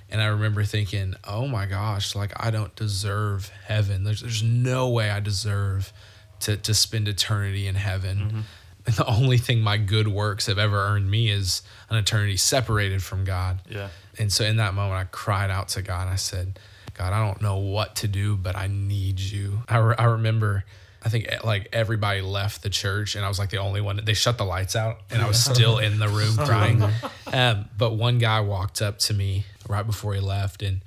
and 0.09 0.21
I 0.21 0.25
remember 0.25 0.65
thinking, 0.65 1.15
"Oh 1.23 1.47
my 1.47 1.65
gosh, 1.65 2.13
like 2.13 2.33
I 2.35 2.51
don't 2.51 2.75
deserve 2.75 3.49
heaven. 3.65 4.03
There's 4.03 4.21
there's 4.21 4.43
no 4.43 4.89
way 4.89 5.09
I 5.09 5.21
deserve 5.21 5.93
to 6.41 6.57
to 6.57 6.73
spend 6.73 7.07
eternity 7.07 7.67
in 7.67 7.75
heaven." 7.75 8.17
Mm-hmm. 8.17 8.39
And 8.85 8.95
the 8.95 9.05
only 9.05 9.37
thing 9.37 9.61
my 9.61 9.77
good 9.77 10.07
works 10.07 10.47
have 10.47 10.57
ever 10.57 10.77
earned 10.77 11.09
me 11.09 11.29
is 11.29 11.61
an 11.89 11.97
eternity 11.97 12.37
separated 12.37 13.03
from 13.03 13.25
God. 13.25 13.61
Yeah. 13.69 13.89
And 14.17 14.31
so 14.31 14.43
in 14.43 14.57
that 14.57 14.73
moment, 14.73 14.99
I 14.99 15.03
cried 15.05 15.49
out 15.49 15.69
to 15.69 15.81
God. 15.81 16.07
I 16.07 16.15
said, 16.15 16.59
God, 16.93 17.13
I 17.13 17.25
don't 17.25 17.41
know 17.41 17.57
what 17.57 17.95
to 17.97 18.07
do, 18.07 18.35
but 18.35 18.55
I 18.55 18.67
need 18.67 19.19
you. 19.19 19.59
I, 19.67 19.77
re- 19.77 19.95
I 19.97 20.05
remember, 20.05 20.65
I 21.03 21.09
think 21.09 21.27
eh, 21.29 21.39
like 21.43 21.69
everybody 21.73 22.21
left 22.21 22.63
the 22.63 22.69
church 22.69 23.15
and 23.15 23.23
I 23.23 23.27
was 23.27 23.39
like 23.39 23.49
the 23.49 23.57
only 23.57 23.81
one. 23.81 23.99
They 24.03 24.13
shut 24.13 24.37
the 24.37 24.45
lights 24.45 24.75
out 24.75 24.99
and 25.09 25.21
I 25.21 25.27
was 25.27 25.43
still 25.43 25.77
in 25.77 25.99
the 25.99 26.09
room 26.09 26.35
crying. 26.37 26.83
Um, 27.31 27.69
but 27.77 27.93
one 27.93 28.17
guy 28.17 28.41
walked 28.41 28.81
up 28.81 28.99
to 28.99 29.13
me 29.13 29.45
right 29.67 29.85
before 29.85 30.13
he 30.13 30.19
left 30.19 30.61
and 30.61 30.81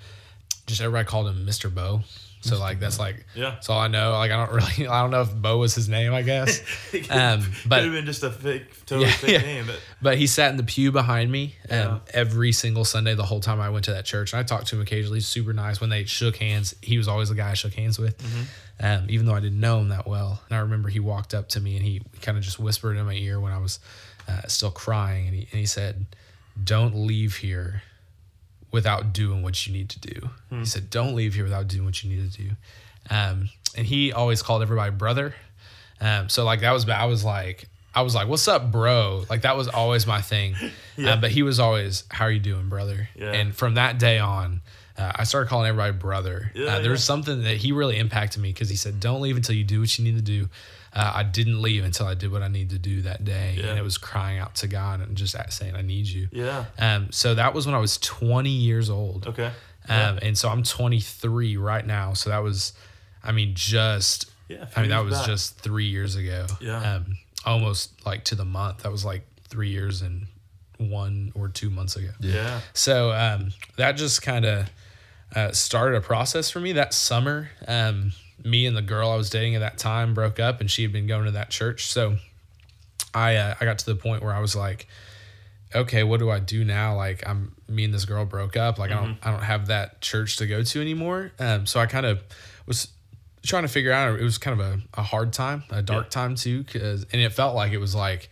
just 0.66 0.80
everybody 0.80 1.06
called 1.06 1.26
him 1.28 1.46
Mr. 1.46 1.74
Bo. 1.74 2.02
So 2.44 2.58
like 2.58 2.78
that's 2.78 2.98
like 2.98 3.24
Yeah. 3.34 3.50
that's 3.52 3.70
all 3.70 3.78
I 3.80 3.88
know. 3.88 4.12
Like 4.12 4.30
I 4.30 4.36
don't 4.44 4.54
really 4.54 4.86
I 4.88 5.00
don't 5.00 5.10
know 5.10 5.22
if 5.22 5.34
Bo 5.34 5.56
was 5.58 5.74
his 5.74 5.88
name. 5.88 6.12
I 6.12 6.22
guess. 6.22 6.60
Um, 7.10 7.42
Could 7.42 7.68
but 7.68 7.82
have 7.82 7.92
been 7.92 8.04
just 8.06 8.22
a 8.22 8.30
fake, 8.30 8.66
totally 8.86 9.08
Yeah, 9.08 9.12
fake 9.16 9.30
yeah. 9.30 9.38
name, 9.38 9.66
but 9.66 9.80
but 10.02 10.18
he 10.18 10.26
sat 10.26 10.50
in 10.50 10.56
the 10.56 10.62
pew 10.62 10.92
behind 10.92 11.30
me 11.32 11.56
um, 11.70 11.76
Yeah. 11.76 11.98
every 12.12 12.52
single 12.52 12.84
Sunday 12.84 13.14
the 13.14 13.24
whole 13.24 13.40
time 13.40 13.60
I 13.60 13.70
went 13.70 13.84
to 13.86 13.92
that 13.92 14.04
church. 14.04 14.32
And 14.32 14.40
I 14.40 14.42
talked 14.42 14.66
to 14.68 14.76
him 14.76 14.82
occasionally. 14.82 15.16
He's 15.18 15.26
super 15.26 15.52
nice. 15.52 15.80
When 15.80 15.90
they 15.90 16.04
shook 16.04 16.36
hands, 16.36 16.74
he 16.82 16.98
was 16.98 17.08
always 17.08 17.30
the 17.30 17.34
guy 17.34 17.50
I 17.50 17.54
shook 17.54 17.74
hands 17.74 17.98
with, 17.98 18.14
um, 18.80 19.06
even 19.08 19.26
though 19.26 19.34
I 19.34 19.40
didn't 19.40 19.60
know 19.60 19.78
him 19.80 19.88
that 19.88 20.06
well. 20.06 20.40
And 20.48 20.56
I 20.56 20.60
remember 20.60 20.88
he 20.88 21.00
walked 21.00 21.34
up 21.34 21.48
to 21.50 21.60
me 21.60 21.76
and 21.76 21.84
he 21.84 22.02
kind 22.22 22.36
of 22.38 22.44
just 22.44 22.58
whispered 22.58 22.96
in 22.96 23.06
my 23.06 23.14
ear 23.14 23.40
when 23.40 23.52
I 23.52 23.58
was 23.58 23.80
uh, 24.28 24.42
still 24.46 24.70
crying. 24.70 25.26
And 25.26 25.34
he, 25.34 25.40
and 25.50 25.58
he 25.60 25.66
said, 25.66 26.06
Don't 26.62 26.94
leave 26.94 27.36
here 27.36 27.82
without 28.74 29.12
doing 29.14 29.42
what 29.42 29.66
you 29.66 29.72
need 29.72 29.88
to 29.88 30.00
do. 30.00 30.28
He 30.50 30.66
said, 30.66 30.90
Don't 30.90 31.14
leave 31.14 31.34
here 31.34 31.44
without 31.44 31.68
doing 31.68 31.84
what 31.86 32.02
you 32.02 32.10
need 32.10 32.30
to 32.30 32.42
do. 32.42 32.50
Um, 33.08 33.48
and 33.76 33.86
he 33.86 34.12
always 34.12 34.42
called 34.42 34.60
everybody 34.62 34.90
brother. 34.90 35.34
Um, 36.00 36.28
so 36.28 36.44
like 36.44 36.60
that 36.60 36.72
was 36.72 36.86
I 36.88 37.06
was 37.06 37.24
like 37.24 37.68
I 37.94 38.02
was 38.02 38.14
like, 38.14 38.26
"What's 38.28 38.48
up, 38.48 38.72
bro?" 38.72 39.24
Like 39.30 39.42
that 39.42 39.56
was 39.56 39.68
always 39.68 40.06
my 40.06 40.20
thing. 40.20 40.56
Uh, 40.96 41.16
but 41.16 41.32
he 41.32 41.42
was 41.42 41.58
always, 41.58 42.04
"How 42.08 42.26
are 42.26 42.30
you 42.30 42.38
doing, 42.38 42.68
brother?" 42.68 43.08
Yeah. 43.16 43.32
And 43.32 43.52
from 43.52 43.74
that 43.74 43.98
day 43.98 44.20
on, 44.20 44.60
uh, 44.96 45.10
I 45.16 45.24
started 45.24 45.48
calling 45.48 45.68
everybody 45.68 45.90
brother. 45.92 46.52
Yeah, 46.54 46.76
uh, 46.76 46.80
there 46.82 46.92
was 46.92 47.02
something 47.02 47.42
that 47.42 47.56
he 47.56 47.72
really 47.72 47.98
impacted 47.98 48.40
me 48.40 48.50
because 48.52 48.68
he 48.70 48.76
said, 48.76 49.00
"Don't 49.00 49.20
leave 49.20 49.36
until 49.36 49.56
you 49.56 49.64
do 49.64 49.80
what 49.80 49.98
you 49.98 50.04
need 50.04 50.14
to 50.14 50.22
do." 50.22 50.48
Uh, 50.94 51.12
I 51.16 51.22
didn't 51.24 51.60
leave 51.60 51.82
until 51.84 52.06
I 52.06 52.14
did 52.14 52.30
what 52.30 52.42
I 52.42 52.48
needed 52.48 52.70
to 52.70 52.78
do 52.78 53.02
that 53.02 53.24
day, 53.24 53.56
Yeah. 53.58 53.66
and 53.70 53.78
it 53.78 53.82
was 53.82 53.98
crying 53.98 54.38
out 54.38 54.54
to 54.56 54.68
God 54.68 55.00
and 55.00 55.16
just 55.16 55.34
saying, 55.50 55.74
"I 55.74 55.82
need 55.82 56.06
you." 56.06 56.28
yeah. 56.30 56.66
Um, 56.78 57.08
so 57.10 57.34
that 57.34 57.52
was 57.52 57.66
when 57.66 57.74
I 57.74 57.78
was 57.78 57.98
20 57.98 58.48
years 58.48 58.88
old. 58.90 59.26
Okay. 59.26 59.50
Um, 59.88 60.18
and 60.22 60.38
so 60.38 60.48
I'm 60.48 60.62
23 60.62 61.56
right 61.56 61.84
now. 61.86 62.14
So 62.14 62.30
that 62.30 62.38
was, 62.44 62.72
I 63.24 63.32
mean, 63.32 63.54
just, 63.54 64.26
Yeah, 64.48 64.66
I 64.76 64.80
mean, 64.82 64.90
that 64.90 65.04
was 65.04 65.14
back. 65.18 65.26
just 65.26 65.58
three 65.58 65.86
years 65.86 66.14
ago. 66.16 66.46
Yeah. 66.60 66.94
Um, 66.96 67.18
almost 67.44 67.90
like 68.06 68.24
to 68.26 68.34
the 68.34 68.44
month. 68.46 68.78
That 68.84 68.92
was 68.92 69.04
like 69.04 69.26
three 69.48 69.68
years 69.70 70.00
and 70.00 70.28
one 70.78 71.32
or 71.34 71.48
two 71.48 71.70
months 71.70 71.96
ago. 71.96 72.10
Yeah. 72.20 72.60
So 72.72 73.12
um, 73.12 73.52
that 73.76 73.92
just 73.92 74.22
kind 74.22 74.44
of 74.44 74.70
uh, 75.34 75.52
started 75.52 75.96
a 75.96 76.00
process 76.00 76.50
for 76.50 76.60
me 76.60 76.72
that 76.72 76.94
summer. 76.94 77.50
Um, 77.68 78.12
me 78.42 78.66
and 78.66 78.76
the 78.76 78.82
girl 78.82 79.10
I 79.10 79.16
was 79.16 79.30
dating 79.30 79.54
at 79.54 79.60
that 79.60 79.78
time 79.78 80.14
broke 80.14 80.40
up, 80.40 80.60
and 80.60 80.70
she 80.70 80.82
had 80.82 80.92
been 80.92 81.06
going 81.06 81.26
to 81.26 81.30
that 81.32 81.50
church. 81.50 81.86
So 81.86 82.16
I 83.14 83.36
uh, 83.36 83.54
I 83.60 83.64
got 83.64 83.78
to 83.78 83.86
the 83.86 83.94
point 83.96 84.22
where 84.22 84.32
I 84.34 84.40
was 84.40 84.56
like, 84.56 84.86
okay, 85.74 86.02
what 86.02 86.18
do 86.20 86.30
I 86.30 86.40
do 86.40 86.64
now? 86.64 86.96
Like 86.96 87.22
I'm 87.28 87.54
me 87.68 87.84
and 87.84 87.94
this 87.94 88.04
girl 88.04 88.24
broke 88.24 88.56
up. 88.56 88.78
Like 88.78 88.90
I 88.90 88.94
don't 89.00 89.18
I 89.22 89.30
don't 89.30 89.42
have 89.44 89.66
that 89.68 90.00
church 90.00 90.36
to 90.38 90.46
go 90.46 90.62
to 90.62 90.80
anymore. 90.80 91.32
Um, 91.38 91.66
so 91.66 91.80
I 91.80 91.86
kind 91.86 92.06
of 92.06 92.22
was 92.66 92.88
trying 93.44 93.62
to 93.62 93.68
figure 93.68 93.92
out. 93.92 94.18
It 94.18 94.24
was 94.24 94.38
kind 94.38 94.58
of 94.60 94.66
a, 94.66 94.80
a 94.94 95.02
hard 95.02 95.32
time, 95.32 95.64
a 95.70 95.82
dark 95.82 96.06
Yeah. 96.06 96.10
time 96.10 96.34
too, 96.34 96.64
cause 96.64 97.06
and 97.12 97.20
it 97.22 97.32
felt 97.32 97.54
like 97.54 97.72
it 97.72 97.78
was 97.78 97.94
like 97.94 98.30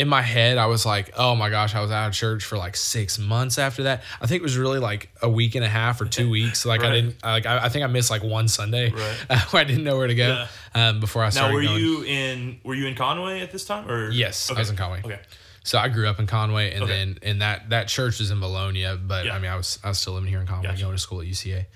in 0.00 0.08
my 0.08 0.22
head, 0.22 0.58
I 0.58 0.66
was 0.66 0.84
like, 0.84 1.12
oh 1.16 1.36
my 1.36 1.50
gosh, 1.50 1.74
I 1.74 1.80
was 1.80 1.90
out 1.90 2.08
of 2.08 2.14
church 2.14 2.44
for 2.44 2.58
like 2.58 2.76
six 2.76 3.18
months 3.18 3.58
after 3.58 3.84
that. 3.84 4.02
I 4.20 4.26
think 4.26 4.40
it 4.40 4.42
was 4.42 4.56
really 4.58 4.78
like 4.80 5.10
a 5.22 5.28
week 5.28 5.54
and 5.54 5.64
a 5.64 5.68
half 5.68 6.00
or 6.00 6.06
two 6.06 6.28
weeks. 6.38 6.66
Like 6.66 6.82
I 6.82 6.90
didn't, 6.90 7.22
like 7.22 7.46
I, 7.46 7.66
I 7.66 7.68
think 7.68 7.84
I 7.84 7.86
missed 7.86 8.10
like 8.10 8.22
one 8.24 8.48
Sunday 8.48 8.90
Right. 8.90 9.38
where 9.50 9.60
I 9.60 9.64
didn't 9.64 9.84
know 9.84 9.96
where 9.96 10.06
to 10.08 10.14
go 10.14 10.46
um, 10.74 10.98
before 11.00 11.22
I 11.22 11.28
started. 11.28 11.48
Now, 11.50 11.54
were 11.54 11.62
going. 11.62 11.78
you 11.80 12.02
in? 12.04 12.60
Were 12.64 12.74
you 12.74 12.86
in 12.86 12.94
Conway 12.94 13.40
at 13.40 13.52
this 13.52 13.64
time? 13.64 13.90
Or 13.90 14.10
Yes, 14.10 14.50
I 14.50 14.58
was 14.58 14.70
in 14.70 14.76
Conway. 14.76 15.02
Okay. 15.04 15.20
So 15.62 15.78
I 15.78 15.88
grew 15.88 16.08
up 16.08 16.18
in 16.18 16.26
Conway, 16.26 16.72
and 16.72 16.84
Okay. 16.84 16.92
then 16.92 17.18
and 17.22 17.42
that 17.42 17.68
that 17.70 17.88
church 17.88 18.20
is 18.20 18.30
in 18.30 18.38
Vilonia, 18.38 18.98
but 19.06 19.26
Yeah. 19.26 19.34
I 19.36 19.38
mean 19.38 19.50
I 19.50 19.56
was 19.56 19.78
I 19.84 19.88
was 19.88 19.98
still 19.98 20.14
living 20.14 20.30
here 20.30 20.40
in 20.40 20.46
Conway, 20.46 20.68
Gotcha. 20.68 20.82
going 20.82 20.94
to 20.96 20.98
school 20.98 21.20
at 21.20 21.26
UCA. 21.26 21.66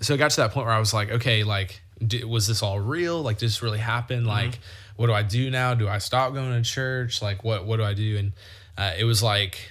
So 0.00 0.14
it 0.14 0.16
got 0.16 0.30
to 0.30 0.36
that 0.38 0.52
point 0.52 0.66
where 0.66 0.74
I 0.74 0.78
was 0.78 0.94
like, 0.94 1.10
okay, 1.10 1.44
like 1.44 1.80
was 2.26 2.46
this 2.46 2.62
all 2.62 2.80
real? 2.80 3.22
Like 3.22 3.38
did 3.38 3.46
this 3.46 3.62
really 3.62 3.78
happen? 3.78 4.20
Mm-hmm. 4.20 4.28
Like 4.28 4.58
what 4.96 5.06
do 5.06 5.12
I 5.12 5.22
do 5.22 5.50
now? 5.50 5.74
Do 5.74 5.88
I 5.88 5.98
stop 5.98 6.34
going 6.34 6.52
to 6.52 6.68
church? 6.68 7.22
Like 7.22 7.44
what 7.44 7.64
what 7.66 7.76
do 7.76 7.84
I 7.84 7.94
do? 7.94 8.16
And 8.18 8.32
uh, 8.78 8.92
it 8.98 9.04
was 9.04 9.22
like 9.22 9.70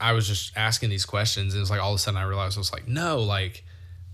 I 0.00 0.12
was 0.12 0.26
just 0.28 0.52
asking 0.56 0.90
these 0.90 1.04
questions, 1.04 1.54
and 1.54 1.58
it 1.58 1.62
was 1.62 1.70
like 1.70 1.80
all 1.80 1.92
of 1.92 1.96
a 1.96 1.98
sudden 1.98 2.18
I 2.18 2.24
realized 2.24 2.56
I 2.56 2.60
was 2.60 2.72
like, 2.72 2.86
no, 2.88 3.20
like 3.20 3.64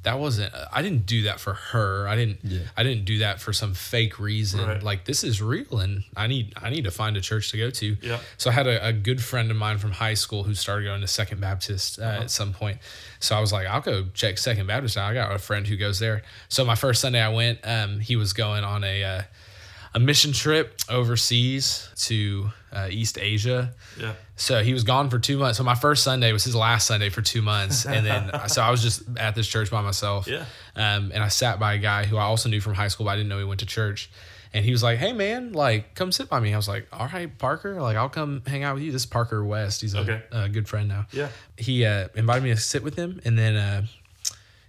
that 0.02 0.18
wasn't. 0.18 0.50
I 0.72 0.80
didn't 0.80 1.04
do 1.04 1.24
that 1.24 1.40
for 1.40 1.52
her. 1.52 2.08
I 2.08 2.16
didn't. 2.16 2.38
Yeah. 2.42 2.60
I 2.74 2.82
didn't 2.84 3.04
do 3.04 3.18
that 3.18 3.38
for 3.38 3.52
some 3.52 3.74
fake 3.74 4.18
reason. 4.18 4.66
Right. 4.66 4.82
Like 4.82 5.04
this 5.04 5.22
is 5.24 5.42
real, 5.42 5.78
and 5.78 6.04
I 6.16 6.26
need. 6.26 6.54
I 6.56 6.70
need 6.70 6.84
to 6.84 6.90
find 6.90 7.16
a 7.18 7.20
church 7.20 7.50
to 7.50 7.58
go 7.58 7.68
to. 7.70 7.96
Yeah. 8.00 8.18
So 8.38 8.48
I 8.48 8.54
had 8.54 8.66
a, 8.66 8.86
a 8.88 8.92
good 8.94 9.22
friend 9.22 9.50
of 9.50 9.58
mine 9.58 9.76
from 9.76 9.90
high 9.92 10.14
school 10.14 10.44
who 10.44 10.54
started 10.54 10.84
going 10.86 11.02
to 11.02 11.06
Second 11.06 11.40
Baptist 11.42 11.98
uh, 11.98 12.02
Uh-huh. 12.04 12.22
at 12.22 12.30
some 12.30 12.52
point. 12.54 12.78
So 13.20 13.36
I 13.36 13.40
was 13.40 13.52
like, 13.52 13.66
I'll 13.66 13.82
go 13.82 14.06
check 14.14 14.38
Second 14.38 14.66
Baptist 14.68 14.96
out. 14.96 15.10
I 15.10 15.12
got 15.14 15.34
a 15.34 15.38
friend 15.38 15.66
who 15.66 15.76
goes 15.76 15.98
there. 15.98 16.22
So 16.48 16.64
my 16.64 16.76
first 16.76 17.02
Sunday 17.02 17.20
I 17.20 17.28
went, 17.28 17.58
um, 17.64 18.00
he 18.00 18.16
was 18.16 18.32
going 18.32 18.64
on 18.64 18.84
a 18.84 19.04
uh, 19.04 19.22
a 19.94 19.98
mission 19.98 20.32
trip 20.32 20.78
overseas 20.88 21.88
to 21.96 22.50
uh, 22.72 22.88
East 22.90 23.18
Asia. 23.18 23.74
Yeah. 24.00 24.12
So 24.36 24.62
he 24.62 24.72
was 24.72 24.84
gone 24.84 25.10
for 25.10 25.18
two 25.18 25.36
months. 25.38 25.58
So 25.58 25.64
my 25.64 25.74
first 25.74 26.04
Sunday 26.04 26.32
was 26.32 26.44
his 26.44 26.54
last 26.54 26.86
Sunday 26.86 27.08
for 27.10 27.22
two 27.22 27.42
months, 27.42 27.84
and 27.86 28.06
then 28.06 28.30
so 28.48 28.62
I 28.62 28.70
was 28.70 28.82
just 28.82 29.02
at 29.18 29.34
this 29.34 29.46
church 29.48 29.70
by 29.70 29.82
myself. 29.82 30.26
Yeah. 30.28 30.44
Um, 30.76 31.10
and 31.12 31.22
I 31.22 31.28
sat 31.28 31.58
by 31.58 31.74
a 31.74 31.78
guy 31.78 32.04
who 32.04 32.16
I 32.16 32.22
also 32.22 32.48
knew 32.48 32.60
from 32.60 32.74
high 32.74 32.88
school, 32.88 33.06
but 33.06 33.12
I 33.12 33.16
didn't 33.16 33.28
know 33.28 33.38
he 33.38 33.44
went 33.44 33.60
to 33.60 33.66
church. 33.66 34.10
And 34.52 34.64
he 34.64 34.72
was 34.72 34.82
like, 34.82 34.98
"Hey 34.98 35.12
man, 35.12 35.52
like 35.52 35.94
come 35.94 36.10
sit 36.10 36.28
by 36.28 36.40
me." 36.40 36.52
I 36.52 36.56
was 36.56 36.66
like, 36.66 36.88
"All 36.92 37.06
right, 37.06 37.36
Parker, 37.38 37.80
like 37.80 37.96
I'll 37.96 38.08
come 38.08 38.42
hang 38.46 38.64
out 38.64 38.74
with 38.74 38.82
you." 38.82 38.90
This 38.90 39.02
is 39.02 39.06
Parker 39.06 39.44
West. 39.44 39.80
He's 39.80 39.94
a, 39.94 40.00
Okay. 40.00 40.22
a 40.32 40.48
good 40.48 40.68
friend 40.68 40.88
now. 40.88 41.06
Yeah. 41.12 41.28
He 41.56 41.84
uh, 41.84 42.08
invited 42.16 42.42
me 42.42 42.50
to 42.50 42.56
sit 42.56 42.82
with 42.82 42.96
him, 42.96 43.20
and 43.24 43.38
then 43.38 43.54
uh, 43.54 43.86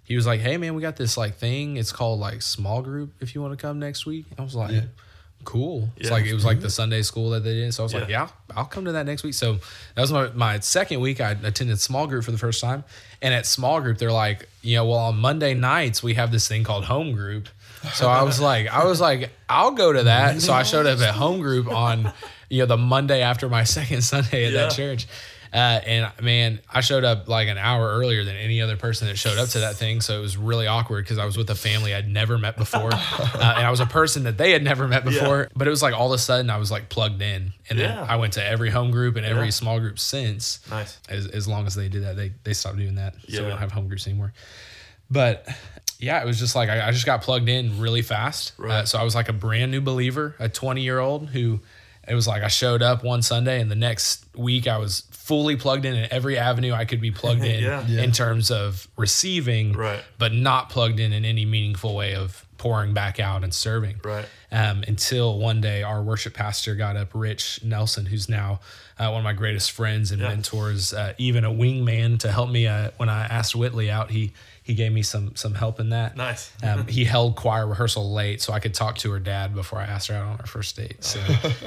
he 0.03 0.15
was 0.15 0.27
like, 0.27 0.39
"Hey 0.39 0.57
man, 0.57 0.75
we 0.75 0.83
got 0.83 0.97
this 0.97 1.17
like 1.17 1.37
thing. 1.37 1.77
It's 1.77 1.91
called 1.91 2.19
like 2.19 2.43
small 2.43 2.83
group. 2.83 3.13
If 3.21 3.33
you 3.33 3.41
want 3.41 3.57
to 3.57 3.61
come 3.61 3.79
next 3.79 4.05
week." 4.05 4.25
I 4.37 4.43
was 4.43 4.53
like, 4.53 4.71
Yeah. 4.71 4.81
"Cool." 5.43 5.89
It's 5.97 6.09
Yeah. 6.09 6.15
like 6.15 6.25
it 6.25 6.33
was 6.33 6.45
like 6.45 6.59
the 6.59 6.67
mm-hmm. 6.67 6.71
Sunday 6.71 7.01
school 7.01 7.31
that 7.31 7.43
they 7.43 7.53
did. 7.53 7.73
So 7.73 7.83
I 7.83 7.85
was 7.85 7.93
like, 7.93 8.09
Yeah. 8.09 8.27
"Yeah, 8.49 8.55
I'll 8.55 8.65
come 8.65 8.85
to 8.85 8.91
that 8.93 9.05
next 9.05 9.23
week." 9.23 9.33
So 9.33 9.59
that 9.95 10.01
was 10.01 10.11
my 10.11 10.29
my 10.33 10.59
second 10.59 10.99
week. 11.01 11.21
I 11.21 11.31
attended 11.31 11.79
small 11.79 12.07
group 12.07 12.23
for 12.23 12.31
the 12.31 12.37
first 12.37 12.61
time, 12.61 12.83
and 13.21 13.33
at 13.33 13.45
small 13.45 13.81
group 13.81 13.97
they're 13.97 14.11
like, 14.11 14.47
you 14.61 14.75
know, 14.75 14.85
well 14.85 14.99
on 14.99 15.17
Monday 15.17 15.53
nights 15.53 16.01
we 16.03 16.13
have 16.15 16.31
this 16.31 16.47
thing 16.47 16.63
called 16.63 16.85
home 16.85 17.11
group. 17.13 17.49
So 17.93 18.07
I 18.07 18.23
was 18.23 18.39
like, 18.39 18.67
I 18.67 18.85
was 18.85 19.01
like, 19.01 19.31
I'll 19.49 19.71
go 19.71 19.91
to 19.91 20.03
that. 20.03 20.41
So 20.41 20.53
I 20.53 20.63
showed 20.63 20.85
up 20.85 20.99
at 20.99 21.15
home 21.15 21.39
group 21.39 21.67
on, 21.67 22.13
you 22.49 22.59
know, 22.59 22.65
the 22.67 22.77
Monday 22.77 23.21
after 23.21 23.49
my 23.49 23.63
second 23.77 24.01
Sunday 24.03 24.45
at 24.45 24.53
that 24.53 24.71
church. 24.73 25.07
Uh, 25.53 25.57
and 25.85 26.11
man, 26.21 26.61
I 26.71 26.79
showed 26.79 27.03
up 27.03 27.27
like 27.27 27.49
an 27.49 27.57
hour 27.57 27.85
earlier 27.89 28.23
than 28.23 28.37
any 28.37 28.61
other 28.61 28.77
person 28.77 29.07
that 29.09 29.17
showed 29.17 29.37
up 29.37 29.49
to 29.49 29.59
that 29.59 29.75
thing. 29.75 29.99
So 29.99 30.17
it 30.17 30.21
was 30.21 30.37
really 30.37 30.65
awkward 30.65 31.03
because 31.03 31.17
I 31.17 31.25
was 31.25 31.35
with 31.35 31.49
a 31.49 31.55
family 31.55 31.93
I'd 31.93 32.07
never 32.07 32.37
met 32.37 32.55
before. 32.55 32.93
uh, 32.93 33.53
and 33.57 33.65
I 33.65 33.69
was 33.69 33.81
a 33.81 33.85
person 33.85 34.23
that 34.23 34.37
they 34.37 34.51
had 34.51 34.63
never 34.63 34.87
met 34.87 35.03
before. 35.03 35.49
But 35.53 35.67
it 35.67 35.69
was 35.69 35.81
like 35.81 35.93
all 35.93 36.07
of 36.13 36.13
a 36.13 36.17
sudden 36.17 36.49
I 36.49 36.55
was 36.57 36.71
like 36.71 36.87
plugged 36.87 37.21
in. 37.21 37.51
And 37.69 37.77
then 37.77 37.97
Yeah. 37.97 38.05
I 38.07 38.15
went 38.15 38.33
to 38.33 38.45
every 38.45 38.69
home 38.69 38.91
group 38.91 39.17
and 39.17 39.25
every 39.25 39.45
Yeah. 39.45 39.49
small 39.51 39.79
group 39.81 39.99
since. 39.99 40.59
Nice. 40.69 40.97
As, 41.09 41.27
as 41.27 41.47
long 41.49 41.67
as 41.67 41.75
they 41.75 41.89
did 41.89 42.03
that, 42.05 42.15
they, 42.15 42.31
they 42.45 42.53
stopped 42.53 42.77
doing 42.77 42.95
that. 42.95 43.15
So 43.27 43.43
we 43.43 43.49
don't 43.49 43.59
have 43.59 43.73
home 43.73 43.87
groups 43.89 44.07
anymore. 44.07 44.31
But 45.09 45.47
yeah, 45.99 46.21
it 46.21 46.25
was 46.25 46.39
just 46.39 46.55
like 46.55 46.69
I, 46.69 46.87
I 46.87 46.91
just 46.91 47.05
got 47.05 47.21
plugged 47.23 47.49
in 47.49 47.79
really 47.81 48.01
fast. 48.01 48.53
Right. 48.57 48.71
Uh, 48.71 48.85
so 48.85 48.97
I 48.97 49.03
was 49.03 49.15
like 49.15 49.27
a 49.29 49.33
brand 49.33 49.71
new 49.71 49.81
believer, 49.81 50.35
a 50.39 50.47
20 50.47 50.81
year 50.81 50.99
old 50.99 51.29
who 51.29 51.59
it 52.07 52.15
was 52.15 52.27
like 52.27 52.41
I 52.41 52.47
showed 52.47 52.81
up 52.81 53.03
one 53.03 53.21
Sunday 53.21 53.61
and 53.61 53.69
the 53.69 53.75
next 53.75 54.25
week 54.35 54.67
I 54.67 54.77
was 54.77 55.01
fully 55.31 55.55
plugged 55.55 55.85
in 55.85 55.95
in 55.95 56.11
every 56.11 56.37
avenue 56.37 56.73
I 56.73 56.83
could 56.83 56.99
be 56.99 57.09
plugged 57.11 57.45
in 57.45 57.63
Yeah. 57.63 57.85
Yeah. 57.87 58.01
in 58.01 58.11
terms 58.11 58.51
of 58.51 58.85
receiving, 58.97 59.71
Right. 59.71 60.03
but 60.17 60.33
not 60.33 60.69
plugged 60.69 60.99
in 60.99 61.13
in 61.13 61.23
any 61.23 61.45
meaningful 61.45 61.95
way 61.95 62.15
of 62.15 62.45
pouring 62.57 62.93
back 62.93 63.17
out 63.17 63.41
and 63.45 63.53
serving. 63.53 64.01
Right. 64.03 64.25
Um, 64.51 64.83
until 64.87 65.39
one 65.39 65.61
day 65.61 65.83
our 65.83 66.01
worship 66.03 66.33
pastor 66.33 66.75
got 66.75 66.97
up, 66.97 67.11
Rich 67.13 67.61
Nelson, 67.63 68.07
who's 68.07 68.27
now 68.27 68.59
uh, 68.99 69.07
one 69.09 69.19
of 69.19 69.23
my 69.23 69.31
greatest 69.33 69.71
friends 69.71 70.11
and 70.11 70.21
Yeah. 70.21 70.27
mentors, 70.27 70.93
uh, 70.93 71.13
even 71.17 71.45
a 71.45 71.49
wingman 71.49 72.19
to 72.19 72.31
help 72.31 72.49
me 72.49 72.67
uh, 72.67 72.91
when 72.97 73.07
I 73.09 73.23
asked 73.25 73.55
Whitley 73.55 73.89
out. 73.89 74.11
He 74.11 74.33
he 74.63 74.73
gave 74.75 74.91
me 74.91 75.01
some 75.01 75.35
some 75.35 75.55
help 75.55 75.79
in 75.79 75.89
that. 75.89 76.15
Nice. 76.15 76.51
Um, 76.63 76.85
he 76.87 77.03
held 77.03 77.35
choir 77.35 77.65
rehearsal 77.67 78.13
late, 78.13 78.41
so 78.41 78.53
I 78.53 78.59
could 78.59 78.73
talk 78.73 78.97
to 78.99 79.11
her 79.11 79.19
dad 79.19 79.55
before 79.55 79.79
I 79.79 79.85
asked 79.85 80.07
her 80.09 80.15
out 80.15 80.25
on 80.27 80.39
our 80.39 80.45
first 80.45 80.75
date. 80.75 81.03
So, 81.03 81.19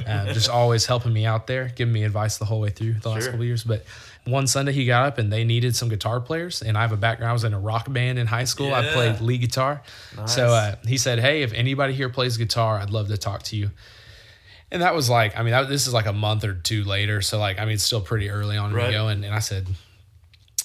um, 0.06 0.28
just 0.32 0.48
always 0.48 0.86
helping 0.86 1.12
me 1.12 1.26
out 1.26 1.46
there, 1.46 1.72
giving 1.74 1.92
me 1.92 2.04
advice 2.04 2.38
the 2.38 2.44
whole 2.44 2.60
way 2.60 2.70
through 2.70 2.94
the 2.94 3.08
last 3.10 3.24
couple 3.26 3.40
of 3.40 3.46
years. 3.46 3.64
But 3.64 3.84
one 4.26 4.46
Sunday 4.46 4.72
he 4.72 4.86
got 4.86 5.06
up 5.06 5.18
and 5.18 5.32
they 5.32 5.42
needed 5.44 5.74
some 5.74 5.88
guitar 5.88 6.20
players, 6.20 6.62
and 6.62 6.78
I 6.78 6.82
have 6.82 6.92
a 6.92 6.96
background. 6.96 7.30
I 7.30 7.32
was 7.32 7.44
in 7.44 7.52
a 7.52 7.58
rock 7.60 7.92
band 7.92 8.18
in 8.18 8.26
high 8.28 8.44
school. 8.44 8.72
I 8.72 8.82
Yeah. 8.82 8.92
played 8.92 9.20
lead 9.20 9.40
guitar. 9.40 9.82
Nice. 10.16 10.34
So 10.34 10.52
uh, 10.52 10.76
he 10.86 10.96
said, 10.96 11.18
"Hey, 11.18 11.42
if 11.42 11.52
anybody 11.52 11.94
here 11.94 12.08
plays 12.08 12.36
guitar, 12.36 12.78
I'd 12.78 12.90
love 12.90 13.08
to 13.08 13.16
talk 13.18 13.42
to 13.44 13.56
you." 13.56 13.70
And 14.70 14.82
that 14.82 14.94
was 14.94 15.08
like, 15.10 15.36
I 15.38 15.42
mean, 15.42 15.52
that, 15.52 15.68
this 15.68 15.86
is 15.86 15.92
like 15.92 16.06
a 16.06 16.12
month 16.12 16.42
or 16.44 16.54
two 16.54 16.82
later. 16.84 17.20
So 17.22 17.38
like, 17.38 17.58
I 17.60 17.64
mean, 17.64 17.74
it's 17.74 17.82
still 17.84 18.00
pretty 18.00 18.30
early 18.30 18.56
on 18.56 18.70
in 18.70 18.76
Right. 18.76 18.86
me 18.88 18.92
going. 18.92 19.22
And 19.24 19.32
I 19.34 19.38
said, 19.38 19.68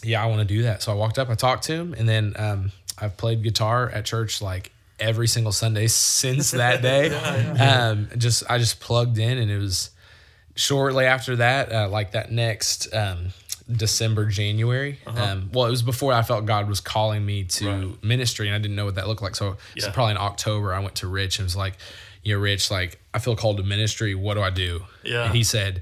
yeah, 0.04 0.24
I 0.24 0.28
want 0.28 0.40
to 0.40 0.46
do 0.46 0.64
that. 0.64 0.82
So 0.82 0.92
I 0.92 0.96
walked 0.96 1.20
up, 1.20 1.30
I 1.30 1.36
talked 1.36 1.64
to 1.66 1.74
him, 1.74 1.94
and 1.98 2.08
then 2.08 2.34
um, 2.38 2.72
I've 2.98 3.18
played 3.18 3.44
guitar 3.44 3.90
at 3.90 4.06
church 4.06 4.42
like 4.42 4.72
every 5.00 5.28
single 5.28 5.52
Sunday 5.52 5.88
since 6.22 6.52
that 6.52 6.82
day. 6.92 7.10
Um, 7.14 8.10
just 8.18 8.44
I 8.50 8.58
just 8.58 8.80
plugged 8.80 9.18
in, 9.18 9.38
and 9.38 9.50
it 9.52 9.58
was 9.58 9.90
shortly 10.56 11.06
after 11.06 11.38
that, 11.38 11.72
uh, 11.72 11.90
like 11.90 12.12
that 12.12 12.32
next 12.32 12.94
um, 12.94 13.28
December, 13.72 14.26
January. 14.26 15.00
Um, 15.06 15.50
well, 15.54 15.66
it 15.68 15.70
was 15.72 15.84
before 15.84 16.12
I 16.14 16.22
felt 16.22 16.46
God 16.46 16.68
was 16.68 16.82
calling 16.82 17.26
me 17.26 17.44
to 17.46 17.70
Uh-huh. 17.70 17.86
Right. 17.88 18.04
ministry, 18.04 18.48
and 18.48 18.56
I 18.56 18.60
didn't 18.60 18.76
know 18.76 18.86
what 18.86 18.96
that 18.96 19.08
looked 19.08 19.22
like. 19.22 19.36
So 19.36 19.58
it's 19.76 19.86
Yeah. 19.86 19.92
probably 19.92 20.12
in 20.12 20.18
October. 20.18 20.74
I 20.74 20.80
went 20.80 20.96
to 20.96 21.08
Rich 21.08 21.40
and 21.40 21.46
was 21.46 21.56
like, 21.56 21.78
"You 22.24 22.36
know, 22.36 22.42
Rich, 22.42 22.72
like 22.72 23.00
I 23.14 23.20
feel 23.20 23.36
called 23.36 23.58
to 23.58 23.64
ministry. 23.64 24.16
What 24.16 24.34
do 24.36 24.42
I 24.42 24.50
do?" 24.50 24.86
Yeah. 25.04 25.26
And 25.26 25.36
he 25.36 25.44
said. 25.44 25.82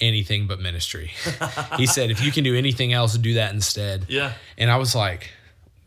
Anything 0.00 0.46
but 0.46 0.60
ministry. 0.60 1.10
he 1.76 1.86
said, 1.86 2.10
if 2.10 2.22
you 2.24 2.30
can 2.32 2.44
do 2.44 2.54
anything 2.54 2.92
else, 2.92 3.16
do 3.18 3.34
that 3.34 3.52
instead. 3.52 4.06
Yeah. 4.08 4.32
And 4.56 4.70
I 4.70 4.76
was 4.76 4.94
like, 4.94 5.30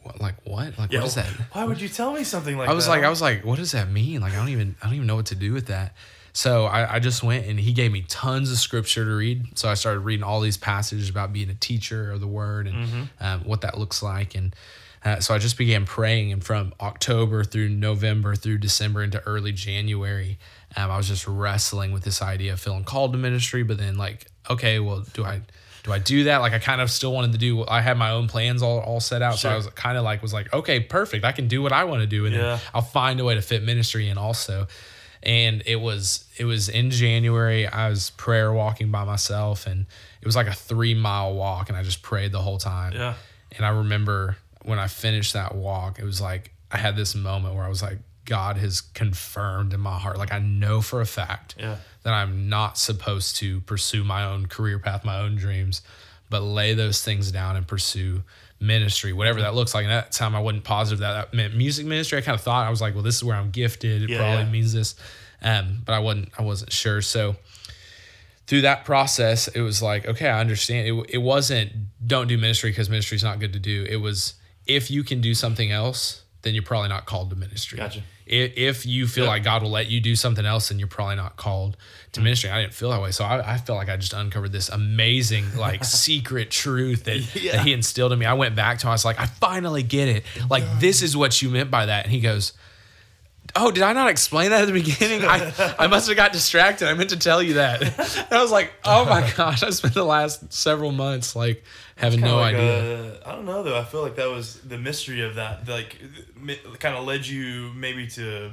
what, 0.03 0.19
like 0.19 0.35
what? 0.43 0.77
Like 0.77 0.91
Yeah. 0.91 0.99
what 0.99 1.07
is 1.07 1.15
that? 1.15 1.27
Why 1.53 1.63
would 1.63 1.79
you 1.79 1.87
tell 1.89 2.11
me 2.13 2.23
something 2.23 2.57
like 2.57 2.67
that? 2.67 2.71
I 2.71 2.75
was 2.75 2.85
that? 2.85 2.91
like, 2.91 3.03
I 3.03 3.09
was 3.09 3.21
like, 3.21 3.45
what 3.45 3.57
does 3.57 3.71
that 3.71 3.89
mean? 3.89 4.21
Like 4.21 4.33
I 4.33 4.35
don't 4.37 4.49
even 4.49 4.75
I 4.81 4.87
don't 4.87 4.95
even 4.95 5.07
know 5.07 5.15
what 5.15 5.27
to 5.27 5.35
do 5.35 5.53
with 5.53 5.67
that. 5.67 5.95
So 6.33 6.65
I, 6.65 6.95
I 6.95 6.99
just 6.99 7.23
went 7.23 7.45
and 7.45 7.59
he 7.59 7.73
gave 7.73 7.91
me 7.91 8.03
tons 8.07 8.51
of 8.51 8.57
scripture 8.57 9.03
to 9.05 9.11
read. 9.15 9.57
So 9.57 9.69
I 9.69 9.73
started 9.73 9.99
reading 9.99 10.23
all 10.23 10.39
these 10.41 10.55
passages 10.57 11.09
about 11.09 11.33
being 11.33 11.49
a 11.49 11.53
teacher 11.55 12.11
of 12.11 12.19
the 12.21 12.27
word 12.27 12.67
and 12.67 12.75
Mm-hmm. 12.87 13.03
um, 13.23 13.41
what 13.41 13.61
that 13.61 13.77
looks 13.77 14.01
like. 14.01 14.33
And 14.35 14.55
uh, 15.03 15.19
so 15.19 15.33
I 15.33 15.39
just 15.39 15.57
began 15.57 15.85
praying. 15.85 16.31
And 16.31 16.43
from 16.43 16.73
October 16.79 17.43
through 17.43 17.69
November 17.69 18.35
through 18.35 18.59
December 18.59 19.03
into 19.03 19.19
early 19.23 19.51
January, 19.51 20.37
um, 20.77 20.89
I 20.91 20.97
was 20.97 21.07
just 21.07 21.27
wrestling 21.27 21.91
with 21.91 22.03
this 22.03 22.21
idea 22.21 22.53
of 22.53 22.59
feeling 22.59 22.83
called 22.83 23.11
to 23.13 23.17
ministry. 23.17 23.63
But 23.63 23.77
then 23.77 23.97
like, 23.97 24.25
okay, 24.49 24.79
well, 24.79 25.03
do 25.13 25.23
I 25.23 25.41
do 25.83 25.91
I 25.91 25.99
do 25.99 26.25
that? 26.25 26.37
Like 26.37 26.53
I 26.53 26.59
kind 26.59 26.79
of 26.81 26.91
still 26.91 27.11
wanted 27.11 27.31
to 27.33 27.37
do. 27.37 27.65
I 27.67 27.81
had 27.81 27.97
my 27.97 28.11
own 28.11 28.27
plans 28.27 28.61
all, 28.61 28.79
all 28.79 28.99
set 28.99 29.21
out. 29.21 29.37
So 29.39 29.49
I 29.49 29.55
was 29.55 29.67
kind 29.67 29.97
of 29.97 30.03
like 30.03 30.21
was 30.21 30.33
like, 30.33 30.53
okay, 30.53 30.79
perfect. 30.79 31.25
I 31.25 31.31
can 31.31 31.47
do 31.47 31.61
what 31.61 31.71
I 31.73 31.83
want 31.85 32.01
to 32.01 32.07
do, 32.07 32.25
and 32.25 32.35
Yeah. 32.35 32.41
then 32.41 32.59
I'll 32.73 32.81
find 32.81 33.19
a 33.19 33.23
way 33.25 33.35
to 33.35 33.41
fit 33.41 33.63
ministry 33.63 34.07
in 34.07 34.17
also. 34.17 34.67
And 35.23 35.61
it 35.65 35.75
was 35.75 36.25
it 36.37 36.45
was 36.45 36.67
in 36.69 36.89
January. 36.89 37.67
I 37.67 37.89
was 37.89 38.09
prayer 38.11 38.51
walking 38.51 38.89
by 38.91 39.03
myself, 39.03 39.67
and 39.67 39.85
it 40.21 40.25
was 40.25 40.35
like 40.35 40.47
a 40.47 40.53
three 40.53 40.93
mile 40.95 41.33
walk, 41.35 41.69
and 41.69 41.77
I 41.77 41.83
just 41.83 42.01
prayed 42.01 42.31
the 42.31 42.41
whole 42.41 42.57
time. 42.57 42.93
Yeah. 42.93 43.13
And 43.55 43.65
I 43.65 43.69
remember 43.69 44.37
when 44.63 44.79
I 44.79 44.87
finished 44.87 45.33
that 45.33 45.53
walk, 45.55 45.99
it 45.99 46.05
was 46.05 46.21
like 46.21 46.51
I 46.71 46.77
had 46.77 46.95
this 46.95 47.13
moment 47.15 47.53
where 47.55 47.63
I 47.65 47.69
was 47.69 47.81
like, 47.83 47.99
God 48.25 48.57
has 48.57 48.81
confirmed 48.81 49.73
in 49.73 49.79
my 49.79 49.97
heart, 49.97 50.17
like 50.17 50.31
I 50.31 50.39
know 50.39 50.81
for 50.81 51.01
a 51.01 51.05
fact 51.05 51.55
Yeah. 51.59 51.77
that 52.03 52.13
I'm 52.13 52.49
not 52.49 52.77
supposed 52.77 53.35
to 53.37 53.61
pursue 53.61 54.03
my 54.03 54.23
own 54.23 54.47
career 54.47 54.79
path, 54.79 55.03
my 55.05 55.19
own 55.19 55.35
dreams, 55.35 55.81
but 56.29 56.41
lay 56.41 56.73
those 56.73 57.03
things 57.03 57.31
down 57.31 57.55
and 57.55 57.67
pursue 57.67 58.23
ministry, 58.59 59.11
whatever 59.11 59.41
that 59.41 59.55
looks 59.55 59.73
like. 59.73 59.83
And 59.85 59.91
at 59.93 60.05
that 60.05 60.11
time, 60.11 60.35
I 60.35 60.39
wasn't 60.39 60.63
positive 60.63 60.99
that 60.99 61.13
that 61.13 61.33
meant 61.33 61.55
music 61.55 61.85
ministry. 61.85 62.17
I 62.19 62.21
kind 62.21 62.35
of 62.35 62.41
thought 62.41 62.65
I 62.65 62.69
was 62.69 62.79
like, 62.81 62.93
well, 62.93 63.03
this 63.03 63.15
is 63.15 63.23
where 63.23 63.35
I'm 63.35 63.49
gifted. 63.51 64.03
It 64.03 64.09
Yeah, 64.11 64.17
probably 64.19 64.43
yeah. 64.45 64.51
means 64.51 64.71
this, 64.71 64.95
um, 65.41 65.81
but 65.83 65.93
I 65.93 65.99
wasn't. 65.99 66.29
I 66.37 66.43
wasn't 66.43 66.71
sure. 66.71 67.01
So 67.01 67.35
through 68.47 68.61
that 68.61 68.85
process, 68.85 69.47
it 69.47 69.61
was 69.61 69.81
like, 69.81 70.05
okay, 70.07 70.29
I 70.29 70.39
understand. 70.39 70.87
It, 70.87 71.05
it 71.09 71.17
wasn't 71.17 71.71
don't 72.05 72.27
do 72.27 72.37
ministry 72.37 72.69
because 72.69 72.89
ministry 72.89 73.15
is 73.15 73.23
not 73.23 73.39
good 73.39 73.53
to 73.53 73.59
do. 73.59 73.85
It 73.89 73.97
was 73.97 74.35
if 74.67 74.91
you 74.91 75.03
can 75.03 75.21
do 75.21 75.33
something 75.33 75.71
else, 75.71 76.21
then 76.43 76.53
you're 76.53 76.63
probably 76.63 76.89
not 76.89 77.05
called 77.05 77.29
to 77.29 77.35
ministry. 77.35 77.77
Gotcha. 77.77 78.01
If, 78.25 78.57
if 78.57 78.85
you 78.85 79.07
feel 79.07 79.25
like 79.25 79.43
God 79.43 79.61
will 79.61 79.71
let 79.71 79.89
you 79.89 79.99
do 79.99 80.15
something 80.15 80.45
else, 80.45 80.69
then 80.69 80.79
you're 80.79 80.87
probably 80.87 81.15
not 81.17 81.35
called 81.37 81.75
to 82.13 82.19
Mm. 82.19 82.23
ministry. 82.23 82.49
I 82.49 82.61
didn't 82.61 82.73
feel 82.73 82.89
that 82.91 83.01
way. 83.01 83.11
So 83.11 83.23
I, 83.25 83.53
I 83.53 83.57
felt 83.57 83.77
like 83.77 83.89
I 83.89 83.97
just 83.97 84.13
uncovered 84.13 84.51
this 84.51 84.69
amazing, 84.69 85.55
like 85.57 85.83
secret 86.07 86.49
truth 86.51 87.03
that, 87.05 87.19
Yeah. 87.35 87.53
that 87.57 87.65
he 87.65 87.73
instilled 87.73 88.13
in 88.13 88.19
me. 88.19 88.25
I 88.25 88.33
went 88.33 88.55
back 88.55 88.79
to 88.79 88.87
him. 88.87 88.89
I 88.89 88.93
was 88.93 89.05
like, 89.05 89.19
I 89.19 89.25
finally 89.25 89.83
get 89.83 90.07
it. 90.07 90.23
Like, 90.49 90.63
this 90.79 91.01
is 91.01 91.15
what 91.17 91.41
you 91.41 91.49
meant 91.49 91.69
by 91.71 91.85
that. 91.87 92.05
And 92.05 92.13
he 92.13 92.21
goes, 92.21 92.53
Oh, 93.55 93.71
did 93.71 93.83
I 93.83 93.93
not 93.93 94.09
explain 94.09 94.49
that 94.51 94.61
at 94.61 94.65
the 94.67 94.73
beginning? 94.73 95.23
I, 95.25 95.75
I 95.79 95.87
must 95.87 96.07
have 96.07 96.15
got 96.17 96.31
distracted. 96.31 96.87
I 96.87 96.93
meant 96.93 97.09
to 97.11 97.17
tell 97.17 97.41
you 97.43 97.55
that. 97.55 97.81
And 97.81 98.27
I 98.31 98.41
was 98.41 98.51
like, 98.51 98.71
oh 98.85 99.05
my 99.05 99.29
gosh, 99.37 99.63
I 99.63 99.69
spent 99.71 99.93
the 99.93 100.03
last 100.05 100.51
several 100.53 100.91
months 100.91 101.35
like 101.35 101.63
having 101.95 102.21
no 102.21 102.37
like 102.37 102.55
idea. 102.55 103.19
I 103.25 103.31
I 103.31 103.35
don't 103.35 103.45
know 103.45 103.63
though. 103.63 103.77
I 103.79 103.83
feel 103.83 104.01
like 104.01 104.15
that 104.15 104.29
was 104.29 104.59
the 104.61 104.77
mystery 104.77 105.21
of 105.21 105.35
that. 105.35 105.67
Like, 105.67 105.97
kind 106.79 106.95
of 106.95 107.05
led 107.05 107.25
you 107.27 107.71
maybe 107.75 108.07
to 108.07 108.51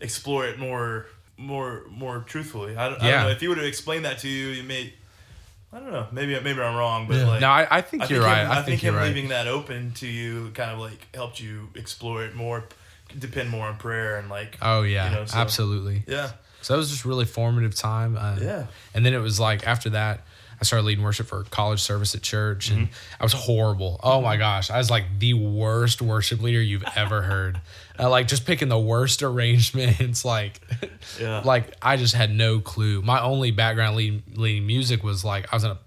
explore 0.00 0.46
it 0.46 0.58
more, 0.58 1.06
more, 1.36 1.84
more 1.90 2.20
truthfully. 2.20 2.76
I 2.76 2.88
don't, 2.90 3.02
I 3.02 3.06
Yeah. 3.08 3.14
don't 3.16 3.22
know 3.24 3.30
if 3.30 3.42
you 3.42 3.48
would 3.50 3.58
have 3.58 3.66
explained 3.66 4.04
that 4.04 4.18
to 4.20 4.28
you. 4.28 4.48
You 4.48 4.62
may. 4.62 4.92
I 5.70 5.80
don't 5.80 5.92
know. 5.92 6.06
Maybe 6.12 6.32
maybe 6.40 6.60
I'm 6.62 6.74
wrong, 6.76 7.06
but 7.06 7.26
like 7.26 7.40
no, 7.42 7.48
I, 7.48 7.66
I 7.70 7.80
think 7.82 8.04
I 8.04 8.06
you're 8.06 8.22
think 8.22 8.32
right. 8.32 8.44
Him, 8.44 8.50
I, 8.50 8.62
think, 8.62 8.80
him 8.80 8.94
right. 8.94 9.06
leaving 9.08 9.28
that 9.28 9.46
open 9.46 9.92
to 9.96 10.06
you 10.06 10.50
kind 10.54 10.70
of 10.70 10.78
like 10.78 11.14
helped 11.14 11.40
you 11.40 11.68
explore 11.74 12.24
it 12.24 12.34
more, 12.34 12.64
depend 13.18 13.50
more 13.50 13.66
on 13.66 13.76
prayer 13.76 14.18
and 14.18 14.28
like. 14.28 14.58
Oh 14.62 14.82
yeah, 14.82 15.08
you 15.10 15.14
know, 15.16 15.24
so- 15.26 15.38
absolutely. 15.38 16.02
Yeah. 16.06 16.30
So 16.62 16.72
that 16.74 16.78
was 16.78 16.90
just 16.90 17.04
really 17.04 17.24
formative 17.24 17.74
time. 17.74 18.16
Um, 18.16 18.42
Yeah. 18.42 18.66
And 18.92 19.06
then 19.06 19.14
it 19.14 19.20
was 19.20 19.38
like 19.38 19.66
after 19.66 19.90
that, 19.90 20.20
I 20.60 20.64
started 20.64 20.84
leading 20.86 21.04
worship 21.04 21.28
for 21.28 21.44
college 21.44 21.80
service 21.80 22.16
at 22.16 22.22
church, 22.22 22.70
and 22.70 22.88
Mm-hmm. 22.88 23.20
I 23.20 23.24
was 23.24 23.32
horrible. 23.32 24.00
Oh 24.02 24.20
my 24.20 24.36
gosh, 24.36 24.68
I 24.70 24.78
was 24.78 24.90
like 24.90 25.04
the 25.20 25.34
worst 25.34 26.02
worship 26.02 26.42
leader 26.42 26.60
you've 26.60 26.84
ever 26.96 27.22
heard. 27.22 27.60
Uh, 27.98 28.10
like 28.10 28.26
just 28.26 28.44
picking 28.44 28.68
the 28.68 28.78
worst 28.78 29.22
arrangements. 29.22 30.24
Like, 30.24 30.60
Yeah. 31.20 31.42
like 31.44 31.74
I 31.80 31.96
just 31.96 32.14
had 32.14 32.30
no 32.34 32.58
clue. 32.60 33.02
My 33.02 33.20
only 33.22 33.52
background 33.52 33.96
leading, 33.96 34.22
leading 34.34 34.66
music 34.66 35.02
was 35.04 35.24
like 35.24 35.52
I 35.52 35.56
was 35.56 35.62
in 35.64 35.70
a 35.70 35.78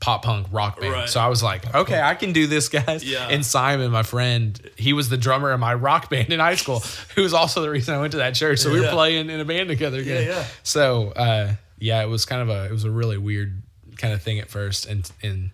pop 0.00 0.22
punk 0.24 0.46
rock 0.52 0.80
band. 0.80 0.92
Right. 0.92 1.08
So 1.08 1.20
I 1.20 1.26
was 1.28 1.42
like, 1.42 1.74
okay, 1.74 2.00
I 2.00 2.14
can 2.14 2.32
do 2.32 2.46
this, 2.46 2.68
guys. 2.78 3.02
Yeah. 3.04 3.28
And 3.28 3.44
Simon, 3.44 3.90
my 3.90 4.02
friend, 4.04 4.58
he 4.76 4.92
was 4.92 5.08
the 5.08 5.16
drummer 5.16 5.52
in 5.52 5.60
my 5.60 5.74
rock 5.74 6.08
band 6.10 6.32
in 6.32 6.38
high 6.40 6.54
school, 6.54 6.80
who 7.16 7.22
was 7.22 7.34
also 7.34 7.62
the 7.62 7.70
reason 7.70 7.94
I 7.94 8.00
went 8.00 8.12
to 8.12 8.18
that 8.18 8.34
church. 8.34 8.60
So 8.60 8.70
we 8.72 8.78
were 8.78 8.86
Yeah. 8.86 8.92
playing 8.92 9.30
in 9.30 9.40
a 9.40 9.44
band 9.44 9.68
together 9.68 9.98
again. 9.98 10.26
yeah. 10.28 10.44
So 10.62 11.10
uh, 11.12 11.54
yeah, 11.78 12.02
it 12.02 12.06
was 12.06 12.24
kind 12.24 12.42
of 12.42 12.48
a 12.48 12.66
it 12.66 12.72
was 12.72 12.84
a 12.84 12.90
really 12.90 13.18
weird 13.18 13.62
kind 13.96 14.14
of 14.14 14.22
thing 14.22 14.38
at 14.38 14.48
first, 14.50 14.86
and 14.86 15.10
and 15.22 15.50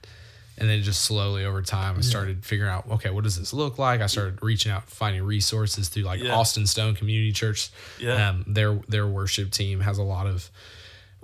and 0.56 0.68
then 0.70 0.82
just 0.82 1.00
slowly 1.02 1.44
over 1.44 1.62
time, 1.62 1.96
I 1.98 2.02
started 2.02 2.44
figuring 2.44 2.70
out 2.70 2.86
okay, 2.90 3.10
what 3.10 3.24
does 3.24 3.38
this 3.38 3.52
look 3.54 3.78
like? 3.78 4.00
I 4.02 4.06
started 4.06 4.38
reaching 4.42 4.70
out, 4.70 4.88
finding 4.88 5.22
resources 5.22 5.88
through 5.88 6.04
like 6.04 6.20
Yeah. 6.22 6.34
Austin 6.34 6.66
Stone 6.66 6.94
Community 6.96 7.32
Church. 7.32 7.70
Yeah. 7.98 8.28
Um, 8.28 8.44
their 8.46 8.78
their 8.88 9.06
worship 9.06 9.50
team 9.52 9.80
has 9.80 9.96
a 9.98 10.02
lot 10.02 10.26
of 10.26 10.50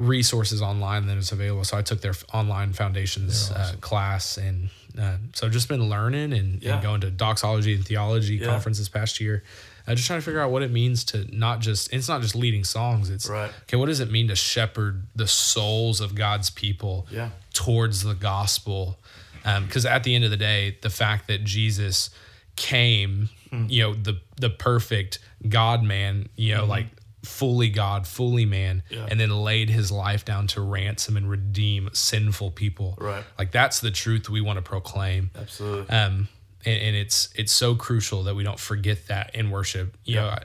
resources 0.00 0.62
online 0.62 1.06
that 1.06 1.18
is 1.18 1.30
available. 1.30 1.62
So 1.64 1.76
I 1.76 1.82
took 1.82 2.00
their 2.00 2.14
online 2.32 2.72
foundations 2.72 3.50
uh, 3.50 3.74
class, 3.80 4.38
and 4.38 4.70
uh, 4.98 5.16
so 5.34 5.48
just 5.48 5.68
been 5.68 5.88
learning 5.88 6.32
and, 6.32 6.62
Yeah. 6.62 6.74
and 6.74 6.82
going 6.82 7.00
to 7.02 7.10
doxology 7.10 7.74
and 7.74 7.84
theology 7.86 8.36
Yeah. 8.36 8.46
conference 8.46 8.78
this 8.78 8.88
past 8.88 9.20
year. 9.20 9.44
Uh, 9.86 9.94
just 9.94 10.06
trying 10.06 10.18
to 10.18 10.24
figure 10.24 10.40
out 10.40 10.50
what 10.50 10.62
it 10.62 10.70
means 10.70 11.04
to 11.04 11.26
not 11.36 11.60
just 11.60 11.92
it's 11.92 12.08
not 12.08 12.22
just 12.22 12.34
leading 12.34 12.64
songs. 12.64 13.10
It's 13.10 13.28
Right. 13.28 13.50
okay. 13.64 13.76
What 13.76 13.86
does 13.86 14.00
it 14.00 14.10
mean 14.10 14.28
to 14.28 14.36
shepherd 14.36 15.06
the 15.14 15.26
souls 15.28 16.00
of 16.00 16.14
God's 16.14 16.48
people 16.50 17.06
Yeah. 17.10 17.30
towards 17.52 18.02
the 18.02 18.14
gospel? 18.14 18.98
Because 19.44 19.84
at 19.86 20.02
the 20.04 20.14
end 20.14 20.24
of 20.24 20.30
the 20.30 20.36
day, 20.36 20.76
the 20.82 20.90
fact 20.90 21.26
that 21.28 21.44
Jesus 21.44 22.10
came, 22.56 23.28
Hmm. 23.50 23.66
you 23.68 23.82
know, 23.82 23.94
the 23.94 24.18
the 24.36 24.50
perfect 24.50 25.18
God 25.48 25.82
man, 25.82 26.28
you 26.36 26.54
know, 26.54 26.64
like 26.64 26.86
fully 27.22 27.68
God, 27.68 28.06
fully 28.06 28.44
man. 28.46 28.82
Yeah. 28.90 29.06
and 29.10 29.20
then 29.20 29.30
laid 29.30 29.68
his 29.70 29.92
life 29.92 30.24
down 30.24 30.46
to 30.48 30.60
ransom 30.60 31.16
and 31.16 31.28
redeem 31.28 31.90
sinful 31.92 32.52
people. 32.52 32.96
Right. 32.98 33.24
Like 33.38 33.50
that's 33.52 33.80
the 33.80 33.90
truth 33.90 34.28
we 34.30 34.40
want 34.40 34.56
to 34.56 34.62
proclaim. 34.62 35.30
Absolutely. 35.38 35.88
Um, 35.90 36.28
and, 36.64 36.80
and 36.80 36.96
it's 36.96 37.28
it's 37.34 37.52
so 37.52 37.74
crucial 37.74 38.22
that 38.24 38.34
we 38.34 38.42
don't 38.44 38.58
forget 38.60 39.06
that 39.08 39.34
in 39.34 39.50
worship. 39.50 39.96
You 40.04 40.16
know, 40.16 40.28
I- 40.28 40.42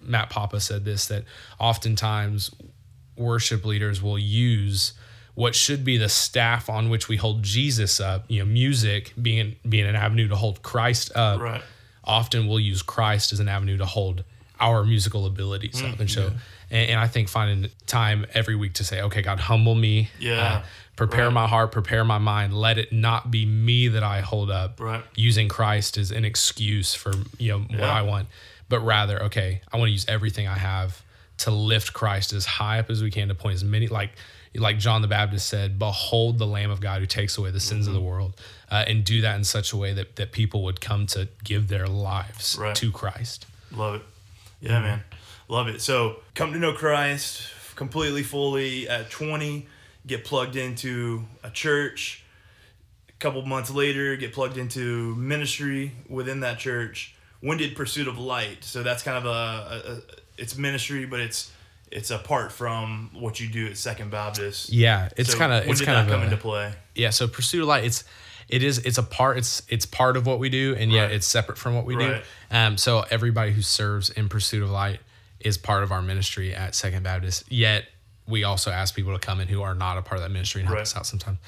Matt 0.00 0.30
Papa 0.30 0.58
said 0.60 0.84
this 0.84 1.06
that 1.06 1.24
oftentimes 1.60 2.52
worship 3.16 3.64
leaders 3.64 4.02
will 4.02 4.18
use 4.18 4.92
what 5.34 5.54
should 5.54 5.84
be 5.84 5.96
the 5.96 6.08
staff 6.08 6.68
on 6.68 6.90
which 6.90 7.08
we 7.08 7.16
hold 7.16 7.42
Jesus 7.42 8.00
up. 8.00 8.24
You 8.28 8.40
know, 8.40 8.44
music 8.46 9.12
being 9.20 9.56
being 9.68 9.86
an 9.86 9.96
avenue 9.96 10.28
to 10.28 10.36
hold 10.36 10.62
Christ 10.62 11.10
up. 11.16 11.40
Right. 11.40 11.62
Often 12.04 12.48
we'll 12.48 12.60
use 12.60 12.82
Christ 12.82 13.32
as 13.32 13.40
an 13.40 13.48
avenue 13.48 13.76
to 13.78 13.86
hold 13.86 14.24
our 14.62 14.84
musical 14.84 15.26
abilities 15.26 15.82
up, 15.82 15.98
and 16.00 16.10
so 16.10 16.32
And, 16.70 16.90
and 16.92 16.98
I 17.00 17.06
think 17.08 17.28
finding 17.28 17.70
time 17.86 18.24
every 18.32 18.54
week 18.56 18.72
to 18.74 18.84
say, 18.84 19.02
okay, 19.02 19.20
God, 19.22 19.40
humble 19.40 19.74
me. 19.74 20.04
uh, 20.04 20.24
Yeah. 20.30 20.62
prepare 20.96 21.24
Right. 21.26 21.34
my 21.34 21.46
heart, 21.48 21.70
prepare 21.72 22.04
my 22.04 22.18
mind. 22.18 22.54
Let 22.54 22.78
it 22.78 22.92
not 22.92 23.30
be 23.30 23.44
me 23.44 23.88
that 23.88 24.02
I 24.02 24.20
hold 24.20 24.50
up. 24.50 24.80
Right. 24.80 25.02
Using 25.14 25.48
Christ 25.48 25.98
as 25.98 26.10
an 26.10 26.24
excuse 26.24 26.94
for 26.94 27.12
you 27.38 27.48
know 27.52 27.58
what 27.60 27.78
Yeah. 27.80 27.92
I 28.00 28.02
want, 28.02 28.28
but 28.70 28.80
rather, 28.80 29.22
okay, 29.24 29.60
I 29.72 29.76
want 29.78 29.88
to 29.88 29.92
use 29.92 30.06
everything 30.08 30.46
I 30.48 30.56
have 30.58 31.02
to 31.38 31.50
lift 31.50 31.92
Christ 31.92 32.32
as 32.32 32.46
high 32.46 32.78
up 32.78 32.88
as 32.90 33.02
we 33.02 33.10
can 33.10 33.28
to 33.28 33.34
point 33.34 33.54
as 33.54 33.64
many 33.64 33.88
like 33.88 34.12
like 34.54 34.78
John 34.78 35.00
the 35.00 35.08
Baptist 35.08 35.48
said, 35.48 35.78
"Behold 35.78 36.38
the 36.38 36.46
Lamb 36.46 36.70
of 36.70 36.80
God 36.80 37.00
who 37.00 37.06
takes 37.06 37.38
away 37.38 37.50
the 37.50 37.58
sins 37.60 37.86
Mm-hmm. 37.86 37.96
of 37.96 38.02
the 38.02 38.06
world," 38.06 38.32
uh, 38.70 38.84
and 38.86 39.02
do 39.02 39.22
that 39.22 39.34
in 39.36 39.44
such 39.44 39.72
a 39.72 39.76
way 39.78 39.92
that 39.94 40.16
that 40.16 40.30
people 40.32 40.62
would 40.64 40.80
come 40.80 41.06
to 41.08 41.28
give 41.42 41.68
their 41.68 41.86
lives 41.86 42.56
Right. 42.60 42.74
to 42.76 42.92
Christ. 42.92 43.46
Love 43.70 43.94
it. 43.96 44.02
Yeah, 44.62 44.80
man. 44.80 45.02
Love 45.48 45.68
it. 45.68 45.82
So 45.82 46.20
come 46.34 46.52
to 46.54 46.58
know 46.58 46.72
Christ 46.72 47.42
completely, 47.76 48.22
fully 48.22 48.88
at 48.88 49.10
20, 49.10 49.66
get 50.06 50.24
plugged 50.24 50.56
into 50.56 51.24
a 51.42 51.50
church. 51.50 52.24
A 53.08 53.12
couple 53.18 53.42
months 53.42 53.70
later, 53.70 54.16
get 54.16 54.32
plugged 54.32 54.56
into 54.56 55.14
ministry 55.16 55.92
within 56.08 56.40
that 56.40 56.58
church. 56.58 57.14
When 57.40 57.58
did 57.58 57.76
Pursuit 57.76 58.08
of 58.08 58.18
Light? 58.18 58.62
So 58.64 58.82
that's 58.82 59.02
kind 59.02 59.18
of 59.18 59.24
a, 59.26 59.28
a, 59.28 59.92
a 59.94 60.00
it's 60.38 60.56
ministry, 60.56 61.04
but 61.06 61.20
it's 61.20 61.52
it's 61.90 62.10
apart 62.10 62.52
from 62.52 63.10
what 63.12 63.38
you 63.40 63.48
do 63.48 63.66
at 63.66 63.76
Second 63.76 64.10
Baptist. 64.10 64.70
Yeah, 64.72 65.08
it's 65.16 65.32
So 65.32 65.38
kind 65.38 65.52
of 65.52 65.66
it's 65.68 65.80
kind 65.82 65.98
of 65.98 66.08
come 66.08 66.22
into 66.22 66.36
play? 66.36 66.72
yeah 66.94 67.10
so 67.10 67.26
pursuit 67.26 67.62
of 67.62 67.68
light 67.68 67.84
it's 67.84 68.04
it 68.52 68.62
is 68.62 68.78
it's 68.78 68.98
a 68.98 69.02
part 69.02 69.38
it's 69.38 69.62
it's 69.68 69.86
part 69.86 70.16
of 70.16 70.26
what 70.26 70.38
we 70.38 70.48
do 70.48 70.76
and 70.78 70.92
yet 70.92 71.04
Right. 71.06 71.12
it's 71.12 71.26
separate 71.26 71.58
from 71.58 71.74
what 71.74 71.84
we 71.84 71.96
Right. 71.96 72.22
do 72.50 72.56
um 72.56 72.76
so 72.78 73.04
everybody 73.10 73.52
who 73.52 73.62
serves 73.62 74.10
in 74.10 74.28
pursuit 74.28 74.62
of 74.62 74.70
light 74.70 75.00
is 75.40 75.58
part 75.58 75.82
of 75.82 75.90
our 75.90 76.02
ministry 76.02 76.54
at 76.54 76.74
second 76.74 77.02
baptist 77.02 77.50
yet 77.50 77.84
we 78.28 78.44
also 78.44 78.70
ask 78.70 78.94
people 78.94 79.12
to 79.12 79.18
come 79.18 79.40
in 79.40 79.48
who 79.48 79.62
are 79.62 79.74
not 79.74 79.98
a 79.98 80.02
part 80.02 80.16
of 80.18 80.22
that 80.22 80.30
ministry 80.30 80.60
and 80.60 80.68
help 80.68 80.76
Right. 80.76 80.82
us 80.82 80.96
out 80.96 81.06
sometimes 81.06 81.38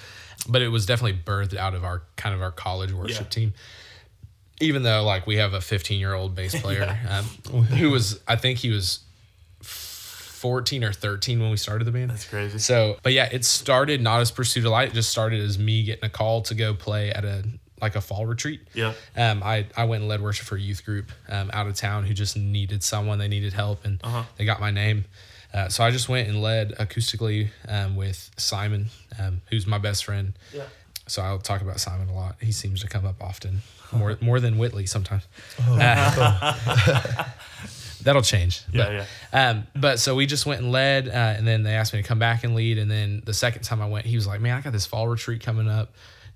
but 0.49 0.63
it 0.63 0.69
was 0.69 0.87
definitely 0.87 1.19
birthed 1.25 1.57
out 1.57 1.75
of 1.75 1.85
our 1.85 2.03
kind 2.17 2.35
of 2.35 2.43
our 2.43 2.51
college 2.51 2.93
worship 2.93 3.27
Yeah. 3.27 3.29
team 3.29 3.55
even 4.61 4.83
though 4.83 5.05
like 5.05 5.27
we 5.27 5.37
have 5.37 5.53
a 5.55 5.61
15 5.61 5.99
year 6.01 6.15
old 6.15 6.35
bass 6.35 6.61
player 6.61 6.99
um, 7.09 7.25
who 7.65 7.91
was 7.91 8.21
i 8.27 8.37
think 8.37 8.59
he 8.59 8.71
was 8.71 9.01
14 10.45 10.85
or 10.85 10.93
13 10.93 11.41
when 11.41 11.51
we 11.51 11.57
started 11.57 11.87
the 11.87 11.91
band 11.91 12.11
That's 12.11 12.29
crazy. 12.29 12.59
so, 12.59 12.99
but 13.03 13.15
yeah, 13.15 13.31
it 13.33 13.47
started 13.47 14.03
not 14.03 14.21
as 14.21 14.31
Pursuit 14.31 14.67
of 14.67 14.73
Light. 14.73 14.89
It 14.91 14.93
just 14.95 15.09
started 15.09 15.41
as 15.41 15.59
me 15.59 15.85
getting 15.85 16.05
a 16.05 16.11
call 16.11 16.43
to 16.43 16.55
go 16.55 16.75
play 16.75 17.11
at 17.11 17.25
a 17.25 17.45
like 17.81 17.97
a 17.97 18.03
fall 18.03 18.27
retreat. 18.27 18.61
Yeah. 18.75 18.93
Um, 19.17 19.43
I, 19.43 19.65
I 19.75 19.85
went 19.87 20.03
and 20.03 20.09
led 20.11 20.21
worship 20.21 20.45
for 20.47 20.57
a 20.57 20.61
youth 20.61 20.85
group 20.85 21.11
um, 21.31 21.51
out 21.55 21.67
of 21.67 21.75
town 21.77 22.05
who 22.05 22.13
just 22.13 22.37
needed 22.37 22.83
someone. 22.83 23.19
They 23.19 23.27
needed 23.29 23.55
help, 23.55 23.87
and 23.87 23.99
Uh-huh. 24.05 24.25
they 24.37 24.45
got 24.45 24.61
my 24.61 24.71
name. 24.71 25.07
Uh, 25.55 25.69
so 25.71 25.83
I 25.83 25.91
just 25.91 26.11
went 26.11 26.29
and 26.29 26.43
led 26.43 26.73
acoustically 26.73 27.49
um, 27.67 27.97
with 27.97 28.31
Simon, 28.37 28.91
um, 29.19 29.41
who's 29.49 29.67
my 29.67 29.79
best 29.79 30.05
friend. 30.05 30.35
Yeah. 30.53 30.65
So 31.07 31.23
I'll 31.23 31.39
talk 31.39 31.63
about 31.63 31.81
Simon 31.81 32.11
a 32.11 32.15
lot. 32.15 32.37
He 32.43 32.53
seems 32.53 32.83
to 32.83 32.87
come 32.87 33.07
up 33.07 33.23
often, 33.23 33.63
more 33.93 34.19
more 34.21 34.41
than 34.41 34.59
Whitley 34.59 34.85
sometimes. 34.85 35.23
Oh. 35.67 35.79
Uh, 35.81 37.25
that'll 38.05 38.23
change. 38.23 38.63
Yeah, 38.73 38.85
but, 38.85 38.93
yeah. 38.93 39.49
Um, 39.51 39.67
but 39.75 39.99
so 39.99 40.15
we 40.15 40.27
just 40.27 40.47
went 40.47 40.61
and 40.61 40.71
led, 40.71 41.09
uh, 41.09 41.13
and 41.13 41.47
then 41.47 41.63
they 41.63 41.75
asked 41.75 41.93
me 41.93 42.01
to 42.03 42.07
come 42.07 42.19
back 42.19 42.45
and 42.45 42.55
lead. 42.55 42.79
And 42.79 42.91
then 42.91 43.23
the 43.25 43.35
second 43.35 43.63
time 43.63 43.83
I 43.83 43.89
went, 43.89 44.07
he 44.07 44.15
was 44.17 44.27
like, 44.27 44.41
"Man, 44.41 44.57
I 44.57 44.61
got 44.61 44.73
this 44.73 44.87
fall 44.87 45.09
retreat 45.09 45.43
coming 45.43 45.69
up. 45.69 45.93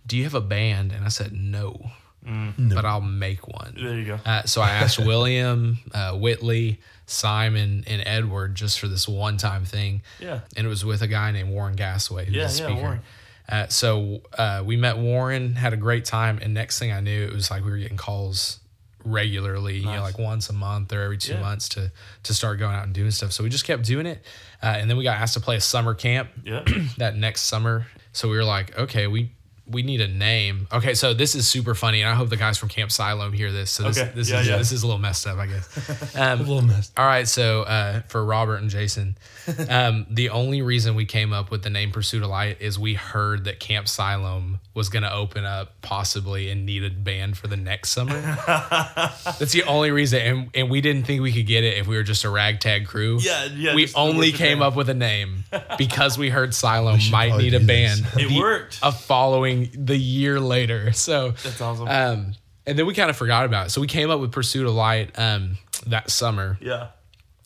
Do 0.06 0.16
you 0.16 0.24
have 0.24 0.34
a 0.34 0.40
band?" 0.40 0.92
And 0.92 1.04
I 1.04 1.08
said, 1.08 1.32
"No, 1.32 1.90
but 2.24 2.84
I'll 2.84 3.00
make 3.00 3.46
one." 3.46 3.74
There 3.76 3.94
you 3.94 4.04
go. 4.04 4.18
Uh, 4.24 4.42
so 4.44 4.60
I 4.60 4.70
asked 4.70 4.98
William, 5.04 5.78
uh, 5.94 6.16
Whitley, 6.16 6.80
Simon, 7.06 7.84
and 7.86 8.02
Edward 8.04 8.54
just 8.54 8.80
for 8.80 8.88
this 8.88 9.08
one 9.08 9.36
time 9.36 9.64
thing. 9.64 10.02
Yeah. 10.18 10.40
And 10.56 10.66
it 10.66 10.68
was 10.68 10.84
with 10.84 11.02
a 11.02 11.06
guy 11.08 11.30
named 11.32 11.50
Warren 11.50 11.76
Gasaway, 11.76 12.26
who's 12.26 12.60
Yeah, 12.60 12.68
yeah. 12.68 12.74
Warren. 12.74 13.00
Uh, 13.48 13.66
so 13.68 14.20
uh, 14.36 14.62
we 14.64 14.76
met 14.76 14.98
Warren, 14.98 15.54
had 15.54 15.72
a 15.72 15.76
great 15.78 16.04
time, 16.04 16.38
and 16.42 16.52
next 16.52 16.78
thing 16.78 16.92
I 16.92 17.00
knew, 17.00 17.24
it 17.24 17.32
was 17.32 17.50
like 17.50 17.64
we 17.64 17.70
were 17.70 17.78
getting 17.78 17.96
calls 17.96 18.60
regularly, 19.10 19.78
you 19.78 19.86
know, 19.86 20.02
like 20.02 20.18
once 20.18 20.48
a 20.50 20.52
month 20.52 20.92
or 20.92 21.00
every 21.02 21.18
two 21.18 21.32
Yeah. 21.34 21.40
months 21.40 21.68
to 21.70 21.90
to 22.24 22.34
start 22.34 22.58
going 22.58 22.74
out 22.74 22.84
and 22.84 22.94
doing 22.94 23.10
stuff. 23.10 23.32
So 23.32 23.42
we 23.42 23.50
just 23.50 23.64
kept 23.64 23.84
doing 23.84 24.06
it, 24.06 24.24
uh, 24.62 24.66
and 24.66 24.88
then 24.88 24.96
we 24.96 25.04
got 25.04 25.16
asked 25.18 25.34
to 25.34 25.40
play 25.40 25.56
a 25.56 25.60
summer 25.60 25.94
camp 25.94 26.30
Yeah. 26.44 26.64
that 26.98 27.16
next 27.16 27.42
summer. 27.42 27.86
So 28.12 28.28
we 28.28 28.36
were 28.36 28.44
like, 28.44 28.76
okay, 28.78 29.06
we 29.06 29.32
we 29.70 29.82
need 29.82 30.00
a 30.00 30.08
name. 30.08 30.66
Okay, 30.72 30.94
so 30.94 31.14
this 31.14 31.34
is 31.34 31.46
super 31.46 31.74
funny, 31.74 32.00
and 32.02 32.10
I 32.10 32.14
hope 32.14 32.28
the 32.30 32.36
guys 32.36 32.56
from 32.58 32.68
Camp 32.68 32.90
Siloam 32.90 33.32
hear 33.32 33.52
this. 33.52 33.70
So 33.70 33.84
this, 33.84 33.98
Okay, 33.98 34.10
this 34.14 34.30
yeah, 34.30 34.40
is 34.40 34.48
yeah. 34.48 34.56
this 34.56 34.72
is 34.72 34.82
a 34.82 34.86
little 34.86 35.00
messed 35.00 35.26
up, 35.26 35.38
I 35.38 35.46
guess. 35.46 36.14
A 36.16 36.32
Um, 36.32 36.38
little 36.40 36.62
messed. 36.62 36.92
all 36.98 37.04
right, 37.06 37.28
so 37.28 37.62
uh, 37.62 38.00
for 38.08 38.24
Robert 38.24 38.56
and 38.56 38.70
Jason, 38.70 39.16
um, 39.68 40.06
the 40.10 40.30
only 40.30 40.62
reason 40.62 40.94
we 40.94 41.04
came 41.04 41.32
up 41.32 41.50
with 41.50 41.62
the 41.62 41.70
name 41.70 41.90
Pursuit 41.92 42.22
of 42.22 42.28
Light 42.30 42.60
is 42.60 42.78
we 42.78 42.94
heard 42.94 43.44
that 43.44 43.60
Camp 43.60 43.88
Siloam 43.88 44.60
was 44.74 44.88
going 44.88 45.02
to 45.02 45.12
open 45.12 45.44
up 45.44 45.80
possibly 45.82 46.50
and 46.50 46.64
needed 46.64 46.92
a 46.92 46.96
band 46.96 47.36
for 47.36 47.46
the 47.48 47.56
next 47.56 47.90
summer. 47.90 48.14
That's 48.46 49.52
the 49.52 49.64
only 49.64 49.90
reason, 49.90 50.20
and, 50.20 50.50
and 50.54 50.70
we 50.70 50.80
didn't 50.80 51.04
think 51.04 51.22
we 51.22 51.32
could 51.32 51.46
get 51.46 51.64
it 51.64 51.78
if 51.78 51.86
we 51.86 51.96
were 51.96 52.02
just 52.02 52.24
a 52.24 52.30
ragtag 52.30 52.86
crew. 52.86 53.18
Yeah, 53.20 53.44
yeah, 53.46 53.74
We 53.74 53.88
only 53.94 54.32
came 54.32 54.58
band. 54.58 54.62
up 54.72 54.76
with 54.76 54.88
a 54.88 54.94
name 54.94 55.44
because 55.76 56.16
we 56.18 56.30
heard 56.30 56.54
Siloam 56.54 56.98
should 56.98 57.12
might 57.12 57.36
need 57.36 57.54
a 57.54 57.60
band. 57.60 58.06
It 58.16 58.28
the- 58.28 58.38
worked. 58.38 58.78
A 58.82 58.92
following 58.92 59.57
the 59.66 59.96
year 59.96 60.40
later, 60.40 60.92
so 60.92 61.30
That's 61.30 61.60
awesome. 61.60 61.88
um, 61.88 62.34
and 62.66 62.78
then 62.78 62.86
we 62.86 62.94
kind 62.94 63.08
of 63.10 63.16
forgot 63.16 63.44
about 63.46 63.66
it. 63.68 63.70
So 63.70 63.80
we 63.80 63.86
came 63.86 64.10
up 64.10 64.20
with 64.20 64.32
Pursuit 64.32 64.66
of 64.66 64.74
Light 64.74 65.18
um, 65.18 65.56
that 65.86 66.10
summer. 66.10 66.58
yeah. 66.60 66.88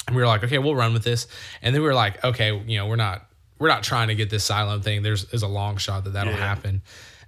And 0.09 0.16
we 0.16 0.22
were 0.22 0.27
like, 0.27 0.42
okay, 0.42 0.59
we'll 0.59 0.75
run 0.75 0.92
with 0.94 1.05
this. 1.05 1.29
And 1.62 1.72
then 1.72 1.81
we 1.81 1.87
were 1.87 1.94
like, 1.94 2.25
okay, 2.25 2.59
you 2.66 2.77
know, 2.77 2.88
we're 2.88 2.96
not 2.96 3.25
we're 3.61 3.68
not 3.68 3.85
trying 3.85 4.09
to 4.09 4.16
get 4.16 4.31
this 4.31 4.42
Siloam 4.42 4.83
thing. 4.83 5.03
There's 5.03 5.27
there's 5.27 5.44
a 5.44 5.48
long 5.48 5.77
shot 5.77 6.03
that 6.05 6.14
that'll 6.14 6.33
Yeah. 6.33 6.38
happen. 6.40 6.83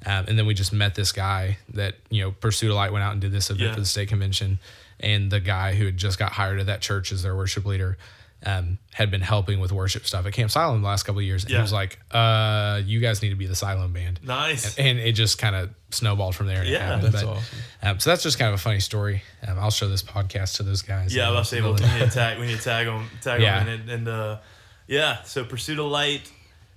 Um, 0.05 0.25
and 0.27 0.37
then 0.37 0.44
we 0.44 0.55
just 0.55 0.73
met 0.73 0.97
this 0.97 1.12
guy 1.12 1.59
that 1.75 1.94
you 2.11 2.23
know 2.23 2.33
Pursuit 2.33 2.70
of 2.70 2.75
Light 2.77 2.92
went 2.92 3.05
out 3.05 3.12
and 3.12 3.20
did 3.20 3.31
this 3.31 3.49
event 3.49 3.68
Yeah. 3.68 3.75
for 3.75 3.81
the 3.81 3.87
state 3.87 4.09
convention, 4.09 4.59
and 4.99 5.31
the 5.31 5.38
guy 5.38 5.75
who 5.77 5.85
had 5.87 5.97
just 5.97 6.18
got 6.18 6.33
hired 6.33 6.59
at 6.59 6.66
that 6.66 6.81
church 6.81 7.12
as 7.12 7.23
their 7.23 7.37
worship 7.37 7.64
leader. 7.64 7.97
Um, 8.47 8.79
had 8.93 9.11
been 9.11 9.23
helping 9.23 9.59
with 9.59 9.73
worship 9.73 10.07
stuff 10.07 10.27
at 10.27 10.35
Camp 10.35 10.51
Siloam 10.51 10.83
the 10.83 10.87
last 10.87 11.05
couple 11.05 11.19
of 11.21 11.25
years. 11.25 11.45
And 11.45 11.51
Yeah. 11.53 11.57
he 11.59 11.63
was 11.63 11.73
like, 11.73 11.99
uh, 12.11 12.83
you 12.85 13.01
guys 13.01 13.23
need 13.23 13.31
to 13.31 13.37
be 13.37 13.47
the 13.47 13.55
Siloam 13.57 13.93
band. 13.95 14.21
Nice. 14.23 14.77
And 14.77 14.99
it 14.99 15.13
just 15.13 15.39
kind 15.39 15.57
of 15.57 15.71
snowballed 15.91 16.35
from 16.35 16.49
there. 16.49 16.61
And 16.61 16.69
Yeah. 16.69 16.97
That's 16.97 17.23
But, 17.23 17.25
awesome. 17.25 17.59
Um, 17.83 18.01
so 18.01 18.11
that's 18.11 18.23
just 18.23 18.39
kind 18.39 18.49
of 18.51 18.55
a 18.55 18.63
funny 18.63 18.81
story. 18.81 19.23
Um, 19.49 19.59
I'll 19.59 19.71
show 19.71 19.89
this 19.89 20.03
podcast 20.03 20.57
to 20.57 20.63
those 20.63 20.83
guys. 20.83 21.15
Yeah, 21.17 21.29
I'll 21.29 21.35
was 21.35 21.51
about 21.53 21.73
to 21.73 21.81
say, 21.81 21.87
well, 21.89 21.95
we 21.95 21.99
need 22.05 22.11
to 22.11 22.15
tag, 22.15 22.39
we 22.39 22.47
need 22.47 22.59
to 22.59 22.63
tag 22.65 22.87
them, 22.87 23.09
tag 23.23 23.41
Yeah. 23.41 23.65
them 23.65 23.69
in 23.81 23.89
it, 23.89 23.95
and 23.95 24.09
uh, 24.09 24.39
yeah. 24.87 25.23
So 25.23 25.45
Pursuit 25.45 25.79
of 25.79 25.87
Light, 25.87 26.31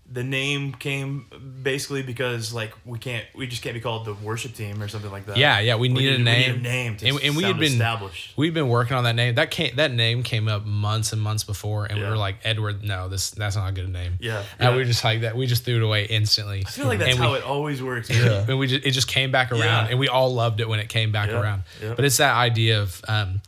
the 0.10 0.24
name 0.24 0.72
came 0.72 1.26
basically 1.62 2.02
because 2.02 2.54
like 2.54 2.72
we 2.86 2.98
can't, 2.98 3.26
we 3.36 3.46
just 3.46 3.62
can't 3.62 3.74
be 3.74 3.82
called 3.82 4.06
the 4.06 4.14
worship 4.14 4.54
team 4.54 4.82
or 4.82 4.88
something 4.88 5.12
like 5.12 5.26
that. 5.26 5.36
Yeah, 5.36 5.60
yeah, 5.60 5.76
we 5.76 5.90
needed 5.90 6.16
a 6.16 6.18
need- 6.20 6.24
name. 6.24 6.52
We 6.52 6.58
need 6.58 6.66
a 6.66 6.70
name 6.70 6.98
to 6.98 7.08
And- 7.10 7.20
and 7.24 7.36
we 7.36 7.44
had 7.44 7.58
been- 7.60 7.74
established. 7.74 8.32
We've 8.38 8.54
been 8.54 8.70
working 8.70 8.96
on 8.96 9.04
that 9.04 9.16
name. 9.16 9.36
That 9.36 9.52
came 9.52 9.76
that 9.76 9.92
name 9.92 10.24
came 10.24 10.48
up 10.48 10.66
months 10.66 11.12
and 11.12 11.22
months 11.22 11.44
before, 11.44 11.86
and 11.86 11.96
we 11.98 12.04
Yeah. 12.04 12.12
were 12.12 12.18
like, 12.18 12.38
Edward, 12.46 12.84
no, 12.84 13.10
this 13.10 13.32
that's 13.32 13.58
not 13.58 13.68
a 13.68 13.72
good 13.74 13.90
name. 13.90 14.14
Yeah, 14.22 14.38
and 14.60 14.70
yeah. 14.70 14.72
we 14.72 14.78
were 14.78 14.86
just 14.86 15.04
like 15.04 15.22
that. 15.22 15.36
We 15.36 15.46
just 15.46 15.66
threw 15.66 15.76
it 15.76 15.84
away 15.84 16.06
instantly. 16.06 16.64
I 16.66 16.70
feel 16.70 16.86
like 16.86 17.00
that's 17.00 17.12
and 17.12 17.20
how 17.20 17.34
we, 17.34 17.40
it 17.40 17.44
always 17.44 17.84
works. 17.84 18.10
Yeah. 18.10 18.46
And 18.48 18.58
we 18.60 18.68
just 18.68 18.86
it 18.86 18.92
just 18.92 19.10
came 19.10 19.32
back 19.32 19.52
around, 19.52 19.62
Yeah. 19.62 19.88
and 19.90 20.00
we 20.00 20.08
all 20.08 20.34
loved 20.34 20.62
it 20.62 20.70
when 20.70 20.80
it 20.80 20.88
came 20.88 21.12
back 21.12 21.30
around. 21.30 21.64
yeah. 21.84 21.94
But 21.96 22.06
it's 22.06 22.18
that 22.18 22.34
idea 22.36 22.82
of 22.82 23.02
um, 23.10 23.42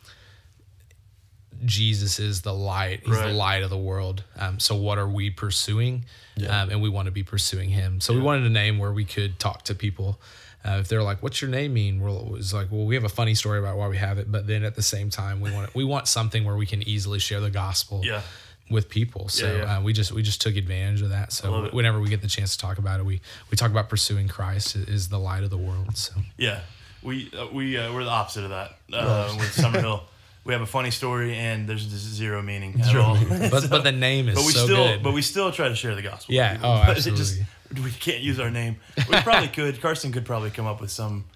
Jesus 1.64 2.18
is 2.18 2.42
the 2.42 2.54
light. 2.54 3.00
He's 3.04 3.14
Right. 3.16 3.28
the 3.28 3.32
light 3.32 3.62
of 3.62 3.70
the 3.70 3.76
world. 3.78 4.24
Um, 4.38 4.58
so 4.58 4.74
what 4.74 4.98
are 4.98 5.08
we 5.08 5.30
pursuing? 5.30 6.04
Yeah. 6.36 6.62
Um, 6.62 6.70
and 6.70 6.80
we 6.82 6.88
want 6.88 7.06
to 7.06 7.12
be 7.12 7.22
pursuing 7.22 7.70
Him. 7.70 8.00
So 8.00 8.14
we 8.14 8.20
wanted 8.20 8.44
a 8.46 8.50
name 8.50 8.78
where 8.78 8.92
we 8.92 9.04
could 9.04 9.38
talk 9.38 9.64
to 9.64 9.74
people. 9.74 10.20
Uh, 10.64 10.78
if 10.80 10.88
they're 10.88 11.02
like, 11.02 11.22
"What's 11.22 11.40
your 11.40 11.50
name 11.50 11.72
mean?" 11.74 12.00
We're 12.00 12.10
always 12.10 12.52
like, 12.52 12.68
"Well, 12.70 12.84
we 12.84 12.94
have 12.94 13.04
a 13.04 13.08
funny 13.08 13.34
story 13.34 13.58
about 13.58 13.76
why 13.78 13.88
we 13.88 13.96
have 13.96 14.18
it," 14.18 14.30
but 14.30 14.46
then 14.46 14.62
at 14.62 14.74
the 14.74 14.82
same 14.82 15.08
time, 15.10 15.40
we 15.40 15.50
want 15.50 15.74
we 15.74 15.84
want 15.84 16.06
something 16.08 16.44
where 16.44 16.56
we 16.56 16.66
can 16.66 16.86
easily 16.86 17.18
share 17.18 17.40
the 17.40 17.50
gospel 17.50 18.02
Yeah. 18.04 18.20
with 18.68 18.90
people. 18.90 19.28
So 19.30 19.46
Yeah, 19.50 19.56
yeah. 19.64 19.76
Uh, 19.78 19.80
we 19.82 19.92
just 19.94 20.12
we 20.12 20.22
just 20.22 20.40
took 20.42 20.56
advantage 20.56 21.00
of 21.02 21.08
that. 21.10 21.32
So 21.32 21.68
whenever 21.70 21.98
we 21.98 22.08
get 22.10 22.20
the 22.20 22.28
chance 22.28 22.56
to 22.56 22.58
talk 22.58 22.76
about 22.78 23.00
it, 23.00 23.04
we 23.06 23.20
we 23.50 23.56
talk 23.56 23.70
about 23.70 23.88
pursuing 23.88 24.28
Christ 24.28 24.76
is 24.76 25.08
the 25.08 25.18
light 25.18 25.44
of 25.44 25.50
the 25.50 25.56
world. 25.58 25.96
So 25.96 26.12
Yeah, 26.36 26.60
we 27.02 27.30
uh, 27.38 27.46
we 27.52 27.78
uh, 27.78 27.90
we're 27.94 28.04
the 28.04 28.10
opposite 28.10 28.44
of 28.44 28.50
that 28.50 28.76
uh, 28.92 29.34
with 29.38 29.54
Summerhill. 29.56 30.02
We 30.44 30.52
have 30.54 30.62
a 30.62 30.66
funny 30.66 30.90
story, 30.90 31.34
and 31.36 31.68
there's 31.68 31.84
just 31.86 32.04
zero 32.14 32.40
meaning 32.42 32.80
at 32.80 32.86
Zero 32.86 33.02
all. 33.02 33.18
but 33.50 33.68
but 33.68 33.84
the 33.84 33.92
name 33.92 34.28
is 34.28 34.34
but 34.36 34.44
we 34.46 34.52
so 34.52 34.64
still 34.64 34.76
good. 34.86 35.02
but 35.02 35.12
we 35.12 35.22
still 35.22 35.52
try 35.52 35.68
to 35.68 35.74
share 35.74 35.94
the 35.94 36.02
gospel. 36.02 36.34
Yeah, 36.34 36.54
people. 36.54 36.70
oh, 36.70 36.82
But 36.86 36.98
it 36.98 37.14
just 37.14 37.40
absolutely. 37.70 37.82
we 37.84 37.90
can't 37.92 38.20
use 38.22 38.40
our 38.40 38.50
name. 38.50 38.76
We 39.08 39.20
probably 39.20 39.48
could. 39.58 39.80
Carson 39.82 40.12
could 40.12 40.24
probably 40.24 40.50
come 40.50 40.66
up 40.66 40.80
with 40.80 40.90
some. 40.90 41.26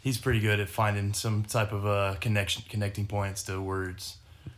He's 0.00 0.18
pretty 0.18 0.40
good 0.40 0.58
at 0.58 0.68
finding 0.68 1.12
some 1.12 1.44
type 1.44 1.70
of 1.72 1.86
uh, 1.86 2.16
connection, 2.20 2.64
connecting 2.68 3.06
points 3.06 3.44
to 3.44 3.60
words. 3.60 4.16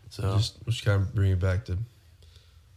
So 0.08 0.34
Just, 0.36 0.64
just 0.64 0.84
kind 0.84 1.02
of 1.02 1.14
bring 1.14 1.32
it 1.32 1.40
back 1.40 1.66
to 1.66 1.76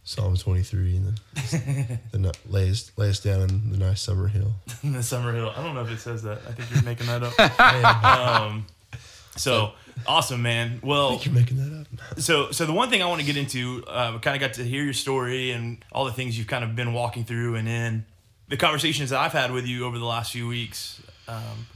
Psalm 0.04 0.36
23 0.36 0.96
and 0.96 1.06
the, 1.34 1.98
the 2.12 2.18
ni- 2.18 2.30
lay, 2.46 2.68
us, 2.70 2.90
lay 2.96 3.08
us 3.08 3.20
down 3.20 3.42
in 3.48 3.70
the 3.70 3.78
nice 3.78 4.02
summer 4.02 4.28
hill. 4.28 4.52
the 4.84 5.02
Summer 5.02 5.32
Hill. 5.32 5.50
I 5.56 5.62
don't 5.62 5.74
know 5.74 5.82
if 5.82 5.90
it 5.90 6.00
says 6.00 6.22
that. 6.24 6.40
I 6.46 6.52
think 6.52 6.70
you're 6.74 6.82
making 6.82 7.06
that 7.06 7.22
up. 7.22 8.42
um, 8.42 8.66
So 9.38 9.72
awesome, 10.06 10.42
man. 10.42 10.80
Well, 10.82 11.20
You're 11.22 11.34
making 11.34 11.56
that 11.56 11.80
up. 11.80 12.18
so 12.20 12.50
so 12.50 12.66
the 12.66 12.72
one 12.72 12.90
thing 12.90 13.02
I 13.02 13.06
want 13.06 13.20
to 13.20 13.26
get 13.26 13.36
into, 13.36 13.84
uh, 13.86 14.12
we 14.14 14.18
kind 14.20 14.36
of 14.36 14.40
got 14.40 14.54
to 14.54 14.64
hear 14.64 14.82
your 14.82 14.92
story 14.92 15.50
and 15.50 15.84
all 15.92 16.04
the 16.04 16.12
things 16.12 16.36
you've 16.36 16.46
kind 16.46 16.64
of 16.64 16.74
been 16.76 16.92
walking 16.92 17.24
through, 17.24 17.56
and 17.56 17.68
in 17.68 18.04
the 18.48 18.56
conversations 18.56 19.10
that 19.10 19.20
I've 19.20 19.32
had 19.32 19.52
with 19.52 19.66
you 19.66 19.84
over 19.84 19.98
the 19.98 20.04
last 20.04 20.32
few 20.32 20.48
weeks. 20.48 21.00
Um, 21.26 21.66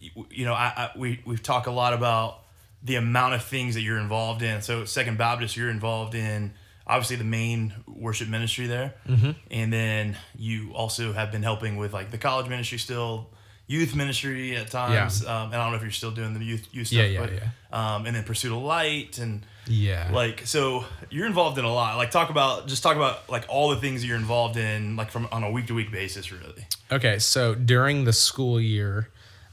you, 0.00 0.26
you 0.30 0.44
know, 0.44 0.54
I, 0.54 0.72
I 0.76 0.98
we 0.98 1.20
we've 1.24 1.42
talked 1.42 1.66
a 1.66 1.72
lot 1.72 1.92
about 1.92 2.42
the 2.82 2.96
amount 2.96 3.34
of 3.34 3.42
things 3.42 3.74
that 3.74 3.82
you're 3.82 3.98
involved 3.98 4.42
in. 4.42 4.62
So 4.62 4.84
Second 4.84 5.18
Baptist, 5.18 5.56
you're 5.56 5.70
involved 5.70 6.14
in 6.14 6.52
obviously 6.86 7.16
the 7.16 7.24
main 7.24 7.74
worship 7.86 8.28
ministry 8.28 8.66
there, 8.66 8.94
mm-hmm. 9.08 9.32
and 9.50 9.72
then 9.72 10.16
you 10.38 10.72
also 10.74 11.12
have 11.12 11.32
been 11.32 11.42
helping 11.42 11.76
with 11.76 11.92
like 11.92 12.10
the 12.10 12.18
college 12.18 12.48
ministry 12.48 12.78
still. 12.78 13.30
Youth 13.68 13.94
ministry 13.96 14.54
at 14.56 14.70
times, 14.70 15.24
um, 15.26 15.46
and 15.46 15.54
I 15.56 15.64
don't 15.64 15.72
know 15.72 15.76
if 15.76 15.82
you're 15.82 15.90
still 15.90 16.12
doing 16.12 16.34
the 16.34 16.44
youth 16.44 16.68
youth 16.72 16.86
stuff, 16.86 16.98
Yeah, 16.98 17.04
yeah, 17.06 17.20
but 17.20 17.32
yeah. 17.32 17.48
um, 17.96 18.06
and 18.06 18.14
then 18.14 18.22
Pursuit 18.22 18.52
of 18.56 18.62
Light, 18.62 19.18
and 19.18 19.44
Yeah. 19.66 20.08
like 20.12 20.46
so 20.46 20.84
you're 21.10 21.26
involved 21.26 21.58
in 21.58 21.64
a 21.64 21.72
lot. 21.72 21.96
Like 21.96 22.12
talk 22.12 22.30
about 22.30 22.68
just 22.68 22.82
talk 22.84 22.94
about 22.96 23.28
like 23.28 23.44
all 23.48 23.70
the 23.70 23.76
things 23.76 24.02
that 24.02 24.06
you're 24.06 24.16
involved 24.16 24.56
in, 24.56 24.94
like 24.94 25.10
from 25.10 25.26
on 25.32 25.42
a 25.42 25.50
week 25.50 25.66
to 25.66 25.74
week 25.74 25.90
basis, 25.90 26.30
really. 26.30 26.66
Okay, 26.92 27.18
so 27.18 27.56
during 27.56 28.04
the 28.04 28.12
school 28.12 28.60
year, 28.60 29.08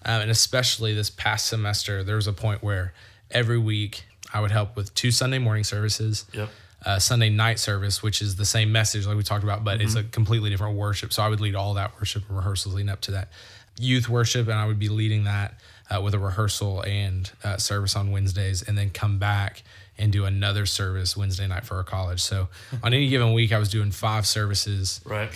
um, 0.06 0.21
and 0.21 0.30
especially 0.30 0.93
this 0.93 1.10
past 1.10 1.47
semester, 1.47 2.04
there 2.04 2.15
was 2.17 2.28
a 2.28 2.34
point 2.34 2.62
where 2.62 2.93
every 3.32 3.58
week 3.58 4.04
I 4.32 4.41
would 4.41 4.52
help 4.52 4.76
with 4.76 4.93
two 4.93 5.10
Sunday 5.10 5.39
morning 5.39 5.63
services, 5.63 6.26
Yep. 6.34 6.49
uh, 6.86 6.99
Sunday 6.99 7.30
night 7.32 7.58
service, 7.60 8.04
which 8.04 8.21
is 8.21 8.36
the 8.36 8.45
same 8.45 8.71
message 8.71 9.08
like 9.08 9.17
we 9.17 9.23
talked 9.23 9.43
about, 9.43 9.63
but 9.63 9.82
it's 9.82 9.95
a 9.95 10.04
completely 10.04 10.52
different 10.52 10.76
worship. 10.78 11.12
So 11.13 11.23
I 11.23 11.30
would 11.30 11.39
lead 11.41 11.56
all 11.56 11.73
that 11.73 11.95
worship 11.99 12.28
and 12.28 12.38
rehearsals 12.38 12.76
leading 12.76 12.89
up 12.89 13.02
to 13.02 13.12
that 13.12 13.30
youth 13.79 14.07
worship, 14.09 14.47
and 14.47 14.57
I 14.57 14.65
would 14.65 14.79
be 14.79 14.89
leading 14.89 15.23
that 15.25 15.55
uh, 15.93 16.01
with 16.01 16.13
a 16.13 16.19
rehearsal 16.19 16.81
and 16.81 17.29
uh, 17.43 17.57
service 17.57 17.95
on 17.95 18.12
Wednesdays, 18.12 18.62
and 18.62 18.77
then 18.77 18.89
come 18.89 19.19
back 19.19 19.63
and 19.95 20.12
do 20.12 20.25
another 20.25 20.65
service 20.65 21.15
Wednesday 21.15 21.45
night 21.47 21.63
for 21.65 21.75
our 21.77 21.83
college. 21.83 22.19
So 22.19 22.47
on 22.81 22.95
any 22.95 23.09
given 23.09 23.31
week, 23.33 23.51
I 23.53 23.59
was 23.59 23.69
doing 23.69 23.91
five 23.91 24.25
services 24.25 24.99
Right. 25.05 25.29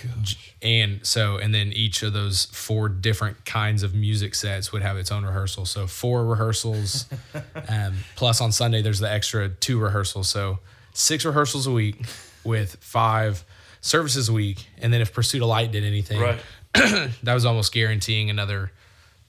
and 0.63 1.06
so 1.06 1.38
and 1.38 1.54
then 1.54 1.71
each 1.73 2.02
of 2.02 2.13
those 2.13 2.45
four 2.45 2.89
different 2.89 3.45
kinds 3.45 3.84
of 3.84 3.93
music 3.93 4.34
sets 4.34 4.71
would 4.71 4.82
have 4.82 4.97
its 4.97 5.12
own 5.12 5.23
rehearsal 5.26 5.65
so 5.67 5.86
four 5.86 6.26
rehearsals 6.26 7.06
um, 7.69 7.97
plus 8.15 8.41
on 8.41 8.52
sunday 8.52 8.82
there's 8.82 8.97
the 9.00 9.10
extra 9.12 9.47
two 9.47 9.80
rehearsals 9.80 10.28
so 10.28 10.58
six 10.93 11.23
rehearsals 11.23 11.67
a 11.67 11.71
week 11.71 12.04
with 12.43 12.78
five 12.78 13.45
services 13.82 14.28
a 14.28 14.34
week 14.34 14.67
and 14.80 14.91
then 14.91 15.02
if 15.02 15.13
pursuit 15.13 15.41
of 15.43 15.47
light 15.47 15.71
did 15.71 15.84
anything 15.84 16.19
Right. 16.19 16.39
that 17.24 17.34
was 17.34 17.46
almost 17.46 17.74
guaranteeing 17.74 18.30
another 18.30 18.72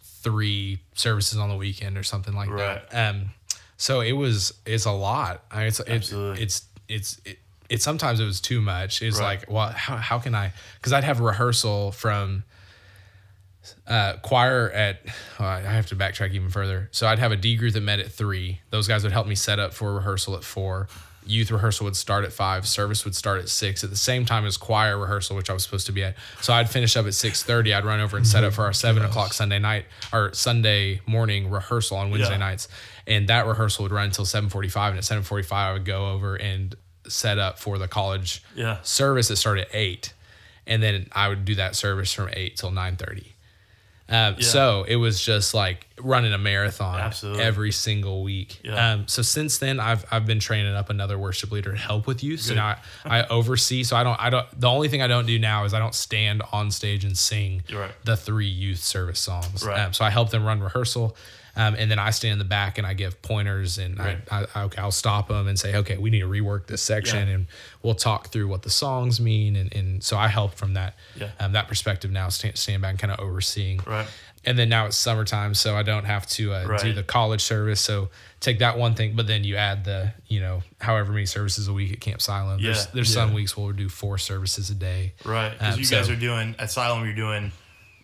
three 0.03 0.81
services 0.95 1.39
on 1.39 1.49
the 1.49 1.57
weekend 1.57 1.97
or 1.97 2.03
something 2.03 2.35
like 2.35 2.51
Right. 2.51 2.89
that 2.91 3.11
um 3.19 3.31
so 3.77 4.01
it 4.01 4.13
was 4.13 4.53
it's 4.67 4.87
a 4.87 4.91
lot. 4.93 5.45
I 5.53 5.59
mean, 5.59 5.67
it's 5.69 5.81
it's 5.81 6.13
it's 6.13 6.63
it's 6.89 7.21
it, 7.25 7.39
it 7.71 7.83
sometimes 7.83 8.19
it 8.19 8.25
was 8.25 8.41
too 8.41 8.61
much. 8.61 9.03
It's 9.03 9.19
Right. 9.19 9.39
like 9.41 9.51
well 9.51 9.69
how, 9.71 9.97
how 9.97 10.19
can 10.19 10.35
i 10.35 10.53
because 10.77 10.93
i'd 10.93 11.05
have 11.05 11.21
a 11.21 11.23
rehearsal 11.23 11.93
from 11.93 12.43
uh, 13.87 14.15
choir 14.23 14.71
at 14.71 15.01
oh, 15.39 15.45
i 15.45 15.61
have 15.61 15.87
to 15.87 15.97
backtrack 15.97 16.33
even 16.33 16.49
further. 16.51 16.89
So 16.91 17.07
i'd 17.07 17.19
have 17.19 17.33
a 17.33 17.37
d 17.37 17.57
group 17.57 17.75
that 17.75 17.83
met 17.83 18.01
at 18.01 18.11
three. 18.11 18.61
Those 18.71 18.89
guys 18.89 19.03
would 19.05 19.13
help 19.13 19.27
me 19.27 19.35
set 19.35 19.59
up 19.59 19.73
for 19.75 19.95
rehearsal 19.95 20.37
at 20.37 20.45
four 20.45 20.89
youth 21.29 21.51
rehearsal 21.51 21.85
would 21.85 21.97
start 21.97 22.25
at 22.25 22.33
five 22.33 22.67
service 22.67 23.05
would 23.05 23.15
start 23.15 23.39
at 23.41 23.49
six. 23.49 23.85
At 23.85 23.91
the 23.91 23.97
same 23.97 24.25
time 24.25 24.47
as 24.47 24.57
choir 24.57 24.99
rehearsal 24.99 25.37
which 25.37 25.51
i 25.51 25.53
was 25.53 25.63
supposed 25.63 25.87
to 25.87 25.93
be 25.93 26.03
at. 26.03 26.17
So 26.41 26.53
i'd 26.55 26.69
finish 26.71 26.97
up 26.97 27.07
at 27.07 27.13
6.30 27.13 27.77
i'd 27.77 27.85
run 27.85 28.01
over 28.01 28.17
and 28.17 28.27
set 28.27 28.45
up 28.45 28.51
mm-hmm. 28.51 28.57
for 28.57 28.65
our 28.65 28.73
7 28.73 29.03
o'clock 29.05 29.33
sunday 29.33 29.59
night 29.59 29.85
or 30.13 30.33
sunday 30.33 31.01
morning 31.07 31.51
rehearsal 31.51 31.97
on 31.99 32.11
wednesday 32.11 32.33
Yeah. 32.35 32.39
nights. 32.39 32.69
And 33.07 33.29
that 33.29 33.47
rehearsal 33.47 33.85
would 33.85 33.93
run 33.93 34.07
until 34.07 34.25
7.45 34.25 34.89
and 34.91 34.99
at 34.99 35.05
7.45 35.05 35.53
i 35.53 35.73
would 35.73 35.85
go 35.85 36.11
over 36.13 36.37
and 36.37 36.75
set 37.07 37.39
up 37.39 37.59
for 37.59 37.79
the 37.79 37.89
college 37.89 38.43
Yeah. 38.55 38.79
service 38.83 39.29
that 39.29 39.37
started 39.37 39.63
at 39.63 39.75
8 39.75 40.13
and 40.67 40.83
then 40.83 41.09
i 41.13 41.29
would 41.29 41.45
do 41.45 41.55
that 41.57 41.75
service 41.77 42.13
from 42.13 42.29
8 42.33 42.57
till 42.57 42.71
9.30 42.71 43.33
um, 44.09 44.37
Yeah. 44.39 44.47
so 44.47 44.85
it 44.89 44.97
was 44.97 45.23
just 45.23 45.55
like 45.55 45.87
running 46.01 46.33
a 46.33 46.39
marathon 46.39 47.01
Absolutely. 47.01 47.43
every 47.43 47.73
single 47.73 48.23
week. 48.23 48.61
Yeah. 48.65 48.93
Um, 48.93 49.09
so 49.09 49.23
since 49.23 49.59
then, 49.59 49.81
I've 49.81 50.05
I've 50.11 50.27
been 50.27 50.41
training 50.41 50.75
up 50.75 50.91
another 50.91 51.19
worship 51.19 51.51
leader 51.51 51.73
to 51.73 51.79
help 51.79 52.07
with 52.07 52.23
youth. 52.23 52.41
So 52.41 52.55
now 52.55 52.77
I, 53.05 53.21
I 53.21 53.27
oversee. 53.29 53.83
So 53.85 53.97
I 53.97 54.05
don't 54.05 54.19
I 54.21 54.31
don't. 54.31 54.47
The 54.59 54.69
only 54.69 54.89
thing 54.89 55.03
I 55.03 55.07
don't 55.09 55.27
do 55.27 55.39
now 55.39 55.65
is 55.65 55.75
I 55.75 55.79
don't 55.79 55.95
stand 55.95 56.43
on 56.53 56.71
stage 56.71 57.05
and 57.05 57.17
sing 57.19 57.63
right. 57.73 57.91
the 58.05 58.17
three 58.17 58.47
youth 58.49 58.79
service 58.79 59.21
songs. 59.21 59.65
Right. 59.65 59.79
Um, 59.81 59.93
so 59.93 60.05
I 60.05 60.11
help 60.11 60.31
them 60.31 60.45
run 60.45 60.61
rehearsal. 60.61 61.17
Um, 61.59 61.75
and 61.77 61.91
then 61.91 61.99
I 61.99 62.11
stand 62.11 62.35
in 62.35 62.39
the 62.39 62.45
back 62.45 62.79
and 62.79 62.87
I 62.87 62.95
give 62.95 63.21
pointers 63.21 63.79
and 63.79 63.99
Right. 63.99 64.19
I, 64.31 64.47
I, 64.55 64.63
okay, 64.63 64.81
I'll 64.81 64.93
stop 64.93 65.27
them 65.29 65.49
and 65.49 65.59
say, 65.59 65.75
okay, 65.77 65.99
we 65.99 66.09
need 66.09 66.21
to 66.21 66.29
rework 66.29 66.69
this 66.69 66.81
section 66.83 67.27
Yeah. 67.29 67.35
and 67.35 67.47
we'll 67.83 67.97
talk 67.97 68.29
through 68.29 68.47
what 68.47 68.63
the 68.63 68.71
songs 68.71 69.19
mean. 69.21 69.57
And, 69.57 69.75
and 69.75 70.03
so 70.05 70.17
I 70.17 70.29
help 70.29 70.55
from 70.55 70.75
that, 70.75 70.95
Yeah. 71.17 71.31
um, 71.41 71.53
that 71.53 71.67
perspective 71.67 72.13
now, 72.13 72.29
stand, 72.29 72.57
stand 72.57 72.81
back 72.83 72.91
and 72.91 72.99
kind 73.01 73.13
of 73.13 73.19
overseeing. 73.19 73.81
Right. 73.85 74.07
And 74.45 74.57
then 74.57 74.69
now 74.69 74.87
it's 74.87 74.97
summertime, 74.97 75.53
so 75.55 75.75
I 75.77 75.83
don't 75.83 76.05
have 76.05 76.27
to 76.29 76.53
uh, 76.53 76.79
do 76.79 76.93
the 76.93 77.03
college 77.03 77.43
service. 77.43 77.81
So 77.81 78.09
take 78.39 78.61
that 78.61 78.79
one 78.79 78.95
thing, 78.95 79.17
but 79.17 79.27
then 79.27 79.43
you 79.43 79.57
add 79.57 79.85
the, 79.85 80.13
you 80.29 80.39
know, 80.39 80.63
however 80.81 81.13
many 81.13 81.27
services 81.27 81.67
a 81.67 81.73
week 81.73 81.93
at 81.93 82.01
Camp 82.01 82.23
Siloam. 82.23 82.63
There's, 82.63 82.85
Yeah. 82.85 82.91
there's 82.95 83.13
some 83.13 83.31
Yeah. 83.31 83.35
weeks 83.35 83.57
where 83.57 83.67
we'll 83.67 83.75
do 83.75 83.89
four 83.89 84.17
services 84.17 84.71
a 84.71 84.75
day. 84.77 85.13
Right. 85.25 85.51
Because 85.51 85.75
Um, 85.75 85.81
you 85.81 85.87
guys 85.87 86.07
so- 86.07 86.13
are 86.13 86.17
doing 86.17 86.55
at 86.61 86.71
Siloam, 86.71 87.05
you're 87.05 87.15
doing 87.15 87.51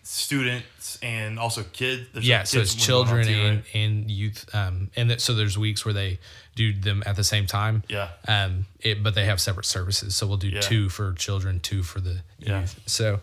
students 0.07 0.99
and 1.01 1.39
also 1.39 1.63
kids. 1.73 2.07
There's 2.13 2.27
yeah, 2.27 2.43
some 2.43 2.45
so 2.45 2.59
kids 2.59 2.75
it's 2.75 2.87
going 2.87 2.99
on 2.99 3.05
children 3.07 3.27
too, 3.27 3.33
and, 3.41 3.57
right? 3.57 3.65
and 3.75 4.11
youth, 4.11 4.55
um, 4.55 4.91
and 4.95 5.09
that, 5.09 5.19
so 5.21 5.33
there's 5.33 5.57
weeks 5.57 5.83
where 5.83 5.93
they 5.93 6.19
do 6.55 6.73
them 6.73 7.03
at 7.05 7.15
the 7.15 7.23
same 7.23 7.47
time. 7.47 7.83
Yeah. 7.89 8.09
Um, 8.27 8.65
it, 8.81 9.01
but 9.03 9.15
they 9.15 9.25
have 9.25 9.41
separate 9.41 9.65
services, 9.65 10.15
so 10.15 10.27
we'll 10.27 10.37
do 10.37 10.49
Yeah. 10.49 10.61
two 10.61 10.89
for 10.89 11.13
children, 11.13 11.59
two 11.59 11.83
for 11.83 11.99
the 11.99 12.21
Yeah. 12.39 12.61
youth. 12.61 12.79
So, 12.85 13.19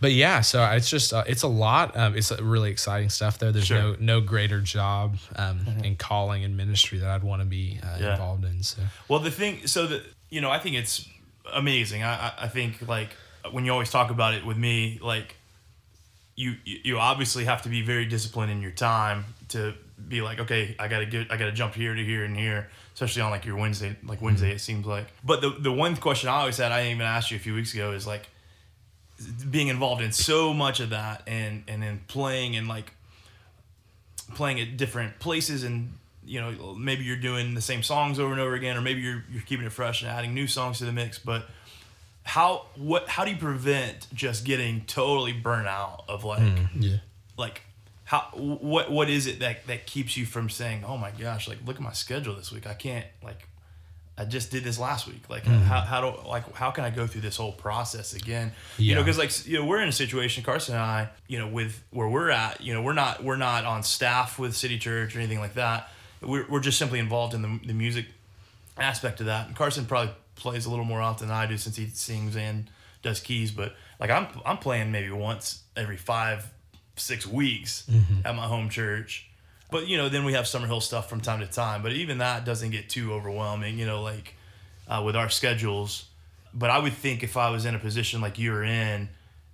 but 0.00 0.12
yeah, 0.12 0.40
so 0.42 0.64
it's 0.72 0.90
just 0.90 1.12
uh, 1.12 1.24
it's 1.26 1.42
a 1.42 1.48
lot. 1.48 1.96
Um, 1.96 2.16
it's 2.16 2.30
uh, 2.32 2.36
really 2.42 2.70
exciting 2.70 3.08
stuff 3.10 3.38
there. 3.38 3.52
There's 3.52 3.66
Sure. 3.66 3.78
Mm-hmm. 3.94 4.04
no 4.04 4.18
no 4.18 4.20
greater 4.20 4.60
job 4.60 5.18
um, 5.36 5.60
in 5.84 5.96
calling 5.96 6.44
and 6.44 6.56
ministry 6.56 6.98
that 6.98 7.08
I'd 7.10 7.22
want 7.24 7.42
to 7.42 7.46
be 7.46 7.78
uh, 7.82 7.96
Yeah. 8.00 8.12
involved 8.12 8.44
in. 8.44 8.62
So 8.64 8.82
Well, 9.08 9.20
the 9.20 9.30
thing, 9.30 9.66
so 9.66 9.86
that 9.86 10.02
you 10.30 10.40
know, 10.40 10.50
I 10.50 10.58
think 10.58 10.74
it's 10.76 11.08
amazing. 11.52 12.02
I 12.02 12.14
I, 12.28 12.32
I 12.42 12.48
think 12.48 12.86
like 12.88 13.10
when 13.52 13.64
you 13.64 13.72
always 13.72 13.90
talk 13.90 14.10
about 14.10 14.34
it 14.34 14.44
with 14.44 14.56
me, 14.58 14.98
like 15.00 15.36
you 16.38 16.54
you 16.64 16.98
obviously 16.98 17.44
have 17.44 17.62
to 17.62 17.68
be 17.68 17.82
very 17.82 18.04
disciplined 18.04 18.52
in 18.52 18.62
your 18.62 18.70
time 18.70 19.24
to 19.48 19.74
be 20.06 20.22
like, 20.22 20.38
okay, 20.38 20.76
I 20.78 20.86
gotta 20.86 21.04
get, 21.04 21.32
I 21.32 21.36
gotta 21.36 21.52
jump 21.52 21.74
here 21.74 21.92
to 21.92 22.04
here 22.04 22.24
and 22.24 22.36
here, 22.36 22.68
especially 22.94 23.22
on 23.22 23.32
like 23.32 23.44
your 23.44 23.56
Wednesday, 23.56 23.96
like 24.04 24.22
Wednesday, 24.22 24.46
mm-hmm. 24.46 24.56
it 24.56 24.60
seems 24.60 24.86
like. 24.86 25.08
But 25.24 25.40
the 25.40 25.50
the 25.50 25.72
one 25.72 25.96
question 25.96 26.28
I 26.28 26.38
always 26.38 26.56
had, 26.56 26.70
I 26.70 26.78
didn't 26.78 26.96
even 26.96 27.06
ask 27.06 27.32
you 27.32 27.36
a 27.36 27.40
few 27.40 27.54
weeks 27.54 27.74
ago, 27.74 27.90
is 27.90 28.06
like 28.06 28.28
being 29.50 29.66
involved 29.66 30.00
in 30.00 30.12
so 30.12 30.54
much 30.54 30.78
of 30.78 30.90
that 30.90 31.22
and 31.26 31.64
and 31.66 31.82
then 31.82 32.02
playing 32.06 32.54
and 32.54 32.68
like 32.68 32.92
playing 34.36 34.60
at 34.60 34.76
different 34.76 35.18
places 35.18 35.64
and 35.64 35.92
you 36.24 36.40
know 36.40 36.76
maybe 36.78 37.02
you're 37.02 37.16
doing 37.16 37.54
the 37.54 37.60
same 37.60 37.82
songs 37.82 38.20
over 38.20 38.30
and 38.30 38.40
over 38.40 38.54
again 38.54 38.76
or 38.76 38.80
maybe 38.80 39.00
you're 39.00 39.24
you're 39.28 39.42
keeping 39.42 39.66
it 39.66 39.72
fresh 39.72 40.02
and 40.02 40.10
adding 40.10 40.34
new 40.34 40.46
songs 40.46 40.78
to 40.78 40.84
the 40.84 40.92
mix 40.92 41.18
but 41.18 41.48
how 42.28 42.66
what 42.76 43.08
how 43.08 43.24
do 43.24 43.30
you 43.30 43.38
prevent 43.38 44.06
just 44.12 44.44
getting 44.44 44.82
totally 44.84 45.32
burnt 45.32 45.66
out 45.66 46.04
of 46.08 46.24
like 46.24 46.42
mm, 46.42 46.68
Yeah. 46.78 46.98
like 47.38 47.62
how 48.04 48.20
what 48.34 48.92
what 48.92 49.08
is 49.08 49.26
it 49.26 49.40
that 49.40 49.66
that 49.66 49.86
keeps 49.86 50.14
you 50.14 50.26
from 50.26 50.50
saying 50.50 50.84
oh 50.86 50.98
my 50.98 51.10
gosh 51.10 51.48
like 51.48 51.56
look 51.64 51.76
at 51.76 51.82
my 51.82 51.92
schedule 51.92 52.34
this 52.34 52.52
week. 52.52 52.66
I 52.66 52.74
can't 52.74 53.06
like 53.22 53.48
I 54.18 54.26
just 54.26 54.50
did 54.50 54.62
this 54.62 54.78
last 54.78 55.06
week. 55.06 55.22
Like 55.30 55.44
mm. 55.44 55.62
how, 55.62 55.80
how 55.80 56.00
do 56.02 56.28
like 56.28 56.54
how 56.54 56.70
can 56.70 56.84
I 56.84 56.90
go 56.90 57.06
through 57.06 57.22
this 57.22 57.38
whole 57.38 57.52
process 57.52 58.12
again? 58.12 58.52
You 58.76 58.94
know 58.94 59.00
because 59.02 59.16
like 59.16 59.46
you 59.46 59.58
know 59.58 59.64
we're 59.64 59.80
in 59.80 59.88
a 59.88 59.92
situation 59.92 60.44
Carson 60.44 60.74
and 60.74 60.84
I 60.84 61.08
you 61.28 61.38
know 61.38 61.48
with 61.48 61.82
where 61.92 62.08
we're 62.08 62.28
at 62.28 62.60
you 62.60 62.74
know 62.74 62.82
we're 62.82 62.92
not 62.92 63.24
we're 63.24 63.36
not 63.36 63.64
on 63.64 63.82
staff 63.82 64.38
with 64.38 64.54
City 64.54 64.78
Church 64.78 65.16
or 65.16 65.18
anything 65.18 65.40
like 65.40 65.54
that. 65.54 65.88
We're, 66.20 66.46
we're 66.46 66.60
just 66.60 66.78
simply 66.78 66.98
involved 66.98 67.32
in 67.32 67.40
the, 67.40 67.60
the 67.64 67.72
music 67.72 68.04
aspect 68.76 69.20
of 69.20 69.26
that. 69.26 69.46
And 69.46 69.56
Carson 69.56 69.86
probably 69.86 70.12
plays 70.38 70.64
a 70.66 70.70
little 70.70 70.84
more 70.84 71.00
often 71.02 71.28
than 71.28 71.36
I 71.36 71.46
do 71.46 71.56
since 71.58 71.76
he 71.76 71.88
sings 71.88 72.36
and 72.36 72.70
does 73.02 73.20
keys. 73.20 73.50
But 73.50 73.74
like 74.00 74.10
I'm 74.10 74.26
I'm 74.46 74.58
playing 74.58 74.90
maybe 74.92 75.10
once 75.10 75.62
every 75.76 75.96
five 75.96 76.50
six 76.96 77.26
weeks 77.26 77.88
at 78.24 78.34
my 78.34 78.46
home 78.46 78.68
church. 78.68 79.28
But 79.70 79.86
you 79.86 79.96
know 79.98 80.08
then 80.08 80.24
we 80.24 80.32
have 80.32 80.46
Summerhill 80.46 80.82
stuff 80.82 81.08
from 81.08 81.20
time 81.20 81.40
to 81.40 81.46
time. 81.46 81.82
But 81.82 81.92
even 81.92 82.18
that 82.18 82.44
doesn't 82.44 82.70
get 82.70 82.88
too 82.88 83.12
overwhelming. 83.12 83.78
You 83.78 83.86
know 83.86 84.02
like 84.02 84.34
uh, 84.88 85.02
with 85.04 85.16
our 85.16 85.28
schedules. 85.28 86.06
But 86.54 86.70
I 86.70 86.78
would 86.78 86.94
think 86.94 87.22
if 87.22 87.36
I 87.36 87.50
was 87.50 87.66
in 87.66 87.74
a 87.74 87.78
position 87.78 88.20
like 88.22 88.38
you're 88.38 88.64
in, 88.64 89.10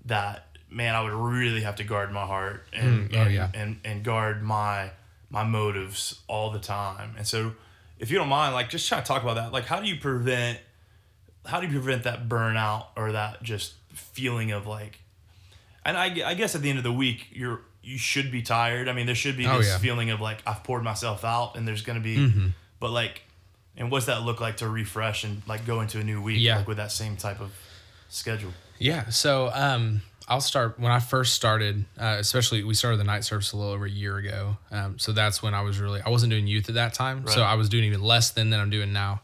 that 0.06 0.46
man, 0.70 0.94
I 0.94 1.02
would 1.02 1.12
really 1.12 1.62
have 1.62 1.76
to 1.76 1.84
guard 1.84 2.12
my 2.12 2.24
heart 2.24 2.64
and 2.72 3.10
Mm, 3.10 3.16
oh, 3.16 3.22
and, 3.22 3.34
yeah. 3.34 3.50
and 3.52 3.80
and 3.84 4.04
guard 4.04 4.42
my 4.42 4.90
my 5.30 5.42
motives 5.44 6.20
all 6.28 6.50
the 6.50 6.60
time. 6.60 7.14
And 7.18 7.26
so, 7.26 7.52
if 7.98 8.10
you 8.12 8.16
don't 8.18 8.28
mind, 8.28 8.54
like 8.54 8.70
just 8.70 8.86
try 8.88 9.00
to 9.00 9.04
talk 9.04 9.22
about 9.24 9.34
that. 9.34 9.52
Like, 9.52 9.64
how 9.64 9.80
do 9.80 9.88
you 9.88 9.98
prevent 10.00 10.60
how 11.46 11.60
do 11.60 11.66
you 11.66 11.72
prevent 11.72 12.04
that 12.04 12.28
burnout 12.28 12.86
or 12.96 13.12
that 13.12 13.42
just 13.42 13.74
feeling 13.92 14.50
of 14.52 14.66
like? 14.66 14.98
And 15.84 15.96
I, 15.96 16.30
I 16.30 16.34
guess 16.34 16.54
at 16.54 16.62
the 16.62 16.70
end 16.70 16.78
of 16.78 16.84
the 16.84 16.92
week, 16.92 17.26
you're 17.32 17.60
you 17.82 17.98
should 17.98 18.32
be 18.32 18.40
tired. 18.40 18.88
I 18.88 18.92
mean, 18.94 19.04
there 19.06 19.14
should 19.14 19.36
be 19.36 19.46
Oh, 19.46 19.58
this 19.58 19.68
yeah. 19.68 19.78
feeling 19.78 20.10
of 20.10 20.20
like 20.20 20.42
I've 20.46 20.64
poured 20.64 20.82
myself 20.82 21.24
out, 21.24 21.56
and 21.56 21.68
there's 21.68 21.82
gonna 21.82 22.00
be, 22.00 22.50
but 22.80 22.90
like, 22.90 23.22
and 23.76 23.90
what's 23.90 24.06
that 24.06 24.22
look 24.22 24.40
like 24.40 24.56
to 24.58 24.68
refresh 24.68 25.24
and 25.24 25.42
like 25.46 25.66
go 25.66 25.80
into 25.82 25.98
a 26.00 26.04
new 26.04 26.22
week 26.22 26.38
Yeah. 26.40 26.58
like 26.58 26.68
with 26.68 26.78
that 26.78 26.92
same 26.92 27.16
type 27.18 27.40
of 27.40 27.52
schedule? 28.08 28.52
Yeah. 28.78 29.10
So 29.10 29.50
um, 29.52 30.00
I'll 30.26 30.40
start 30.40 30.80
when 30.80 30.90
I 30.92 30.98
first 31.00 31.34
started. 31.34 31.84
Uh, 32.00 32.16
especially 32.18 32.64
we 32.64 32.72
started 32.72 32.96
the 32.98 33.04
night 33.04 33.24
service 33.24 33.52
a 33.52 33.56
little 33.58 33.72
over 33.72 33.84
a 33.84 33.90
year 33.90 34.16
ago. 34.16 34.56
Um, 34.70 34.98
so 34.98 35.12
that's 35.12 35.42
when 35.42 35.52
I 35.52 35.60
was 35.60 35.78
really 35.78 36.00
I 36.00 36.08
wasn't 36.08 36.30
doing 36.30 36.46
youth 36.46 36.70
at 36.70 36.76
that 36.76 36.94
time. 36.94 37.26
So 37.28 37.42
I 37.42 37.54
was 37.54 37.68
doing 37.68 37.84
even 37.84 38.00
less 38.00 38.30
than 38.30 38.48
than 38.48 38.60
I'm 38.60 38.70
doing 38.70 38.94
now, 38.94 39.20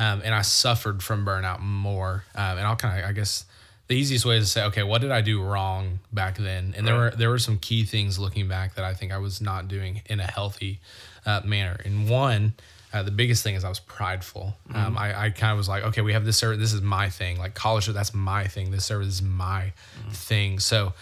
um, 0.00 0.22
and 0.24 0.34
I 0.34 0.42
suffered 0.42 1.02
from 1.02 1.26
burnout 1.26 1.60
more. 1.60 2.24
Um, 2.34 2.58
and 2.58 2.66
I'll 2.66 2.76
kind 2.76 2.98
of 2.98 3.08
I 3.08 3.12
guess 3.12 3.44
the 3.86 3.94
easiest 3.94 4.24
way 4.24 4.38
is 4.38 4.46
to 4.46 4.50
say, 4.50 4.64
okay, 4.64 4.82
what 4.82 5.00
did 5.00 5.10
I 5.10 5.20
do 5.20 5.42
wrong 5.42 6.00
back 6.12 6.38
then? 6.38 6.74
And 6.76 6.86
there 6.86 6.96
were 6.96 7.10
there 7.10 7.28
were 7.28 7.38
some 7.38 7.58
key 7.58 7.84
things 7.84 8.18
looking 8.18 8.48
back 8.48 8.74
that 8.76 8.84
I 8.84 8.94
think 8.94 9.12
I 9.12 9.18
was 9.18 9.40
not 9.40 9.68
doing 9.68 10.02
in 10.06 10.18
a 10.18 10.26
healthy 10.26 10.80
uh, 11.26 11.42
manner. 11.44 11.78
And 11.84 12.08
one. 12.08 12.54
Uh, 12.92 13.04
the 13.04 13.12
biggest 13.12 13.44
thing 13.44 13.54
is 13.54 13.62
I 13.62 13.68
was 13.68 13.78
prideful. 13.78 14.56
Um, 14.74 14.98
I, 14.98 15.26
I 15.26 15.30
kind 15.30 15.52
of 15.52 15.58
was 15.58 15.68
like, 15.68 15.84
okay, 15.84 16.00
we 16.00 16.12
have 16.12 16.24
this 16.24 16.36
service. 16.36 16.58
This 16.58 16.72
is 16.72 16.82
my 16.82 17.08
thing. 17.08 17.38
Like 17.38 17.54
college, 17.54 17.86
that's 17.86 18.12
my 18.12 18.48
thing. 18.48 18.72
This 18.72 18.84
service 18.84 19.06
is 19.06 19.22
my 19.22 19.72
thing. 20.10 20.58
So 20.58 20.94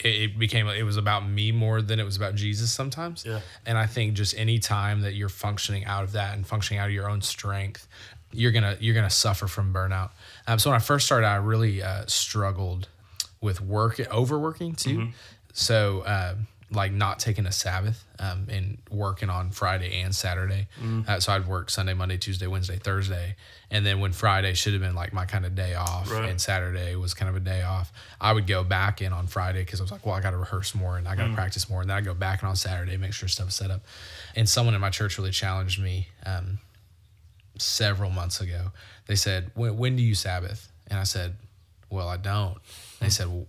it, 0.00 0.22
it 0.22 0.38
became, 0.38 0.66
it 0.66 0.82
was 0.82 0.96
about 0.96 1.28
me 1.28 1.52
more 1.52 1.80
than 1.80 2.00
it 2.00 2.02
was 2.02 2.16
about 2.16 2.34
Jesus 2.34 2.72
sometimes. 2.72 3.24
Yeah. 3.24 3.38
And 3.64 3.78
I 3.78 3.86
think 3.86 4.14
just 4.14 4.36
any 4.36 4.58
time 4.58 5.02
that 5.02 5.14
you're 5.14 5.28
functioning 5.28 5.84
out 5.84 6.02
of 6.02 6.10
that 6.12 6.36
and 6.36 6.44
functioning 6.44 6.80
out 6.80 6.88
of 6.88 6.92
your 6.92 7.08
own 7.08 7.22
strength, 7.22 7.86
you're 8.32 8.52
gonna 8.52 8.76
you're 8.80 8.94
gonna 8.94 9.10
suffer 9.10 9.46
from 9.48 9.72
burnout. 9.72 10.10
Um, 10.46 10.58
so 10.58 10.70
when 10.70 10.76
I 10.76 10.80
first 10.82 11.06
started, 11.06 11.26
I 11.26 11.36
really 11.36 11.82
uh, 11.82 12.04
struggled 12.06 12.88
with 13.40 13.60
work 13.60 14.00
overworking 14.12 14.74
too. 14.74 15.08
So 15.52 16.00
uh, 16.00 16.34
like 16.70 16.92
not 16.92 17.18
taking 17.18 17.46
a 17.46 17.52
Sabbath 17.52 18.04
um, 18.18 18.46
and 18.50 18.76
working 18.90 19.30
on 19.30 19.50
Friday 19.50 20.00
and 20.02 20.14
Saturday. 20.14 20.68
Uh, 21.08 21.18
so 21.18 21.32
I'd 21.32 21.46
work 21.48 21.70
Sunday, 21.70 21.94
Monday, 21.94 22.18
Tuesday, 22.18 22.46
Wednesday, 22.46 22.76
Thursday, 22.76 23.36
and 23.70 23.86
then 23.86 24.00
when 24.00 24.12
Friday 24.12 24.52
should 24.52 24.74
have 24.74 24.82
been 24.82 24.94
like 24.94 25.12
my 25.14 25.24
kind 25.24 25.46
of 25.46 25.54
day 25.54 25.74
off, 25.74 26.10
Right. 26.10 26.28
and 26.28 26.38
Saturday 26.38 26.94
was 26.94 27.14
kind 27.14 27.30
of 27.30 27.36
a 27.36 27.40
day 27.40 27.62
off, 27.62 27.90
I 28.20 28.32
would 28.34 28.46
go 28.46 28.62
back 28.64 29.00
in 29.00 29.12
on 29.14 29.26
Friday 29.28 29.60
because 29.64 29.80
I 29.80 29.84
was 29.84 29.90
like, 29.92 30.04
well, 30.04 30.14
I 30.14 30.20
got 30.20 30.32
to 30.32 30.36
rehearse 30.36 30.74
more 30.74 30.98
and 30.98 31.08
I 31.08 31.16
got 31.16 31.28
to 31.28 31.34
practice 31.34 31.70
more, 31.70 31.80
and 31.80 31.88
then 31.88 31.96
I 31.96 32.02
go 32.02 32.12
back 32.14 32.42
in 32.42 32.48
on 32.48 32.56
Saturday, 32.56 32.96
make 32.98 33.14
sure 33.14 33.28
stuff 33.28 33.48
is 33.48 33.54
set 33.54 33.70
up. 33.70 33.80
And 34.36 34.46
someone 34.48 34.74
in 34.74 34.80
my 34.82 34.90
church 34.90 35.16
really 35.16 35.30
challenged 35.30 35.80
me. 35.82 36.08
Um, 36.26 36.58
several 37.58 38.10
months 38.10 38.40
ago. 38.40 38.72
They 39.06 39.16
said, 39.16 39.50
when, 39.54 39.76
when 39.76 39.96
do 39.96 40.02
you 40.02 40.14
Sabbath? 40.14 40.70
And 40.88 40.98
I 40.98 41.04
said, 41.04 41.36
well, 41.90 42.08
I 42.08 42.16
don't. 42.16 42.54
And 43.00 43.06
they 43.06 43.10
said, 43.10 43.28
well, 43.28 43.46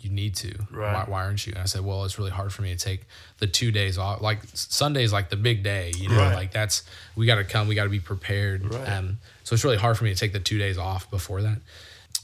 you 0.00 0.10
need 0.10 0.34
to. 0.36 0.54
Right. 0.70 0.92
Why, 0.92 1.04
why 1.08 1.24
aren't 1.24 1.46
you? 1.46 1.52
And 1.52 1.62
I 1.62 1.64
said, 1.64 1.82
well, 1.82 2.04
it's 2.04 2.18
really 2.18 2.30
hard 2.30 2.52
for 2.52 2.60
me 2.62 2.74
to 2.74 2.78
take 2.78 3.06
the 3.38 3.46
two 3.46 3.70
days 3.72 3.96
off. 3.96 4.20
Like 4.20 4.40
Sunday's 4.52 5.12
like 5.12 5.30
the 5.30 5.36
big 5.36 5.62
day, 5.62 5.92
you 5.96 6.08
know, 6.10 6.18
Right. 6.18 6.34
like 6.34 6.52
that's, 6.52 6.82
we 7.16 7.24
got 7.24 7.36
to 7.36 7.44
come, 7.44 7.68
we 7.68 7.74
got 7.74 7.84
to 7.84 7.90
be 7.90 8.00
prepared. 8.00 8.72
Right. 8.74 8.86
Um, 8.88 9.18
so 9.44 9.54
it's 9.54 9.64
really 9.64 9.78
hard 9.78 9.96
for 9.96 10.04
me 10.04 10.12
to 10.12 10.18
take 10.18 10.32
the 10.34 10.40
two 10.40 10.58
days 10.58 10.76
off 10.76 11.10
before 11.10 11.40
that. 11.42 11.58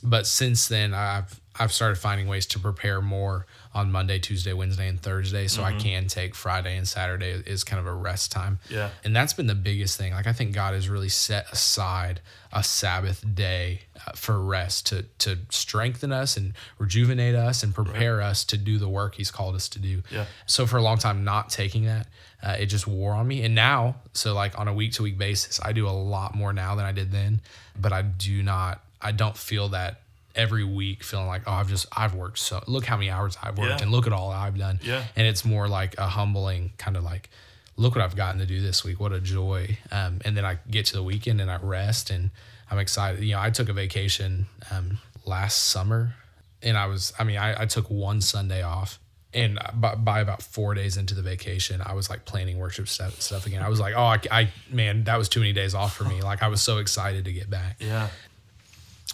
But 0.03 0.27
since 0.27 0.69
then, 0.69 0.93
I've, 0.93 1.41
I've 1.59 1.72
started 1.72 1.96
finding 1.96 2.28
ways 2.28 2.46
to 2.46 2.59
prepare 2.59 3.03
more 3.03 3.46
on 3.74 3.90
Monday, 3.92 4.18
Tuesday, 4.18 4.53
Wednesday, 4.53 4.88
and 4.88 5.01
Thursday, 5.01 5.46
so 5.46 5.62
I 5.62 5.72
can 5.72 6.07
take 6.07 6.34
Friday 6.34 6.76
and 6.76 6.86
Saturday 6.86 7.42
is 7.46 7.64
kind 7.64 7.80
of 7.80 7.86
a 7.86 7.92
rest 7.92 8.32
time. 8.32 8.61
Yeah. 8.68 8.90
And 9.05 9.14
that's 9.14 9.32
been 9.32 9.46
the 9.46 9.55
biggest 9.55 9.98
thing. 9.98 10.12
Like 10.12 10.26
I 10.26 10.32
think 10.32 10.55
God 10.55 10.74
has 10.74 10.88
really 10.88 11.09
set 11.09 11.51
aside 11.53 12.20
a 12.53 12.62
Sabbath 12.62 13.24
day 13.34 13.82
uh, 14.07 14.12
for 14.12 14.40
rest 14.40 14.86
to 14.86 15.03
to 15.18 15.38
strengthen 15.51 16.12
us 16.12 16.36
and 16.36 16.55
rejuvenate 16.78 17.34
us 17.34 17.62
and 17.62 17.74
prepare 17.74 18.22
us 18.22 18.44
to 18.46 18.57
do 18.57 18.78
the 18.78 18.88
work 18.88 19.16
He's 19.16 19.30
called 19.30 19.55
us 19.55 19.68
to 19.70 19.78
do. 19.78 20.03
Yeah. 20.11 20.26
So 20.46 20.66
for 20.66 20.76
a 20.76 20.82
long 20.82 20.98
time, 20.98 21.24
not 21.24 21.51
taking 21.51 21.84
that, 21.84 22.07
uh, 22.42 22.57
it 22.59 22.66
just 22.66 22.86
wore 22.86 23.12
on 23.12 23.26
me. 23.26 23.42
And 23.42 23.55
now, 23.55 23.96
so 24.12 24.34
like 24.34 24.59
on 24.59 24.68
a 24.68 24.74
week 24.74 24.92
to 24.94 25.03
week 25.03 25.18
basis, 25.18 25.61
I 25.62 25.72
do 25.72 25.88
a 25.88 25.90
lot 25.90 26.34
more 26.34 26.53
now 26.53 26.74
than 26.74 26.86
I 26.86 26.92
did 26.92 27.12
then. 27.12 27.40
But 27.78 27.92
I 27.92 28.03
do 28.03 28.42
not. 28.42 28.82
I 29.03 29.12
don't 29.12 29.36
feel 29.36 29.70
that 29.70 30.03
every 30.41 30.64
week 30.64 31.05
feeling 31.05 31.26
like 31.26 31.43
oh 31.47 31.53
I've 31.53 31.68
just 31.68 31.86
I've 31.97 32.14
worked 32.14 32.38
so 32.38 32.62
look 32.66 32.84
how 32.86 32.97
many 32.97 33.11
hours 33.11 33.36
I've 33.43 33.59
worked 33.59 33.70
Yeah. 33.70 33.82
and 33.82 33.91
look 33.91 34.07
at 34.07 34.12
all 34.12 34.30
I've 34.30 34.57
done. 34.59 34.80
Yeah. 34.82 35.05
and 35.16 35.26
it's 35.26 35.45
more 35.45 35.68
like 35.68 35.93
a 35.99 36.07
humbling 36.07 36.72
kind 36.78 36.97
of 36.97 37.05
like 37.05 37.28
look 37.76 37.95
what 37.95 38.03
I've 38.05 38.16
gotten 38.16 38.38
to 38.41 38.47
do 38.47 38.61
this 38.61 38.84
week. 38.84 39.01
What 39.01 39.12
a 39.12 39.20
joy. 39.20 39.78
Um, 39.91 40.20
and 40.24 40.36
then 40.36 40.45
I 40.45 40.59
get 40.70 40.86
to 40.86 40.95
the 40.95 41.03
weekend 41.03 41.41
and 41.41 41.51
I 41.51 41.57
rest 41.62 42.11
and 42.11 42.30
I'm 42.70 42.78
excited. 42.78 43.22
You 43.24 43.32
know 43.34 43.41
I 43.41 43.51
took 43.51 43.68
a 43.68 43.72
vacation 43.72 44.47
um, 44.70 44.99
last 45.26 45.57
summer 45.68 46.14
and 46.62 46.76
I 46.78 46.86
was 46.86 47.12
I 47.18 47.24
mean 47.24 47.36
I, 47.38 47.62
I 47.62 47.66
took 47.66 47.91
one 47.91 48.20
Sunday 48.20 48.62
off 48.62 48.99
and 49.32 49.59
by, 49.74 49.95
by 49.95 50.20
about 50.20 50.43
four 50.43 50.74
days 50.74 50.97
into 50.97 51.14
the 51.14 51.22
vacation 51.22 51.80
I 51.84 51.93
was 51.93 52.11
like 52.11 52.24
planning 52.24 52.59
worship 52.59 52.88
stuff, 52.88 53.20
stuff 53.20 53.47
again. 53.47 53.62
I 53.62 53.68
was 53.68 53.78
like 53.80 53.95
oh 53.97 54.03
I, 54.14 54.18
I 54.30 54.49
man 54.70 55.05
that 55.05 55.16
was 55.18 55.28
too 55.28 55.41
many 55.41 55.53
days 55.53 55.74
off 55.74 55.95
for 55.97 56.05
me. 56.05 56.20
Like 56.22 56.43
I 56.43 56.49
was 56.49 56.61
so 56.62 56.78
excited 56.78 57.24
to 57.26 57.32
get 57.32 57.49
back. 57.51 57.76
Yeah. 57.80 58.09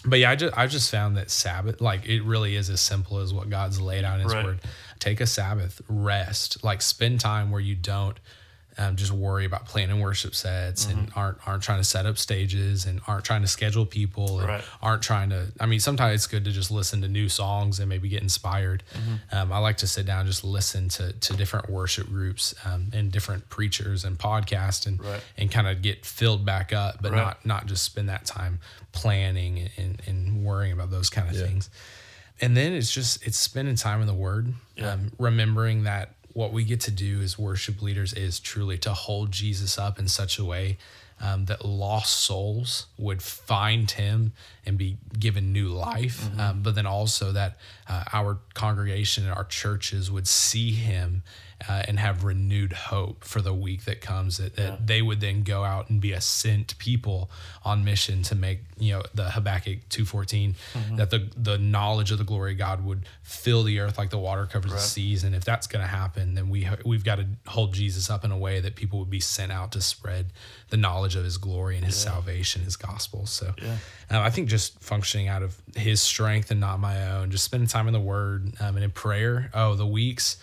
But 0.05 0.19
yeah, 0.19 0.31
I 0.31 0.35
just 0.35 0.57
I 0.57 0.67
just 0.67 0.91
found 0.91 1.17
that 1.17 1.29
Sabbath, 1.29 1.81
like 1.81 2.05
it 2.07 2.21
really 2.23 2.55
is 2.55 2.69
as 2.69 2.81
simple 2.81 3.19
as 3.19 3.33
what 3.33 3.49
God's 3.49 3.79
laid 3.81 4.03
out 4.03 4.19
in 4.19 4.23
His 4.25 4.33
Right. 4.33 4.45
Word. 4.45 4.59
Take 4.99 5.21
a 5.21 5.27
Sabbath, 5.27 5.81
rest, 5.87 6.63
like 6.63 6.81
spend 6.81 7.19
time 7.19 7.51
where 7.51 7.61
you 7.61 7.75
don't 7.75 8.19
um, 8.79 8.95
just 8.95 9.11
worry 9.11 9.45
about 9.45 9.65
planning 9.65 9.99
worship 9.99 10.35
sets 10.35 10.85
and 10.85 11.07
Mm-hmm. 11.07 11.19
aren't 11.19 11.37
aren't 11.47 11.63
trying 11.63 11.79
to 11.79 11.83
set 11.83 12.05
up 12.05 12.17
stages 12.17 12.85
and 12.85 13.01
aren't 13.07 13.25
trying 13.25 13.41
to 13.41 13.47
schedule 13.47 13.85
people 13.85 14.39
and 14.39 14.47
Right. 14.47 14.63
aren't 14.81 15.01
trying 15.01 15.29
to. 15.31 15.47
I 15.59 15.65
mean, 15.65 15.79
sometimes 15.79 16.15
it's 16.15 16.27
good 16.27 16.45
to 16.45 16.51
just 16.51 16.69
listen 16.71 17.01
to 17.01 17.07
new 17.07 17.27
songs 17.29 17.79
and 17.79 17.89
maybe 17.89 18.07
get 18.09 18.21
inspired. 18.21 18.83
Mm-hmm. 18.93 19.35
Um, 19.37 19.51
I 19.51 19.57
like 19.59 19.77
to 19.77 19.87
sit 19.87 20.05
down 20.05 20.19
and 20.21 20.29
just 20.29 20.43
listen 20.43 20.89
to 20.89 21.13
to 21.13 21.33
different 21.35 21.69
worship 21.69 22.07
groups 22.07 22.53
um, 22.65 22.87
and 22.93 23.11
different 23.11 23.49
preachers 23.49 24.03
and 24.05 24.17
podcasts 24.19 24.85
and 24.85 24.99
Right. 25.03 25.21
and 25.37 25.49
kind 25.51 25.67
of 25.67 25.81
get 25.81 26.05
filled 26.05 26.45
back 26.45 26.71
up, 26.73 27.01
but 27.01 27.11
Right. 27.11 27.17
not 27.17 27.45
not 27.45 27.65
just 27.65 27.83
spend 27.83 28.09
that 28.09 28.25
time 28.25 28.59
planning 28.91 29.69
and, 29.77 30.01
and 30.07 30.43
worrying 30.43 30.73
about 30.73 30.91
those 30.91 31.09
kind 31.09 31.29
of 31.29 31.35
Yeah. 31.35 31.45
things. 31.47 31.69
And 32.39 32.55
then 32.55 32.73
it's 32.73 32.91
just 32.91 33.25
it's 33.25 33.37
spending 33.37 33.75
time 33.75 34.01
in 34.01 34.07
the 34.07 34.13
Word, 34.13 34.53
Yeah. 34.75 34.91
um, 34.93 35.11
remembering 35.17 35.83
that 35.85 36.13
what 36.37 36.53
we 36.53 36.63
get 36.63 36.79
to 36.79 36.91
do 36.91 37.19
as 37.21 37.39
worship 37.39 37.81
leaders 37.81 38.13
is 38.13 38.39
truly 38.39 38.77
to 38.77 38.93
hold 38.93 39.31
Jesus 39.31 39.79
up 39.79 39.97
in 39.97 40.07
such 40.07 40.37
a 40.37 40.45
way 40.45 40.77
um, 41.19 41.45
that 41.45 41.65
lost 41.65 42.15
souls 42.15 42.85
would 42.95 43.23
find 43.23 43.89
Him 43.89 44.33
and 44.63 44.77
be 44.77 44.99
given 45.17 45.51
new 45.51 45.69
life, 45.69 46.29
um, 46.39 46.61
but 46.61 46.75
then 46.75 46.85
also 46.85 47.31
that 47.31 47.57
uh, 47.89 48.03
our 48.13 48.37
congregation 48.53 49.23
and 49.23 49.33
our 49.33 49.45
churches 49.45 50.11
would 50.11 50.27
see 50.27 50.73
Him 50.73 51.23
uh, 51.67 51.83
and 51.87 51.99
have 51.99 52.23
renewed 52.23 52.71
hope 52.73 53.23
for 53.23 53.41
the 53.41 53.53
week 53.53 53.85
that 53.85 54.01
comes. 54.01 54.37
That, 54.37 54.55
that 54.55 54.87
they 54.87 55.01
would 55.01 55.21
then 55.21 55.43
go 55.43 55.63
out 55.63 55.89
and 55.89 55.99
be 55.99 56.11
a 56.11 56.21
sent 56.21 56.77
people 56.77 57.29
on 57.65 57.83
mission 57.83 58.21
to 58.23 58.35
make 58.35 58.59
you 58.79 58.93
know 58.93 59.03
the 59.13 59.31
Habakkuk 59.31 59.89
two 59.89 60.05
that 60.97 61.09
the 61.09 61.29
the 61.35 61.57
knowledge 61.57 62.11
of 62.11 62.17
the 62.17 62.23
glory 62.23 62.51
of 62.53 62.57
God 62.57 62.85
would 62.85 63.05
fill 63.23 63.63
the 63.63 63.79
earth 63.79 63.97
like 63.97 64.09
the 64.09 64.17
water 64.17 64.45
covers 64.45 64.71
the 64.71 64.77
seas. 64.79 65.23
And 65.23 65.35
if 65.35 65.43
that's 65.43 65.67
going 65.67 65.81
to 65.81 65.87
happen, 65.87 66.35
then 66.35 66.49
we 66.49 66.67
we've 66.85 67.03
got 67.03 67.15
to 67.15 67.27
hold 67.47 67.73
Jesus 67.73 68.09
up 68.09 68.23
in 68.23 68.31
a 68.31 68.37
way 68.37 68.59
that 68.59 68.75
people 68.75 68.99
would 68.99 69.09
be 69.09 69.19
sent 69.19 69.51
out 69.51 69.71
to 69.73 69.81
spread 69.81 70.27
the 70.69 70.77
knowledge 70.77 71.15
of 71.15 71.23
His 71.23 71.37
glory 71.37 71.75
and 71.75 71.85
His 71.85 71.95
salvation, 71.95 72.63
His 72.63 72.75
gospel. 72.75 73.25
So 73.25 73.53
um, 74.09 74.21
I 74.21 74.29
think 74.29 74.47
just 74.47 74.79
functioning 74.79 75.27
out 75.27 75.43
of 75.43 75.59
His 75.75 76.01
strength 76.01 76.51
and 76.51 76.59
not 76.59 76.79
my 76.79 77.11
own, 77.13 77.31
just 77.31 77.43
spending 77.43 77.67
time 77.67 77.87
in 77.87 77.93
the 77.93 77.99
Word 77.99 78.53
um, 78.59 78.75
and 78.75 78.83
in 78.83 78.91
prayer. 78.91 79.49
Oh, 79.53 79.75
the 79.75 79.87
weeks. 79.87 80.37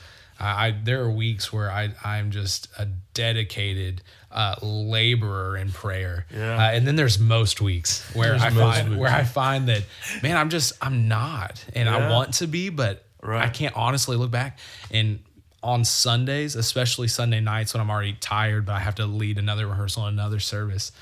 I, 0.45 0.67
I 0.69 0.71
there 0.83 1.03
are 1.03 1.11
weeks 1.11 1.53
where 1.53 1.71
I 1.71 1.91
I'm 2.05 2.31
just 2.31 2.69
a 2.79 2.87
dedicated 3.15 4.03
uh, 4.31 4.57
laborer 4.63 5.57
in 5.57 5.71
prayer, 5.73 6.27
Yeah. 6.35 6.57
uh, 6.57 6.71
and 6.73 6.87
then 6.87 6.97
there's 6.97 7.19
most 7.19 7.61
weeks 7.61 8.03
where 8.15 8.31
There's 8.31 8.43
I 8.43 8.51
find 8.51 8.89
weeks. 8.91 9.01
where 9.01 9.11
I 9.13 9.25
find 9.25 9.69
that 9.69 9.83
man 10.23 10.37
I'm 10.37 10.51
just 10.51 10.73
I'm 10.83 11.09
not, 11.09 11.65
and 11.75 11.89
I 11.89 12.11
want 12.11 12.35
to 12.35 12.47
be, 12.47 12.69
but 12.69 13.05
I 13.23 13.49
can't 13.49 13.75
honestly 13.77 14.17
look 14.17 14.31
back 14.31 14.59
and. 14.91 15.21
On 15.67 15.83
Sundays, 15.83 16.57
especially 16.57 17.09
Sunday 17.09 17.41
nights 17.41 17.73
when 17.73 17.81
I'm 17.81 17.89
already 17.89 18.13
tired, 18.21 18.67
but 18.67 18.75
I 18.75 18.81
have 18.81 18.97
to 18.97 19.07
lead 19.07 19.39
another 19.39 19.67
rehearsal 19.67 20.05
and 20.05 20.13
another 20.21 20.39
service, 20.39 20.93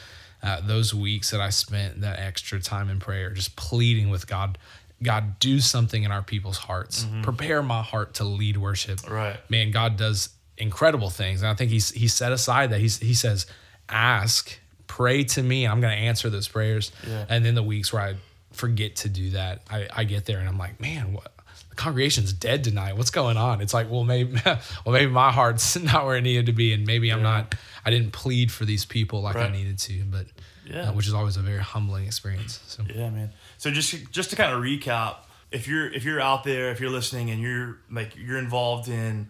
uh, 0.41 0.61
those 0.65 0.95
weeks 0.95 1.33
that 1.33 1.41
I 1.41 1.51
spent 1.51 2.03
that 2.03 2.21
extra 2.21 2.61
time 2.61 2.89
in 2.89 3.01
prayer, 3.01 3.31
just 3.31 3.57
pleading 3.57 4.09
with 4.09 4.29
God, 4.29 4.59
God, 5.03 5.39
do 5.39 5.61
something 5.61 6.03
in 6.03 6.13
our 6.13 6.23
people's 6.23 6.59
hearts. 6.59 7.05
Mm-hmm. 7.05 7.23
Prepare 7.23 7.63
my 7.63 7.83
heart 7.83 8.15
to 8.15 8.25
lead 8.25 8.57
worship. 8.57 9.09
Right. 9.11 9.39
Man, 9.51 9.71
God 9.71 9.97
does 9.97 10.31
incredible 10.57 11.11
things. 11.11 11.43
And 11.43 11.51
I 11.51 11.55
think 11.55 11.71
he's 11.71 11.91
he 11.91 12.09
set 12.09 12.33
aside 12.33 12.71
that 12.71 12.81
he's 12.81 12.99
he 12.99 13.15
says, 13.15 13.47
ask, 13.89 14.59
pray 14.87 15.25
to 15.25 15.43
me, 15.43 15.65
and 15.65 15.73
I'm 15.73 15.81
gonna 15.81 15.95
answer 15.95 16.31
those 16.31 16.49
prayers. 16.49 16.93
Yeah. 17.07 17.27
And 17.29 17.45
then 17.45 17.55
the 17.55 17.63
weeks 17.63 17.93
where 17.93 18.03
I 18.03 18.15
forget 18.53 18.97
to 18.97 19.09
do 19.09 19.31
that, 19.31 19.63
I, 19.71 19.89
I 19.93 20.05
get 20.05 20.27
there 20.27 20.39
and 20.39 20.49
I'm 20.49 20.59
like, 20.59 20.81
man, 20.81 21.13
what 21.13 21.33
the 21.73 21.77
congregation's 21.77 22.35
dead 22.35 22.65
tonight. 22.65 22.99
What's 22.99 23.11
going 23.11 23.39
on? 23.39 23.63
It's 23.63 23.73
like, 23.73 23.91
well, 23.91 24.05
maybe, 24.05 24.39
well, 24.45 24.59
maybe 24.89 25.11
my 25.11 25.33
heart's 25.33 25.79
not 25.83 26.05
where 26.05 26.17
it 26.17 26.23
needed 26.23 26.47
to 26.47 26.53
be, 26.53 26.75
and 26.75 26.87
maybe 26.87 27.11
I'm 27.11 27.23
not. 27.23 27.55
I 27.85 27.91
didn't 27.91 28.13
plead 28.13 28.53
for 28.53 28.65
these 28.65 28.85
people 28.85 29.23
like 29.23 29.37
I 29.37 29.49
needed 29.51 29.79
to, 29.81 30.05
but 30.05 30.27
Yeah. 30.65 30.91
uh, 30.91 30.93
which 30.93 31.07
is 31.07 31.15
always 31.15 31.37
a 31.37 31.41
very 31.41 31.59
humbling 31.59 32.07
experience. 32.07 32.61
So 32.67 32.85
Yeah, 32.95 33.11
man. 33.11 33.31
So 33.59 33.71
just 33.71 34.11
just 34.11 34.31
to 34.31 34.37
kind 34.37 34.53
of 34.53 34.63
recap, 34.63 35.17
if 35.51 35.67
you're 35.67 35.93
if 35.93 36.05
you're 36.05 36.21
out 36.21 36.45
there, 36.45 36.71
if 36.71 36.81
you're 36.81 36.91
listening 36.91 37.31
and 37.31 37.41
you're 37.41 37.79
like 37.91 38.15
you're 38.17 38.39
involved 38.39 38.89
in 38.89 39.29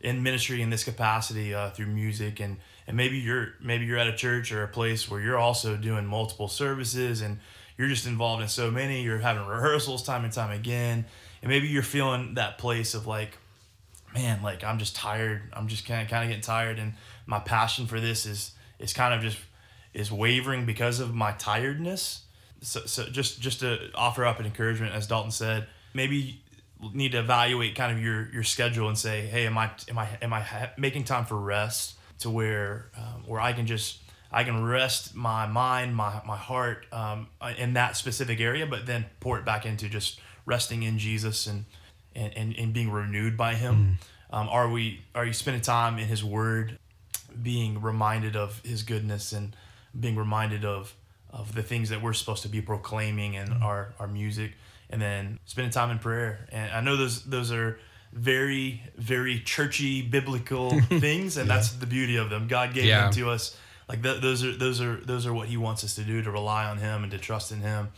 in 0.00 0.22
ministry 0.22 0.60
in 0.60 0.70
this 0.70 0.84
capacity 0.84 1.54
uh, 1.54 1.70
through 1.70 1.86
music 1.86 2.38
and 2.38 2.58
and 2.86 2.96
maybe 2.96 3.16
you're 3.16 3.54
maybe 3.60 3.86
you're 3.86 3.98
at 3.98 4.06
a 4.06 4.14
church 4.14 4.52
or 4.52 4.62
a 4.62 4.68
place 4.68 5.10
where 5.10 5.20
you're 5.20 5.38
also 5.38 5.76
doing 5.76 6.06
multiple 6.06 6.48
services 6.48 7.22
and 7.22 7.38
you're 7.78 7.88
just 7.88 8.06
involved 8.06 8.42
in 8.42 8.48
so 8.48 8.70
many 8.70 9.02
you're 9.02 9.18
having 9.18 9.46
rehearsals 9.46 10.02
time 10.02 10.24
and 10.24 10.32
time 10.32 10.50
again 10.50 11.06
and 11.42 11.48
maybe 11.48 11.66
you're 11.68 11.82
feeling 11.82 12.34
that 12.34 12.58
place 12.58 12.92
of 12.92 13.06
like 13.06 13.38
man 14.12 14.42
like 14.42 14.62
i'm 14.62 14.78
just 14.78 14.94
tired 14.94 15.40
i'm 15.54 15.66
just 15.66 15.86
kind 15.86 16.02
of 16.02 16.08
kind 16.08 16.22
of 16.22 16.28
getting 16.28 16.42
tired 16.42 16.78
and 16.78 16.92
my 17.26 17.38
passion 17.38 17.86
for 17.86 17.98
this 17.98 18.26
is 18.26 18.52
is 18.78 18.92
kind 18.92 19.14
of 19.14 19.22
just 19.22 19.38
is 19.94 20.10
wavering 20.10 20.66
because 20.66 21.00
of 21.00 21.14
my 21.14 21.32
tiredness 21.32 22.24
so, 22.60 22.80
so 22.86 23.04
just 23.04 23.40
just 23.40 23.60
to 23.60 23.90
offer 23.94 24.24
up 24.24 24.40
an 24.40 24.46
encouragement 24.46 24.92
as 24.94 25.06
dalton 25.06 25.30
said 25.30 25.66
maybe 25.94 26.42
need 26.92 27.12
to 27.12 27.18
evaluate 27.18 27.74
kind 27.74 27.96
of 27.96 28.02
your 28.02 28.28
your 28.32 28.42
schedule 28.42 28.88
and 28.88 28.98
say 28.98 29.22
hey 29.22 29.46
am 29.46 29.56
i 29.56 29.70
am 29.88 29.98
i 29.98 30.08
am 30.20 30.32
i 30.32 30.40
ha- 30.40 30.70
making 30.76 31.04
time 31.04 31.24
for 31.24 31.36
rest 31.36 31.96
to 32.18 32.30
where 32.30 32.90
um, 32.96 33.22
where 33.26 33.40
i 33.40 33.52
can 33.52 33.66
just 33.66 33.98
I 34.34 34.42
can 34.42 34.64
rest 34.64 35.14
my 35.14 35.46
mind, 35.46 35.94
my, 35.94 36.20
my 36.26 36.36
heart 36.36 36.86
um, 36.90 37.28
in 37.56 37.74
that 37.74 37.96
specific 37.96 38.40
area, 38.40 38.66
but 38.66 38.84
then 38.84 39.06
pour 39.20 39.38
it 39.38 39.44
back 39.44 39.64
into 39.64 39.88
just 39.88 40.18
resting 40.44 40.82
in 40.82 40.98
Jesus 40.98 41.46
and 41.46 41.64
and, 42.16 42.36
and, 42.36 42.56
and 42.56 42.72
being 42.72 42.90
renewed 42.90 43.36
by 43.36 43.54
Him. 43.54 43.98
Mm. 44.30 44.36
Um, 44.36 44.48
are 44.48 44.68
we 44.68 45.04
are 45.14 45.24
you 45.24 45.32
spending 45.32 45.62
time 45.62 45.98
in 45.98 46.06
His 46.06 46.24
Word, 46.24 46.78
being 47.40 47.80
reminded 47.80 48.34
of 48.34 48.60
His 48.64 48.82
goodness 48.82 49.32
and 49.32 49.54
being 49.98 50.16
reminded 50.16 50.64
of 50.64 50.94
of 51.30 51.54
the 51.54 51.62
things 51.62 51.88
that 51.88 52.00
we're 52.00 52.12
supposed 52.12 52.42
to 52.42 52.48
be 52.48 52.60
proclaiming 52.60 53.34
in 53.34 53.48
mm. 53.48 53.62
our, 53.62 53.92
our 53.98 54.06
music, 54.06 54.52
and 54.88 55.02
then 55.02 55.40
spending 55.46 55.72
time 55.72 55.90
in 55.90 55.98
prayer. 55.98 56.46
And 56.52 56.72
I 56.72 56.80
know 56.80 56.96
those 56.96 57.24
those 57.24 57.50
are 57.50 57.78
very 58.12 58.82
very 58.96 59.40
churchy 59.40 60.02
biblical 60.02 60.70
things, 60.88 61.36
and 61.36 61.48
yeah. 61.48 61.54
that's 61.54 61.72
the 61.72 61.86
beauty 61.86 62.16
of 62.16 62.30
them. 62.30 62.46
God 62.46 62.72
gave 62.74 62.84
yeah. 62.84 63.02
them 63.02 63.12
to 63.14 63.30
us 63.30 63.56
like 63.88 64.02
th- 64.02 64.20
those 64.20 64.44
are 64.44 64.56
those 64.56 64.80
are 64.80 64.96
those 64.96 65.26
are 65.26 65.34
what 65.34 65.48
he 65.48 65.56
wants 65.56 65.84
us 65.84 65.94
to 65.96 66.02
do 66.02 66.22
to 66.22 66.30
rely 66.30 66.64
on 66.64 66.78
him 66.78 67.02
and 67.02 67.12
to 67.12 67.18
trust 67.18 67.52
in 67.52 67.60
him 67.60 67.88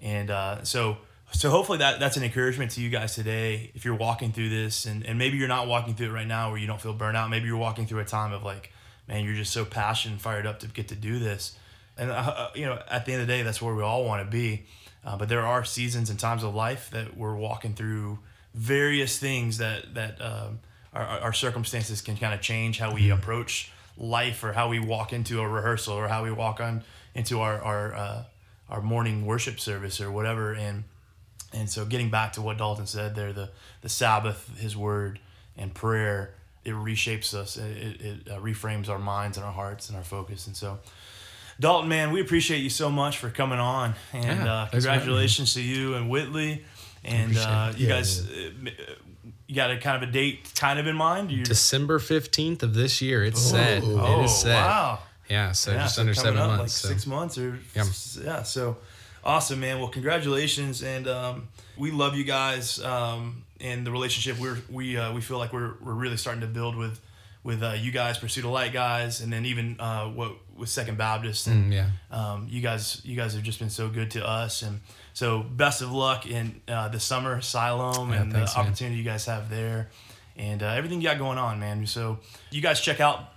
and 0.00 0.30
uh, 0.30 0.62
so 0.64 0.98
so 1.32 1.50
hopefully 1.50 1.78
that 1.78 2.00
that's 2.00 2.16
an 2.16 2.22
encouragement 2.22 2.72
to 2.72 2.80
you 2.80 2.90
guys 2.90 3.14
today 3.14 3.70
if 3.74 3.84
you're 3.84 3.94
walking 3.94 4.32
through 4.32 4.48
this 4.48 4.84
and, 4.84 5.04
and 5.06 5.18
maybe 5.18 5.36
you're 5.36 5.48
not 5.48 5.66
walking 5.66 5.94
through 5.94 6.08
it 6.08 6.12
right 6.12 6.26
now 6.26 6.50
where 6.50 6.58
you 6.58 6.66
don't 6.66 6.80
feel 6.80 6.94
burnout 6.94 7.30
maybe 7.30 7.46
you're 7.46 7.56
walking 7.56 7.86
through 7.86 8.00
a 8.00 8.04
time 8.04 8.32
of 8.32 8.42
like 8.42 8.72
man 9.10 9.24
you're 9.24 9.34
just 9.34 9.52
so 9.52 9.64
passionate 9.64 10.20
fired 10.20 10.46
up 10.46 10.60
to 10.60 10.66
get 10.68 10.88
to 10.88 10.94
do 10.94 11.18
this. 11.18 11.56
And 11.98 12.10
uh, 12.10 12.14
uh, 12.14 12.50
you 12.54 12.64
know 12.64 12.80
at 12.88 13.04
the 13.04 13.12
end 13.12 13.22
of 13.22 13.28
the 13.28 13.34
day 13.34 13.42
that's 13.42 13.60
where 13.60 13.74
we 13.74 13.82
all 13.82 14.04
want 14.04 14.24
to 14.24 14.30
be. 14.30 14.64
Uh, 15.04 15.16
but 15.16 15.28
there 15.28 15.46
are 15.46 15.64
seasons 15.64 16.10
and 16.10 16.18
times 16.18 16.44
of 16.44 16.54
life 16.54 16.90
that 16.90 17.16
we're 17.16 17.34
walking 17.34 17.74
through 17.74 18.18
various 18.54 19.18
things 19.18 19.58
that 19.58 19.94
that 19.94 20.20
um, 20.22 20.60
our, 20.92 21.04
our 21.04 21.32
circumstances 21.32 22.00
can 22.00 22.16
kind 22.16 22.34
of 22.34 22.40
change 22.40 22.78
how 22.78 22.94
we 22.94 23.02
mm-hmm. 23.02 23.18
approach 23.18 23.72
life 23.96 24.42
or 24.44 24.52
how 24.52 24.68
we 24.68 24.78
walk 24.78 25.12
into 25.12 25.40
a 25.40 25.48
rehearsal 25.48 25.94
or 25.94 26.08
how 26.08 26.24
we 26.24 26.32
walk 26.32 26.60
on 26.60 26.82
into 27.14 27.40
our 27.40 27.60
our 27.60 27.94
uh, 27.94 28.24
our 28.68 28.80
morning 28.80 29.26
worship 29.26 29.58
service 29.58 30.00
or 30.00 30.10
whatever. 30.10 30.52
And 30.54 30.84
and 31.52 31.68
so 31.68 31.84
getting 31.84 32.10
back 32.10 32.32
to 32.34 32.42
what 32.42 32.58
Dalton 32.58 32.86
said 32.86 33.14
there 33.14 33.32
the 33.32 33.50
the 33.82 33.88
Sabbath 33.88 34.58
his 34.58 34.76
word 34.76 35.18
and 35.56 35.74
prayer 35.74 36.34
it 36.64 36.72
reshapes 36.72 37.34
us 37.34 37.56
it, 37.56 37.76
it, 37.76 38.00
it 38.00 38.28
uh, 38.30 38.38
reframes 38.38 38.88
our 38.88 38.98
minds 38.98 39.36
and 39.36 39.46
our 39.46 39.52
hearts 39.52 39.88
and 39.88 39.96
our 39.96 40.04
focus 40.04 40.46
and 40.46 40.56
so 40.56 40.78
Dalton 41.58 41.88
man 41.88 42.12
we 42.12 42.20
appreciate 42.20 42.58
you 42.58 42.70
so 42.70 42.90
much 42.90 43.18
for 43.18 43.30
coming 43.30 43.58
on 43.58 43.94
and 44.12 44.44
yeah, 44.44 44.54
uh, 44.54 44.66
congratulations 44.68 45.54
to 45.54 45.62
you 45.62 45.94
and 45.94 46.08
Whitley 46.08 46.64
and 47.04 47.36
uh, 47.36 47.72
you 47.76 47.86
yeah, 47.86 47.94
guys 47.94 48.30
yeah. 48.30 48.70
Uh, 48.70 48.94
you 49.50 49.56
got 49.56 49.72
a 49.72 49.78
kind 49.78 50.00
of 50.00 50.08
a 50.08 50.12
date 50.12 50.52
kind 50.54 50.78
of 50.78 50.86
in 50.86 50.94
mind? 50.94 51.32
You're... 51.32 51.42
December 51.42 51.98
15th 51.98 52.62
of 52.62 52.72
this 52.72 53.02
year. 53.02 53.24
It's 53.24 53.52
oh, 53.52 53.56
set. 53.56 53.82
Oh, 53.84 54.20
it 54.20 54.24
is 54.26 54.38
set. 54.38 54.54
Wow. 54.54 55.00
Yeah. 55.28 55.50
So 55.50 55.72
yeah, 55.72 55.78
just 55.78 55.96
so 55.96 56.02
under 56.02 56.14
seven 56.14 56.38
up, 56.38 56.46
months. 56.50 56.60
Like 56.60 56.68
so. 56.70 56.88
six 56.88 57.04
months 57.04 57.36
or 57.36 57.58
yeah. 57.74 57.84
yeah. 58.22 58.42
So 58.44 58.76
awesome, 59.24 59.58
man. 59.58 59.80
Well, 59.80 59.88
congratulations. 59.88 60.84
And 60.84 61.08
um, 61.08 61.48
we 61.76 61.90
love 61.90 62.14
you 62.14 62.22
guys 62.22 62.80
um, 62.80 63.44
and 63.60 63.86
the 63.86 63.90
relationship 63.90 64.40
we're, 64.40 64.58
we, 64.70 64.96
uh, 64.96 65.12
we 65.12 65.20
feel 65.20 65.38
like 65.38 65.52
we're, 65.52 65.74
we're 65.80 65.94
really 65.94 66.16
starting 66.16 66.40
to 66.40 66.46
build 66.46 66.76
with, 66.76 67.00
with 67.42 67.62
uh, 67.62 67.72
you 67.72 67.90
guys, 67.90 68.18
Pursuit 68.18 68.44
of 68.44 68.50
Light 68.50 68.72
guys, 68.72 69.20
and 69.20 69.32
then 69.32 69.46
even 69.46 69.80
uh, 69.80 70.06
what 70.06 70.32
with 70.56 70.68
Second 70.68 70.98
Baptist. 70.98 71.46
And 71.46 71.72
mm, 71.72 71.74
yeah. 71.74 71.86
um, 72.10 72.46
you 72.50 72.60
guys, 72.60 73.00
you 73.04 73.16
guys 73.16 73.34
have 73.34 73.42
just 73.42 73.58
been 73.58 73.70
so 73.70 73.88
good 73.88 74.10
to 74.12 74.26
us. 74.26 74.62
And 74.62 74.80
so 75.14 75.42
best 75.42 75.80
of 75.80 75.90
luck 75.90 76.26
in 76.26 76.60
uh, 76.68 76.88
the 76.88 77.00
summer 77.00 77.40
Siloam 77.40 78.10
yeah, 78.10 78.22
and 78.22 78.32
thanks, 78.32 78.54
the 78.54 78.60
opportunity 78.60 78.96
you 78.96 79.04
guys 79.04 79.24
have 79.24 79.48
there, 79.48 79.88
and 80.36 80.62
uh, 80.62 80.66
everything 80.66 81.00
you 81.00 81.08
got 81.08 81.18
going 81.18 81.38
on, 81.38 81.60
man. 81.60 81.86
So 81.86 82.18
you 82.50 82.60
guys 82.60 82.80
check 82.80 83.00
out 83.00 83.32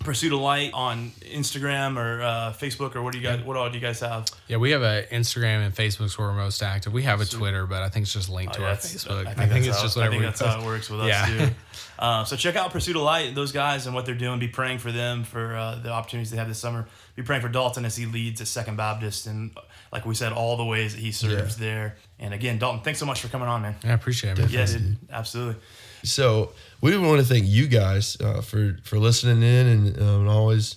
Pursuit 0.00 0.32
of 0.32 0.40
Light 0.40 0.72
on 0.72 1.10
Instagram 1.20 1.98
or 1.98 2.22
uh, 2.22 2.54
Facebook 2.58 2.96
or 2.96 3.02
what 3.02 3.12
do 3.12 3.18
you 3.18 3.24
guys? 3.24 3.42
What 3.42 3.56
all 3.56 3.68
do 3.68 3.74
you 3.74 3.80
guys 3.80 4.00
have? 4.00 4.26
Yeah, 4.48 4.56
we 4.56 4.70
have 4.70 4.82
a 4.82 5.06
Instagram 5.12 5.64
and 5.64 5.74
Facebook's 5.74 6.18
where 6.18 6.28
we're 6.28 6.34
most 6.34 6.62
active. 6.62 6.92
We 6.92 7.02
have 7.02 7.20
a 7.20 7.26
Twitter, 7.26 7.66
but 7.66 7.82
I 7.82 7.90
think 7.90 8.04
it's 8.04 8.12
just 8.14 8.30
linked 8.30 8.54
oh, 8.54 8.56
to 8.56 8.62
yeah, 8.62 8.68
our 8.70 8.76
Facebook. 8.76 9.26
I 9.26 9.34
think, 9.34 9.38
I 9.38 9.46
think 9.46 9.66
it's 9.66 9.76
how, 9.76 9.82
just 9.82 9.96
whatever. 9.96 10.14
I 10.14 10.18
think 10.18 10.36
that's 10.36 10.40
how 10.40 10.60
it 10.60 10.64
works 10.64 10.88
with 10.88 11.04
yeah. 11.04 11.22
us 11.22 11.28
too. 11.28 11.54
Uh, 11.98 12.24
so 12.24 12.34
check 12.34 12.56
out 12.56 12.70
Pursuit 12.70 12.96
of 12.96 13.02
Light, 13.02 13.34
those 13.34 13.52
guys 13.52 13.84
and 13.84 13.94
what 13.94 14.06
they're 14.06 14.14
doing. 14.14 14.38
Be 14.38 14.48
praying 14.48 14.78
for 14.78 14.90
them 14.90 15.22
for 15.22 15.54
uh, 15.54 15.74
the 15.74 15.90
opportunities 15.90 16.30
they 16.30 16.38
have 16.38 16.48
this 16.48 16.58
summer. 16.58 16.86
Be 17.14 17.22
praying 17.22 17.42
for 17.42 17.50
Dalton 17.50 17.84
as 17.84 17.94
he 17.94 18.06
leads 18.06 18.40
at 18.40 18.46
Second 18.46 18.76
Baptist 18.76 19.26
and 19.26 19.50
like 19.92 20.06
we 20.06 20.14
said, 20.14 20.32
all 20.32 20.56
the 20.56 20.64
ways 20.64 20.94
that 20.94 21.00
he 21.00 21.12
serves 21.12 21.60
yeah. 21.60 21.66
there. 21.66 21.96
And 22.18 22.32
again, 22.32 22.58
Dalton, 22.58 22.80
thanks 22.82 23.00
so 23.00 23.06
much 23.06 23.20
for 23.20 23.28
coming 23.28 23.48
on, 23.48 23.62
man. 23.62 23.76
I 23.84 23.92
appreciate 23.92 24.38
it. 24.38 24.42
Man. 24.42 24.50
Yeah, 24.50 24.66
dude, 24.66 24.96
absolutely. 25.10 25.60
So 26.04 26.52
we 26.80 26.96
want 26.96 27.20
to 27.20 27.26
thank 27.26 27.46
you 27.46 27.66
guys 27.66 28.16
uh, 28.20 28.40
for 28.40 28.78
for 28.82 28.98
listening 28.98 29.42
in 29.42 29.66
and 29.66 30.02
um, 30.02 30.28
always 30.28 30.76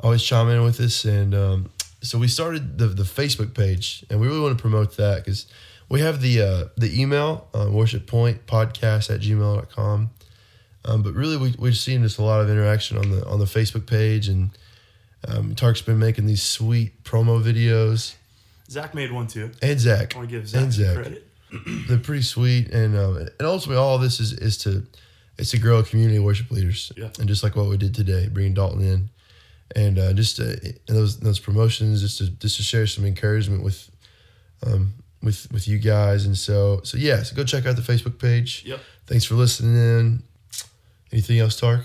always 0.00 0.22
chiming 0.22 0.56
in 0.56 0.62
with 0.64 0.80
us. 0.80 1.04
And 1.04 1.34
um, 1.34 1.70
so 2.02 2.18
we 2.18 2.28
started 2.28 2.78
the 2.78 2.88
the 2.88 3.02
Facebook 3.02 3.54
page, 3.54 4.04
and 4.10 4.20
we 4.20 4.26
really 4.26 4.40
want 4.40 4.56
to 4.56 4.62
promote 4.62 4.96
that 4.96 5.24
because 5.24 5.46
we 5.88 6.00
have 6.00 6.20
the 6.20 6.40
uh, 6.40 6.64
the 6.76 7.00
email 7.00 7.48
uh, 7.54 7.68
worship 7.70 8.06
point 8.06 8.46
podcast 8.46 9.14
at 9.14 9.20
gmail.com. 9.20 10.10
Um, 10.86 11.02
but 11.02 11.14
really, 11.14 11.36
we 11.36 11.54
we've 11.58 11.76
seen 11.76 12.02
just 12.02 12.18
a 12.18 12.22
lot 12.22 12.40
of 12.40 12.50
interaction 12.50 12.98
on 12.98 13.10
the 13.10 13.26
on 13.26 13.38
the 13.38 13.46
Facebook 13.46 13.86
page, 13.86 14.28
and 14.28 14.50
um, 15.26 15.54
Tark's 15.54 15.82
been 15.82 15.98
making 15.98 16.26
these 16.26 16.42
sweet 16.42 17.02
promo 17.04 17.42
videos. 17.42 18.14
Zach 18.70 18.94
made 18.94 19.12
one 19.12 19.26
too. 19.26 19.50
And 19.62 19.78
Zach. 19.78 20.14
I 20.14 20.18
want 20.18 20.30
to 20.30 20.36
give 20.36 20.48
Zach, 20.48 20.62
and 20.62 20.72
Zach. 20.72 20.94
credit. 20.94 21.28
They're 21.88 21.98
pretty 21.98 22.22
sweet, 22.22 22.68
and 22.70 22.96
um, 22.96 23.16
and 23.16 23.30
ultimately 23.42 23.76
all 23.76 23.96
of 23.96 24.02
this 24.02 24.20
is 24.20 24.32
is 24.32 24.58
to 24.58 24.86
it's 25.38 25.50
to 25.50 25.58
grow 25.58 25.78
a 25.78 25.82
community 25.82 26.16
of 26.16 26.24
worship 26.24 26.50
leaders. 26.50 26.92
Yeah. 26.96 27.10
And 27.18 27.28
just 27.28 27.42
like 27.42 27.56
what 27.56 27.68
we 27.68 27.76
did 27.76 27.94
today, 27.94 28.28
bringing 28.28 28.54
Dalton 28.54 28.82
in, 28.82 29.10
and 29.74 29.98
uh, 29.98 30.12
just 30.12 30.36
to, 30.36 30.74
those 30.86 31.18
those 31.20 31.38
promotions, 31.38 32.00
just 32.00 32.18
to 32.18 32.30
just 32.30 32.56
to 32.56 32.62
share 32.62 32.86
some 32.86 33.04
encouragement 33.04 33.62
with, 33.62 33.90
um, 34.66 34.94
with 35.22 35.50
with 35.52 35.66
you 35.66 35.78
guys, 35.78 36.26
and 36.26 36.36
so 36.36 36.80
so 36.84 36.96
yeah, 36.96 37.22
so 37.22 37.34
go 37.34 37.44
check 37.44 37.66
out 37.66 37.76
the 37.76 37.82
Facebook 37.82 38.18
page. 38.18 38.62
Yep. 38.66 38.80
Thanks 39.06 39.24
for 39.24 39.34
listening 39.34 39.76
in. 39.76 40.22
Anything 41.12 41.38
else, 41.38 41.58
Tark? 41.58 41.84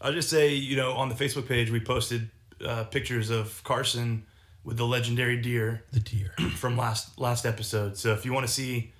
I'll 0.00 0.12
just 0.12 0.30
say, 0.30 0.54
you 0.54 0.76
know, 0.76 0.92
on 0.92 1.08
the 1.10 1.14
Facebook 1.14 1.46
page, 1.46 1.70
we 1.70 1.80
posted 1.80 2.30
uh, 2.64 2.84
pictures 2.84 3.30
of 3.30 3.62
Carson 3.64 4.24
with 4.64 4.76
the 4.76 4.86
legendary 4.86 5.36
deer. 5.36 5.84
The 5.92 6.00
deer 6.00 6.32
from 6.56 6.76
last 6.76 7.18
last 7.18 7.46
episode. 7.46 7.96
So 7.96 8.12
if 8.12 8.24
you 8.24 8.32
want 8.32 8.46
to 8.46 8.52
see, 8.52 8.92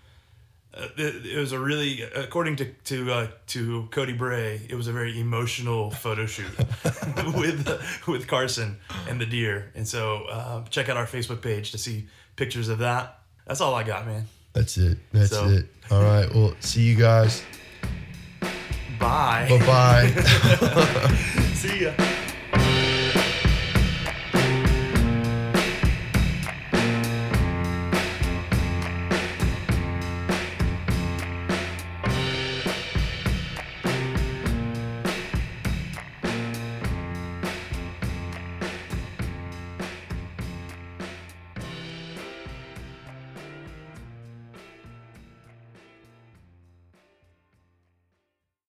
uh, 0.73 0.87
it, 0.97 1.27
it, 1.27 1.39
was 1.39 1.53
a 1.53 1.59
really, 1.59 2.03
according 2.03 2.57
to 2.57 2.65
to 2.85 3.13
uh, 3.13 3.27
to 3.49 3.89
Cody 3.91 4.13
Bray, 4.13 4.61
it 4.69 4.75
was 4.75 4.87
a 4.87 4.93
very 4.93 5.19
emotional 5.19 5.91
photo 5.91 6.27
shoot 6.27 6.51
with 7.35 8.07
with 8.07 8.29
Carson 8.29 8.79
and 9.09 9.21
the 9.21 9.27
deer. 9.27 9.73
And 9.75 9.87
so 9.87 10.27
uh, 10.31 10.65
check 10.71 10.89
out 10.89 10.97
our 10.97 11.07
Facebook 11.07 11.43
page 11.43 11.73
to 11.73 11.79
see 11.79 12.07
pictures 12.37 12.69
of 12.69 12.79
that. 12.79 13.19
That's 13.47 13.61
all 13.61 13.75
I 13.75 13.83
got, 13.83 14.07
man. 14.07 14.27
That's 14.53 14.77
it. 14.77 14.99
That's 15.13 15.31
so. 15.31 15.49
it. 15.49 15.67
All 15.91 16.03
right. 16.03 16.33
Well, 16.33 16.55
see 16.61 16.83
you 16.83 16.95
guys. 16.95 17.43
Bye. 19.01 19.47
Bye 19.49 19.67
bye. 19.67 20.07
see 21.55 21.85
ya. 21.85 21.93